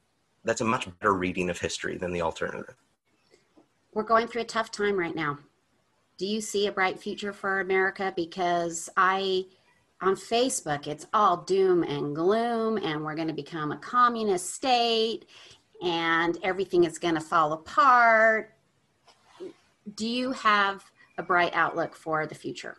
that's 0.44 0.60
a 0.60 0.64
much 0.64 0.88
better 0.98 1.14
reading 1.14 1.50
of 1.50 1.58
history 1.58 1.96
than 1.96 2.12
the 2.12 2.22
alternative. 2.22 2.74
We're 3.92 4.02
going 4.02 4.28
through 4.28 4.42
a 4.42 4.46
tough 4.46 4.70
time 4.70 4.98
right 4.98 5.14
now. 5.14 5.38
Do 6.16 6.26
you 6.26 6.40
see 6.40 6.66
a 6.66 6.72
bright 6.72 6.98
future 6.98 7.32
for 7.32 7.60
America? 7.60 8.12
Because 8.14 8.88
I, 8.96 9.46
on 10.00 10.14
Facebook, 10.14 10.86
it's 10.86 11.06
all 11.12 11.38
doom 11.38 11.82
and 11.82 12.14
gloom, 12.14 12.76
and 12.78 13.04
we're 13.04 13.14
going 13.14 13.28
to 13.28 13.34
become 13.34 13.72
a 13.72 13.76
communist 13.76 14.54
state, 14.54 15.26
and 15.82 16.38
everything 16.42 16.84
is 16.84 16.98
going 16.98 17.14
to 17.14 17.20
fall 17.20 17.52
apart. 17.52 18.54
Do 19.94 20.06
you 20.06 20.32
have 20.32 20.84
a 21.16 21.22
bright 21.22 21.52
outlook 21.54 21.96
for 21.96 22.26
the 22.26 22.34
future? 22.34 22.76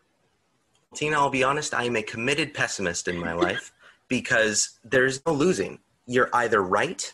Tina, 0.96 1.18
I'll 1.18 1.30
be 1.30 1.44
honest, 1.44 1.74
I 1.74 1.84
am 1.84 1.96
a 1.96 2.02
committed 2.02 2.54
pessimist 2.54 3.08
in 3.08 3.18
my 3.18 3.34
life 3.34 3.74
because 4.08 4.80
there's 4.84 5.24
no 5.26 5.34
losing. 5.34 5.80
You're 6.08 6.30
either 6.34 6.64
right 6.64 7.14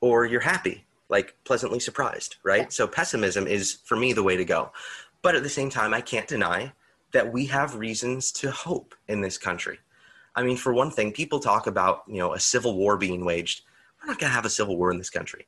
or 0.00 0.26
you're 0.26 0.40
happy, 0.40 0.84
like 1.08 1.34
pleasantly 1.44 1.80
surprised, 1.80 2.36
right? 2.44 2.62
Yeah. 2.62 2.68
So 2.68 2.86
pessimism 2.86 3.46
is 3.46 3.78
for 3.84 3.96
me 3.96 4.12
the 4.12 4.22
way 4.22 4.36
to 4.36 4.44
go. 4.44 4.72
But 5.22 5.34
at 5.34 5.42
the 5.42 5.48
same 5.48 5.70
time, 5.70 5.92
I 5.94 6.00
can't 6.00 6.28
deny 6.28 6.72
that 7.12 7.32
we 7.32 7.46
have 7.46 7.76
reasons 7.76 8.32
to 8.32 8.50
hope 8.50 8.94
in 9.08 9.20
this 9.20 9.38
country. 9.38 9.78
I 10.34 10.42
mean, 10.42 10.56
for 10.56 10.72
one 10.72 10.90
thing, 10.90 11.12
people 11.12 11.40
talk 11.40 11.66
about, 11.66 12.02
you 12.06 12.18
know, 12.18 12.34
a 12.34 12.40
civil 12.40 12.76
war 12.76 12.96
being 12.96 13.24
waged. 13.24 13.62
We're 14.00 14.08
not 14.08 14.18
going 14.18 14.30
to 14.30 14.34
have 14.34 14.44
a 14.44 14.50
civil 14.50 14.76
war 14.76 14.90
in 14.92 14.98
this 14.98 15.10
country. 15.10 15.46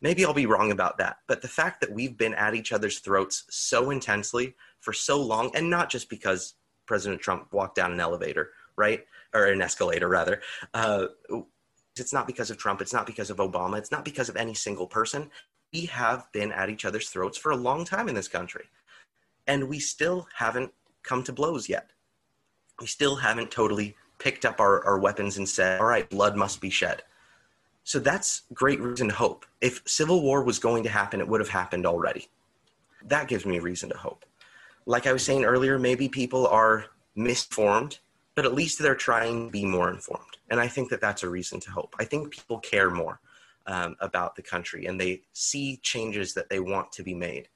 Maybe 0.00 0.24
I'll 0.24 0.34
be 0.34 0.46
wrong 0.46 0.72
about 0.72 0.98
that, 0.98 1.18
but 1.28 1.42
the 1.42 1.48
fact 1.48 1.80
that 1.80 1.92
we've 1.92 2.16
been 2.16 2.34
at 2.34 2.54
each 2.54 2.72
other's 2.72 2.98
throats 2.98 3.44
so 3.50 3.90
intensely 3.90 4.54
for 4.80 4.92
so 4.92 5.22
long, 5.22 5.50
and 5.54 5.70
not 5.70 5.90
just 5.90 6.10
because 6.10 6.54
President 6.86 7.20
Trump 7.20 7.52
walked 7.52 7.76
down 7.76 7.92
an 7.92 8.00
elevator, 8.00 8.50
right? 8.76 9.04
Or 9.32 9.46
an 9.46 9.62
escalator, 9.62 10.08
rather. 10.08 10.42
Uh, 10.74 11.06
it's 11.96 12.12
not 12.12 12.26
because 12.26 12.50
of 12.50 12.58
Trump. 12.58 12.80
It's 12.80 12.92
not 12.92 13.06
because 13.06 13.30
of 13.30 13.36
Obama. 13.36 13.78
It's 13.78 13.92
not 13.92 14.04
because 14.04 14.28
of 14.28 14.36
any 14.36 14.54
single 14.54 14.86
person. 14.86 15.30
We 15.72 15.86
have 15.86 16.26
been 16.32 16.52
at 16.52 16.68
each 16.68 16.84
other's 16.84 17.08
throats 17.08 17.38
for 17.38 17.52
a 17.52 17.56
long 17.56 17.84
time 17.84 18.08
in 18.08 18.14
this 18.14 18.28
country. 18.28 18.64
And 19.46 19.68
we 19.68 19.78
still 19.78 20.26
haven't 20.34 20.72
come 21.02 21.22
to 21.24 21.32
blows 21.32 21.68
yet. 21.68 21.90
We 22.80 22.86
still 22.86 23.16
haven't 23.16 23.50
totally 23.50 23.96
picked 24.18 24.44
up 24.44 24.60
our, 24.60 24.84
our 24.84 24.98
weapons 24.98 25.38
and 25.38 25.48
said, 25.48 25.80
all 25.80 25.86
right, 25.86 26.08
blood 26.08 26.36
must 26.36 26.60
be 26.60 26.70
shed. 26.70 27.02
So 27.84 27.98
that's 27.98 28.42
great 28.54 28.80
reason 28.80 29.08
to 29.08 29.14
hope. 29.14 29.44
If 29.60 29.82
civil 29.86 30.22
war 30.22 30.44
was 30.44 30.58
going 30.58 30.84
to 30.84 30.88
happen, 30.88 31.20
it 31.20 31.28
would 31.28 31.40
have 31.40 31.48
happened 31.48 31.86
already. 31.86 32.28
That 33.06 33.28
gives 33.28 33.44
me 33.44 33.58
reason 33.58 33.90
to 33.90 33.96
hope 33.96 34.24
like 34.86 35.06
I 35.06 35.12
was 35.12 35.24
saying 35.24 35.44
earlier, 35.44 35.78
maybe 35.78 36.08
people 36.08 36.46
are 36.48 36.86
misinformed, 37.14 37.98
but 38.34 38.44
at 38.44 38.54
least 38.54 38.78
they're 38.78 38.94
trying 38.94 39.46
to 39.46 39.50
be 39.50 39.64
more 39.64 39.90
informed. 39.90 40.38
And 40.50 40.60
I 40.60 40.68
think 40.68 40.90
that 40.90 41.00
that's 41.00 41.22
a 41.22 41.28
reason 41.28 41.60
to 41.60 41.70
hope. 41.70 41.94
I 41.98 42.04
think 42.04 42.30
people 42.30 42.58
care 42.58 42.90
more 42.90 43.20
um, 43.66 43.96
about 44.00 44.34
the 44.34 44.42
country 44.42 44.86
and 44.86 45.00
they 45.00 45.22
see 45.32 45.78
changes 45.82 46.34
that 46.34 46.48
they 46.48 46.60
want 46.60 46.92
to 46.92 47.02
be 47.02 47.14
made. 47.14 47.48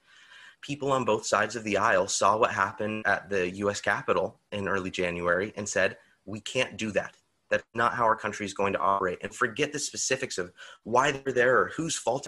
People 0.66 0.90
on 0.90 1.04
both 1.04 1.24
sides 1.24 1.54
of 1.54 1.62
the 1.62 1.76
aisle 1.76 2.08
saw 2.08 2.36
what 2.36 2.50
happened 2.50 3.06
at 3.06 3.30
the 3.30 3.48
US 3.58 3.80
Capitol 3.80 4.40
in 4.50 4.66
early 4.66 4.90
January 4.90 5.52
and 5.56 5.68
said, 5.68 5.96
we 6.24 6.40
can't 6.40 6.76
do 6.76 6.90
that. 6.90 7.14
That's 7.50 7.62
not 7.76 7.94
how 7.94 8.02
our 8.02 8.16
country 8.16 8.44
is 8.46 8.52
going 8.52 8.72
to 8.72 8.80
operate. 8.80 9.18
And 9.22 9.32
forget 9.32 9.72
the 9.72 9.78
specifics 9.78 10.38
of 10.38 10.50
why 10.82 11.12
they're 11.12 11.32
there 11.32 11.60
or 11.60 11.68
whose 11.76 11.96
fault. 11.96 12.26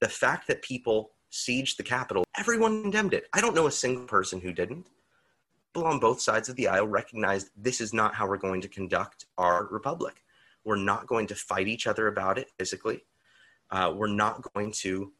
The 0.00 0.08
fact 0.08 0.46
that 0.46 0.62
people 0.62 1.10
sieged 1.32 1.76
the 1.76 1.82
Capitol, 1.82 2.24
everyone 2.38 2.82
condemned 2.82 3.14
it. 3.14 3.26
I 3.32 3.40
don't 3.40 3.56
know 3.56 3.66
a 3.66 3.72
single 3.72 4.06
person 4.06 4.40
who 4.40 4.52
didn't. 4.52 4.86
People 5.74 5.88
on 5.88 5.98
both 5.98 6.20
sides 6.20 6.48
of 6.48 6.54
the 6.54 6.68
aisle 6.68 6.86
recognized 6.86 7.50
this 7.56 7.80
is 7.80 7.92
not 7.92 8.14
how 8.14 8.28
we're 8.28 8.36
going 8.36 8.60
to 8.60 8.68
conduct 8.68 9.26
our 9.38 9.66
republic. 9.72 10.22
We're 10.64 10.76
not 10.76 11.08
going 11.08 11.26
to 11.26 11.34
fight 11.34 11.66
each 11.66 11.88
other 11.88 12.06
about 12.06 12.38
it 12.38 12.52
physically. 12.60 13.04
Uh, 13.72 13.92
we're 13.96 14.06
not 14.06 14.40
going 14.54 14.70
to 14.70 15.12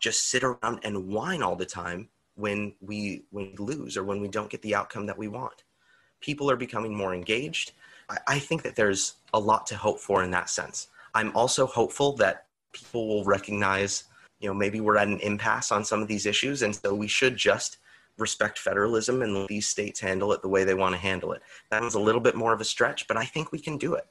just 0.00 0.28
sit 0.28 0.42
around 0.42 0.80
and 0.82 1.08
whine 1.08 1.42
all 1.42 1.56
the 1.56 1.66
time 1.66 2.08
when 2.34 2.74
we 2.80 3.22
when 3.30 3.52
we 3.52 3.56
lose 3.58 3.96
or 3.96 4.04
when 4.04 4.20
we 4.20 4.28
don't 4.28 4.50
get 4.50 4.62
the 4.62 4.74
outcome 4.74 5.06
that 5.06 5.18
we 5.18 5.28
want. 5.28 5.64
People 6.20 6.50
are 6.50 6.56
becoming 6.56 6.96
more 6.96 7.14
engaged. 7.14 7.72
I, 8.08 8.18
I 8.28 8.38
think 8.38 8.62
that 8.62 8.76
there's 8.76 9.14
a 9.32 9.38
lot 9.38 9.66
to 9.68 9.76
hope 9.76 10.00
for 10.00 10.22
in 10.24 10.30
that 10.32 10.50
sense. 10.50 10.88
I'm 11.14 11.34
also 11.36 11.66
hopeful 11.66 12.16
that 12.16 12.46
people 12.72 13.06
will 13.08 13.24
recognize 13.24 14.04
you 14.40 14.48
know 14.48 14.54
maybe 14.54 14.80
we're 14.80 14.96
at 14.96 15.08
an 15.08 15.20
impasse 15.20 15.70
on 15.70 15.84
some 15.84 16.02
of 16.02 16.08
these 16.08 16.26
issues 16.26 16.62
and 16.62 16.74
so 16.74 16.94
we 16.94 17.08
should 17.08 17.36
just 17.36 17.78
respect 18.18 18.58
federalism 18.58 19.22
and 19.22 19.34
let 19.34 19.48
these 19.48 19.68
states 19.68 20.00
handle 20.00 20.32
it 20.32 20.42
the 20.42 20.48
way 20.48 20.62
they 20.62 20.74
want 20.74 20.94
to 20.94 21.00
handle 21.00 21.32
it 21.32 21.42
that 21.70 21.82
was 21.82 21.94
a 21.94 22.00
little 22.00 22.20
bit 22.20 22.34
more 22.36 22.52
of 22.52 22.60
a 22.60 22.64
stretch 22.64 23.08
but 23.08 23.16
i 23.16 23.24
think 23.24 23.50
we 23.50 23.58
can 23.58 23.76
do 23.76 23.94
it 23.94 24.06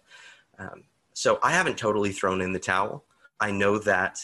um, 0.59 0.83
So 1.13 1.39
I 1.41 1.51
haven't 1.51 1.77
totally 1.77 2.11
thrown 2.11 2.41
in 2.41 2.53
the 2.53 2.59
towel. 2.59 3.03
I 3.39 3.51
know 3.51 3.77
that, 3.79 4.19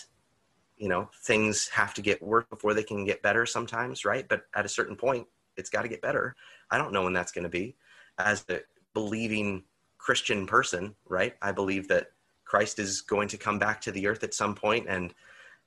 you 0.77 0.89
know, 0.89 1.09
things 1.23 1.67
have 1.69 1.93
to 1.93 2.01
get 2.01 2.21
worse 2.21 2.45
before 2.49 2.73
they 2.73 2.83
can 2.83 3.05
get 3.05 3.21
better 3.21 3.45
sometimes, 3.45 4.05
right? 4.05 4.27
But 4.27 4.43
at 4.55 4.65
a 4.65 4.69
certain 4.69 4.95
point, 4.95 5.27
it's 5.57 5.69
got 5.69 5.83
to 5.83 5.87
get 5.87 6.01
better. 6.01 6.35
I 6.69 6.77
don't 6.77 6.91
know 6.91 7.03
when 7.03 7.13
that's 7.13 7.31
going 7.31 7.43
to 7.43 7.49
be. 7.49 7.75
As 8.17 8.45
a 8.49 8.59
believing 8.93 9.63
Christian 9.97 10.45
person, 10.45 10.95
right? 11.07 11.35
I 11.41 11.51
believe 11.51 11.87
that 11.87 12.07
Christ 12.43 12.79
is 12.79 13.01
going 13.01 13.27
to 13.29 13.37
come 13.37 13.57
back 13.57 13.81
to 13.81 13.91
the 13.91 14.07
earth 14.07 14.23
at 14.23 14.33
some 14.33 14.55
point 14.55 14.85
and 14.87 15.13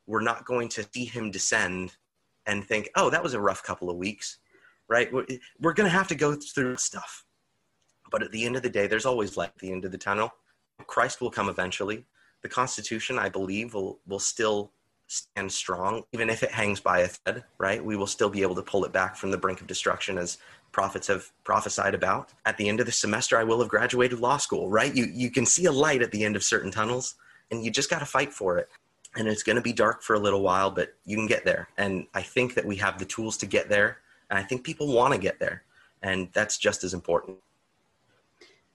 we're 0.06 0.22
not 0.22 0.46
going 0.46 0.68
to 0.70 0.86
see 0.92 1.04
him 1.04 1.30
descend 1.30 1.96
and 2.46 2.64
think, 2.64 2.88
oh, 2.96 3.10
that 3.10 3.22
was 3.22 3.34
a 3.34 3.40
rough 3.40 3.62
couple 3.62 3.90
of 3.90 3.96
weeks, 3.96 4.38
right? 4.88 5.12
We're 5.12 5.74
going 5.74 5.90
to 5.90 5.96
have 5.96 6.08
to 6.08 6.14
go 6.14 6.34
through 6.34 6.76
stuff. 6.76 7.24
But 8.10 8.22
at 8.22 8.32
the 8.32 8.44
end 8.46 8.56
of 8.56 8.62
the 8.62 8.70
day, 8.70 8.86
there's 8.86 9.04
always 9.04 9.36
light 9.36 9.50
at 9.54 9.58
the 9.58 9.70
end 9.70 9.84
of 9.84 9.92
the 9.92 9.98
tunnel. 9.98 10.30
Christ 10.86 11.20
will 11.20 11.30
come 11.30 11.48
eventually. 11.48 12.06
The 12.42 12.48
Constitution, 12.48 13.18
I 13.18 13.28
believe, 13.28 13.74
will, 13.74 14.00
will 14.06 14.18
still 14.18 14.72
stand 15.08 15.50
strong, 15.50 16.04
even 16.12 16.30
if 16.30 16.42
it 16.42 16.50
hangs 16.50 16.80
by 16.80 17.00
a 17.00 17.08
thread, 17.08 17.44
right? 17.56 17.84
We 17.84 17.96
will 17.96 18.06
still 18.06 18.28
be 18.28 18.42
able 18.42 18.54
to 18.54 18.62
pull 18.62 18.84
it 18.84 18.92
back 18.92 19.16
from 19.16 19.30
the 19.30 19.38
brink 19.38 19.60
of 19.60 19.66
destruction 19.66 20.18
as 20.18 20.38
prophets 20.70 21.08
have 21.08 21.32
prophesied 21.44 21.94
about. 21.94 22.30
At 22.44 22.58
the 22.58 22.68
end 22.68 22.78
of 22.78 22.86
the 22.86 22.92
semester, 22.92 23.38
I 23.38 23.44
will 23.44 23.58
have 23.60 23.68
graduated 23.68 24.20
law 24.20 24.36
school, 24.36 24.70
right? 24.70 24.94
You, 24.94 25.06
you 25.10 25.30
can 25.30 25.46
see 25.46 25.64
a 25.64 25.72
light 25.72 26.02
at 26.02 26.12
the 26.12 26.24
end 26.24 26.36
of 26.36 26.44
certain 26.44 26.70
tunnels, 26.70 27.14
and 27.50 27.64
you 27.64 27.70
just 27.70 27.90
got 27.90 28.00
to 28.00 28.06
fight 28.06 28.32
for 28.32 28.58
it. 28.58 28.68
And 29.16 29.26
it's 29.26 29.42
going 29.42 29.56
to 29.56 29.62
be 29.62 29.72
dark 29.72 30.02
for 30.02 30.14
a 30.14 30.18
little 30.18 30.42
while, 30.42 30.70
but 30.70 30.94
you 31.06 31.16
can 31.16 31.26
get 31.26 31.44
there. 31.44 31.68
And 31.78 32.06
I 32.12 32.20
think 32.20 32.54
that 32.54 32.64
we 32.64 32.76
have 32.76 32.98
the 32.98 33.06
tools 33.06 33.38
to 33.38 33.46
get 33.46 33.70
there. 33.70 33.98
And 34.28 34.38
I 34.38 34.42
think 34.42 34.62
people 34.62 34.92
want 34.92 35.14
to 35.14 35.18
get 35.18 35.40
there. 35.40 35.62
And 36.02 36.28
that's 36.34 36.58
just 36.58 36.84
as 36.84 36.92
important. 36.92 37.38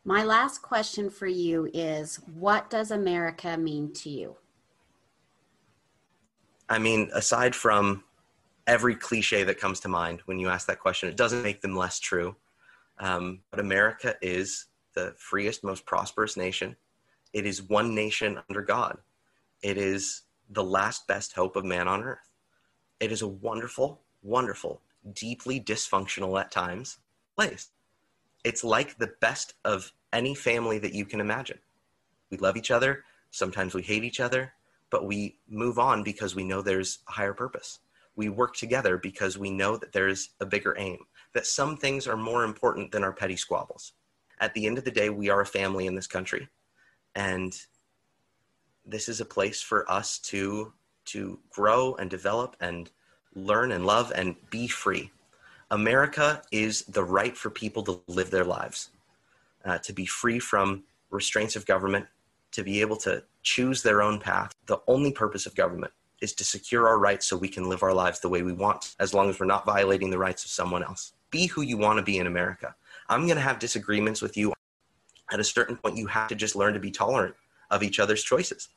My 0.04 0.24
last 0.24 0.64
question 0.64 1.10
for 1.12 1.28
you 1.28 1.70
is 1.74 2.20
What 2.34 2.72
does 2.72 2.90
America 2.90 3.56
mean 3.56 3.94
to 3.94 4.10
you? 4.10 4.36
I 6.74 6.80
mean, 6.80 7.12
aside 7.14 7.54
from 7.54 8.04
every 8.66 8.96
cliche 8.96 9.44
that 9.44 9.60
comes 9.60 9.80
to 9.82 9.88
mind 9.90 10.22
when 10.26 10.40
you 10.40 10.50
ask 10.50 10.66
that 10.66 10.80
question, 10.80 11.08
it 11.08 11.16
doesn't 11.16 11.44
make 11.44 11.62
them 11.62 11.76
less 11.76 12.00
true. 12.00 12.36
Um, 12.98 13.42
but 13.52 13.60
America 13.60 14.16
is 14.24 14.66
the 14.96 15.14
freest, 15.16 15.64
most 15.64 15.86
prosperous 15.86 16.36
nation. 16.36 16.76
It 17.32 17.46
is 17.46 17.62
one 17.62 17.94
nation 17.94 18.40
under 18.50 18.64
God. 18.64 18.98
It 19.62 19.78
is 19.78 20.24
the 20.50 20.64
last 20.64 21.06
best 21.08 21.34
hope 21.34 21.56
of 21.56 21.64
man 21.64 21.88
on 21.88 22.02
earth. 22.02 22.32
It 23.00 23.12
is 23.12 23.22
a 23.22 23.28
wonderful, 23.28 24.02
wonderful, 24.24 24.82
deeply 25.14 25.60
dysfunctional 25.60 26.42
at 26.42 26.50
times 26.50 26.98
place. 27.36 27.70
It's 28.44 28.64
like 28.64 28.98
the 28.98 29.14
best 29.22 29.54
of 29.64 29.92
any 30.12 30.34
family 30.34 30.80
that 30.80 30.96
you 30.96 31.06
can 31.06 31.20
imagine. 31.20 31.60
We 32.32 32.38
love 32.38 32.58
each 32.58 32.72
other. 32.72 33.04
Sometimes 33.30 33.76
we 33.76 33.84
hate 33.84 34.04
each 34.04 34.20
other 34.20 34.54
but 34.94 35.08
we 35.08 35.40
move 35.50 35.80
on 35.80 36.04
because 36.04 36.36
we 36.36 36.44
know 36.44 36.62
there's 36.62 37.00
a 37.08 37.14
higher 37.14 37.34
purpose. 37.34 37.80
We 38.16 38.30
work 38.30 38.56
together 38.56 38.96
because 38.96 39.40
we 39.40 39.50
know 39.50 39.76
that 39.76 39.92
there's 39.92 40.30
a 40.40 40.46
bigger 40.46 40.76
aim, 40.78 41.00
that 41.34 41.48
some 41.48 41.78
things 41.78 42.06
are 42.06 42.16
more 42.16 42.44
important 42.44 42.92
than 42.92 43.04
our 43.04 43.12
petty 43.12 43.36
squabbles. 43.36 43.94
At 44.40 44.54
the 44.54 44.68
end 44.68 44.78
of 44.78 44.84
the 44.84 44.92
day, 44.92 45.10
we 45.10 45.30
are 45.30 45.42
a 45.42 45.48
family 45.48 45.88
in 45.88 45.96
this 45.96 46.06
country. 46.06 46.48
And 47.16 47.60
this 48.86 49.10
is 49.10 49.20
a 49.20 49.26
place 49.26 49.64
for 49.64 49.90
us 49.92 50.20
to, 50.30 50.72
to 51.06 51.40
grow 51.50 51.96
and 51.96 52.08
develop 52.08 52.56
and 52.60 52.92
learn 53.34 53.72
and 53.72 53.88
love 53.88 54.12
and 54.16 54.36
be 54.52 54.68
free. 54.68 55.10
America 55.72 56.44
is 56.52 56.84
the 56.84 57.04
right 57.04 57.36
for 57.36 57.50
people 57.50 57.82
to 57.82 58.00
live 58.06 58.30
their 58.30 58.46
lives, 58.46 58.92
uh, 59.66 59.80
to 59.80 59.92
be 59.92 60.06
free 60.06 60.38
from 60.38 60.84
restraints 61.10 61.56
of 61.56 61.66
government, 61.66 62.06
to 62.54 62.64
be 62.64 62.82
able 62.82 62.98
to 62.98 63.24
choose 63.42 63.84
their 63.84 64.02
own 64.02 64.20
path. 64.20 64.54
The 64.68 64.80
only 64.88 65.12
purpose 65.12 65.46
of 65.46 65.56
government 65.56 65.92
is 66.22 66.34
to 66.34 66.44
secure 66.46 66.88
our 66.88 66.98
rights 66.98 67.26
so 67.26 67.36
we 67.36 67.50
can 67.50 67.68
live 67.68 67.84
our 67.84 67.94
lives 67.94 68.22
the 68.22 68.30
way 68.30 68.42
we 68.42 68.54
want, 68.54 68.96
as 69.00 69.14
long 69.14 69.30
as 69.30 69.40
we're 69.40 69.46
not 69.46 69.66
violating 69.66 70.10
the 70.10 70.18
rights 70.18 70.46
of 70.46 70.52
someone 70.52 70.84
else. 70.84 71.14
Be 71.32 71.48
who 71.48 71.62
you 71.62 71.78
want 71.78 71.98
to 71.98 72.04
be 72.04 72.18
in 72.18 72.28
America. 72.28 72.74
I'm 73.10 73.26
going 73.26 73.36
to 73.36 73.42
have 73.42 73.60
disagreements 73.60 74.22
with 74.22 74.38
you. 74.38 74.54
At 75.32 75.40
a 75.40 75.44
certain 75.44 75.76
point, 75.76 75.98
you 75.98 76.08
have 76.08 76.30
to 76.30 76.36
just 76.36 76.56
learn 76.56 76.74
to 76.74 76.80
be 76.80 76.92
tolerant 76.92 77.36
of 77.72 77.84
each 77.84 78.00
other's 78.00 78.24
choices. 78.24 78.70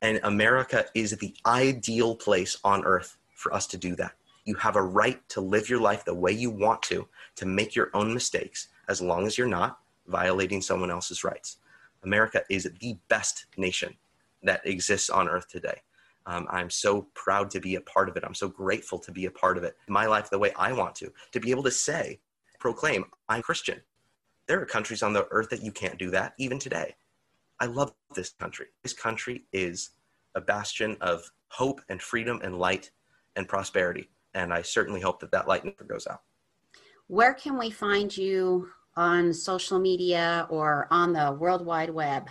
And 0.00 0.20
America 0.22 0.84
is 0.94 1.12
the 1.12 1.34
ideal 1.46 2.14
place 2.14 2.58
on 2.62 2.84
earth 2.84 3.16
for 3.34 3.52
us 3.52 3.66
to 3.68 3.76
do 3.76 3.96
that. 3.96 4.12
You 4.44 4.54
have 4.56 4.76
a 4.76 4.82
right 4.82 5.26
to 5.30 5.40
live 5.40 5.68
your 5.68 5.80
life 5.80 6.04
the 6.04 6.14
way 6.14 6.32
you 6.32 6.50
want 6.50 6.82
to, 6.84 7.08
to 7.36 7.46
make 7.46 7.74
your 7.74 7.90
own 7.94 8.12
mistakes, 8.12 8.68
as 8.88 9.00
long 9.00 9.26
as 9.26 9.38
you're 9.38 9.46
not 9.46 9.78
violating 10.06 10.60
someone 10.60 10.90
else's 10.90 11.24
rights. 11.24 11.58
America 12.04 12.42
is 12.50 12.70
the 12.80 12.96
best 13.08 13.46
nation 13.56 13.94
that 14.42 14.66
exists 14.66 15.10
on 15.10 15.28
earth 15.28 15.48
today. 15.48 15.80
Um, 16.26 16.46
I'm 16.50 16.70
so 16.70 17.08
proud 17.14 17.50
to 17.50 17.60
be 17.60 17.74
a 17.74 17.80
part 17.80 18.08
of 18.08 18.16
it. 18.16 18.24
I'm 18.24 18.34
so 18.34 18.48
grateful 18.48 18.98
to 19.00 19.12
be 19.12 19.26
a 19.26 19.30
part 19.30 19.58
of 19.58 19.64
it. 19.64 19.76
My 19.88 20.06
life 20.06 20.30
the 20.30 20.38
way 20.38 20.52
I 20.56 20.72
want 20.72 20.94
to, 20.96 21.12
to 21.32 21.40
be 21.40 21.50
able 21.50 21.64
to 21.64 21.70
say, 21.70 22.20
proclaim, 22.60 23.04
I'm 23.28 23.42
Christian. 23.42 23.80
There 24.46 24.60
are 24.60 24.66
countries 24.66 25.02
on 25.02 25.12
the 25.12 25.26
earth 25.30 25.50
that 25.50 25.62
you 25.62 25.72
can't 25.72 25.98
do 25.98 26.10
that, 26.10 26.34
even 26.38 26.58
today. 26.58 26.94
I 27.60 27.66
love 27.66 27.92
this 28.14 28.30
country. 28.30 28.66
This 28.82 28.92
country 28.92 29.44
is 29.52 29.90
a 30.34 30.40
bastion 30.40 30.96
of 31.00 31.30
hope 31.48 31.80
and 31.88 32.00
freedom 32.00 32.40
and 32.42 32.58
light 32.58 32.90
and 33.36 33.48
prosperity. 33.48 34.10
And 34.34 34.52
I 34.52 34.62
certainly 34.62 35.00
hope 35.00 35.20
that 35.20 35.30
that 35.32 35.48
light 35.48 35.64
never 35.64 35.84
goes 35.84 36.06
out. 36.06 36.22
Where 37.08 37.34
can 37.34 37.58
we 37.58 37.70
find 37.70 38.16
you 38.16 38.68
on 38.96 39.32
social 39.32 39.78
media 39.78 40.46
or 40.50 40.86
on 40.90 41.12
the 41.12 41.32
World 41.32 41.64
Wide 41.64 41.90
Web? 41.90 42.28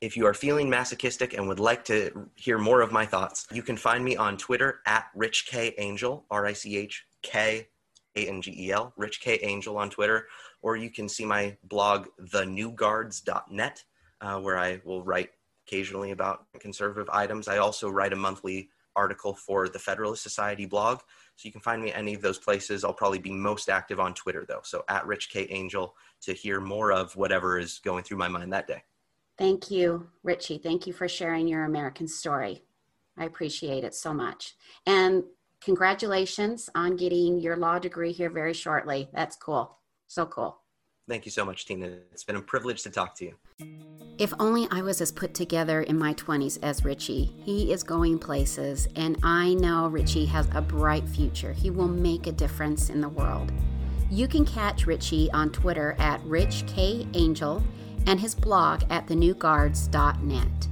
If 0.00 0.16
you 0.16 0.26
are 0.26 0.34
feeling 0.34 0.70
masochistic 0.70 1.34
and 1.34 1.48
would 1.48 1.58
like 1.58 1.84
to 1.86 2.28
hear 2.36 2.58
more 2.58 2.80
of 2.80 2.92
my 2.92 3.04
thoughts, 3.04 3.46
you 3.52 3.62
can 3.62 3.76
find 3.76 4.04
me 4.04 4.16
on 4.16 4.36
Twitter 4.36 4.80
at 4.86 5.06
Rich 5.14 5.46
K 5.48 5.74
Angel, 5.78 6.24
R 6.30 6.46
I 6.46 6.52
C 6.52 6.76
H 6.76 7.04
K 7.22 7.68
A 8.16 8.28
N 8.28 8.40
G 8.40 8.54
E 8.56 8.70
L, 8.70 8.92
Rich 8.96 9.20
K 9.20 9.38
Angel 9.42 9.76
on 9.76 9.90
Twitter, 9.90 10.28
or 10.62 10.76
you 10.76 10.90
can 10.90 11.08
see 11.08 11.24
my 11.24 11.56
blog, 11.64 12.06
thenewguards.net, 12.20 13.84
uh, 14.20 14.38
where 14.38 14.58
I 14.58 14.80
will 14.84 15.02
write 15.02 15.30
occasionally 15.66 16.12
about 16.12 16.46
conservative 16.60 17.10
items. 17.12 17.48
I 17.48 17.58
also 17.58 17.90
write 17.90 18.12
a 18.12 18.16
monthly 18.16 18.70
article 18.96 19.34
for 19.34 19.68
the 19.68 19.78
Federalist 19.78 20.22
Society 20.22 20.66
blog. 20.66 21.00
So 21.38 21.46
you 21.46 21.52
can 21.52 21.60
find 21.60 21.80
me 21.80 21.92
at 21.92 21.98
any 21.98 22.14
of 22.14 22.20
those 22.20 22.36
places. 22.36 22.82
I'll 22.82 22.92
probably 22.92 23.20
be 23.20 23.30
most 23.30 23.70
active 23.70 24.00
on 24.00 24.12
Twitter 24.12 24.44
though. 24.46 24.62
So 24.64 24.84
at 24.88 25.06
Rich 25.06 25.30
K 25.30 25.46
Angel 25.50 25.94
to 26.22 26.32
hear 26.32 26.60
more 26.60 26.90
of 26.90 27.14
whatever 27.14 27.60
is 27.60 27.78
going 27.78 28.02
through 28.02 28.16
my 28.16 28.26
mind 28.26 28.52
that 28.52 28.66
day. 28.66 28.82
Thank 29.38 29.70
you, 29.70 30.08
Richie. 30.24 30.58
Thank 30.58 30.88
you 30.88 30.92
for 30.92 31.06
sharing 31.06 31.46
your 31.46 31.64
American 31.64 32.08
story. 32.08 32.64
I 33.16 33.24
appreciate 33.24 33.84
it 33.84 33.94
so 33.94 34.12
much. 34.12 34.56
And 34.84 35.22
congratulations 35.60 36.68
on 36.74 36.96
getting 36.96 37.38
your 37.38 37.56
law 37.56 37.78
degree 37.78 38.10
here 38.10 38.30
very 38.30 38.52
shortly. 38.52 39.08
That's 39.14 39.36
cool. 39.36 39.78
So 40.08 40.26
cool. 40.26 40.58
Thank 41.08 41.24
you 41.24 41.30
so 41.30 41.44
much, 41.44 41.66
Tina. 41.66 41.86
It's 42.10 42.24
been 42.24 42.34
a 42.34 42.42
privilege 42.42 42.82
to 42.82 42.90
talk 42.90 43.14
to 43.18 43.26
you. 43.26 43.34
If 44.18 44.34
only 44.40 44.66
I 44.72 44.82
was 44.82 45.00
as 45.00 45.12
put 45.12 45.32
together 45.32 45.82
in 45.82 45.96
my 45.96 46.12
20s 46.14 46.58
as 46.60 46.84
Richie. 46.84 47.32
He 47.44 47.72
is 47.72 47.84
going 47.84 48.18
places, 48.18 48.88
and 48.96 49.16
I 49.22 49.54
know 49.54 49.86
Richie 49.86 50.26
has 50.26 50.48
a 50.52 50.60
bright 50.60 51.08
future. 51.08 51.52
He 51.52 51.70
will 51.70 51.86
make 51.86 52.26
a 52.26 52.32
difference 52.32 52.90
in 52.90 53.00
the 53.00 53.08
world. 53.08 53.52
You 54.10 54.26
can 54.26 54.44
catch 54.44 54.86
Richie 54.86 55.30
on 55.30 55.50
Twitter 55.50 55.94
at 56.00 56.20
RichKAngel 56.24 57.62
and 58.08 58.18
his 58.18 58.34
blog 58.34 58.82
at 58.90 59.06
thenewguards.net. 59.06 60.68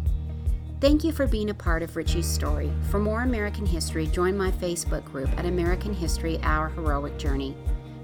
Thank 0.81 1.05
you 1.05 1.13
for 1.13 1.29
being 1.29 1.51
a 1.51 1.55
part 1.55 1.85
of 1.85 1.95
Richie's 1.95 2.27
story. 2.27 2.73
For 2.91 2.99
more 2.99 3.23
American 3.23 3.65
history, 3.65 4.09
join 4.09 4.37
my 4.37 4.51
Facebook 4.51 5.05
group 5.05 5.31
at 5.39 5.47
American 5.47 5.95
History 5.95 6.41
Our 6.43 6.69
Heroic 6.71 7.17
Journey. 7.17 7.57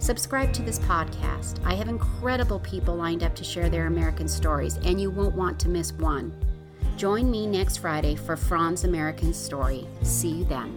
Subscribe 0.02 0.52
to 0.54 0.62
this 0.62 0.80
podcast. 0.80 1.64
I 1.64 1.74
have 1.74 1.86
incredible 1.88 2.58
people 2.58 2.96
lined 2.96 3.22
up 3.22 3.36
to 3.36 3.44
share 3.44 3.70
their 3.70 3.86
American 3.86 4.26
stories, 4.26 4.76
and 4.78 5.00
you 5.00 5.12
won't 5.12 5.36
want 5.36 5.60
to 5.60 5.68
miss 5.68 5.92
one. 5.92 6.34
Join 6.96 7.30
me 7.30 7.46
next 7.46 7.76
Friday 7.76 8.16
for 8.16 8.36
Fran's 8.36 8.82
American 8.82 9.32
Story. 9.32 9.86
See 10.02 10.38
you 10.38 10.44
then. 10.44 10.76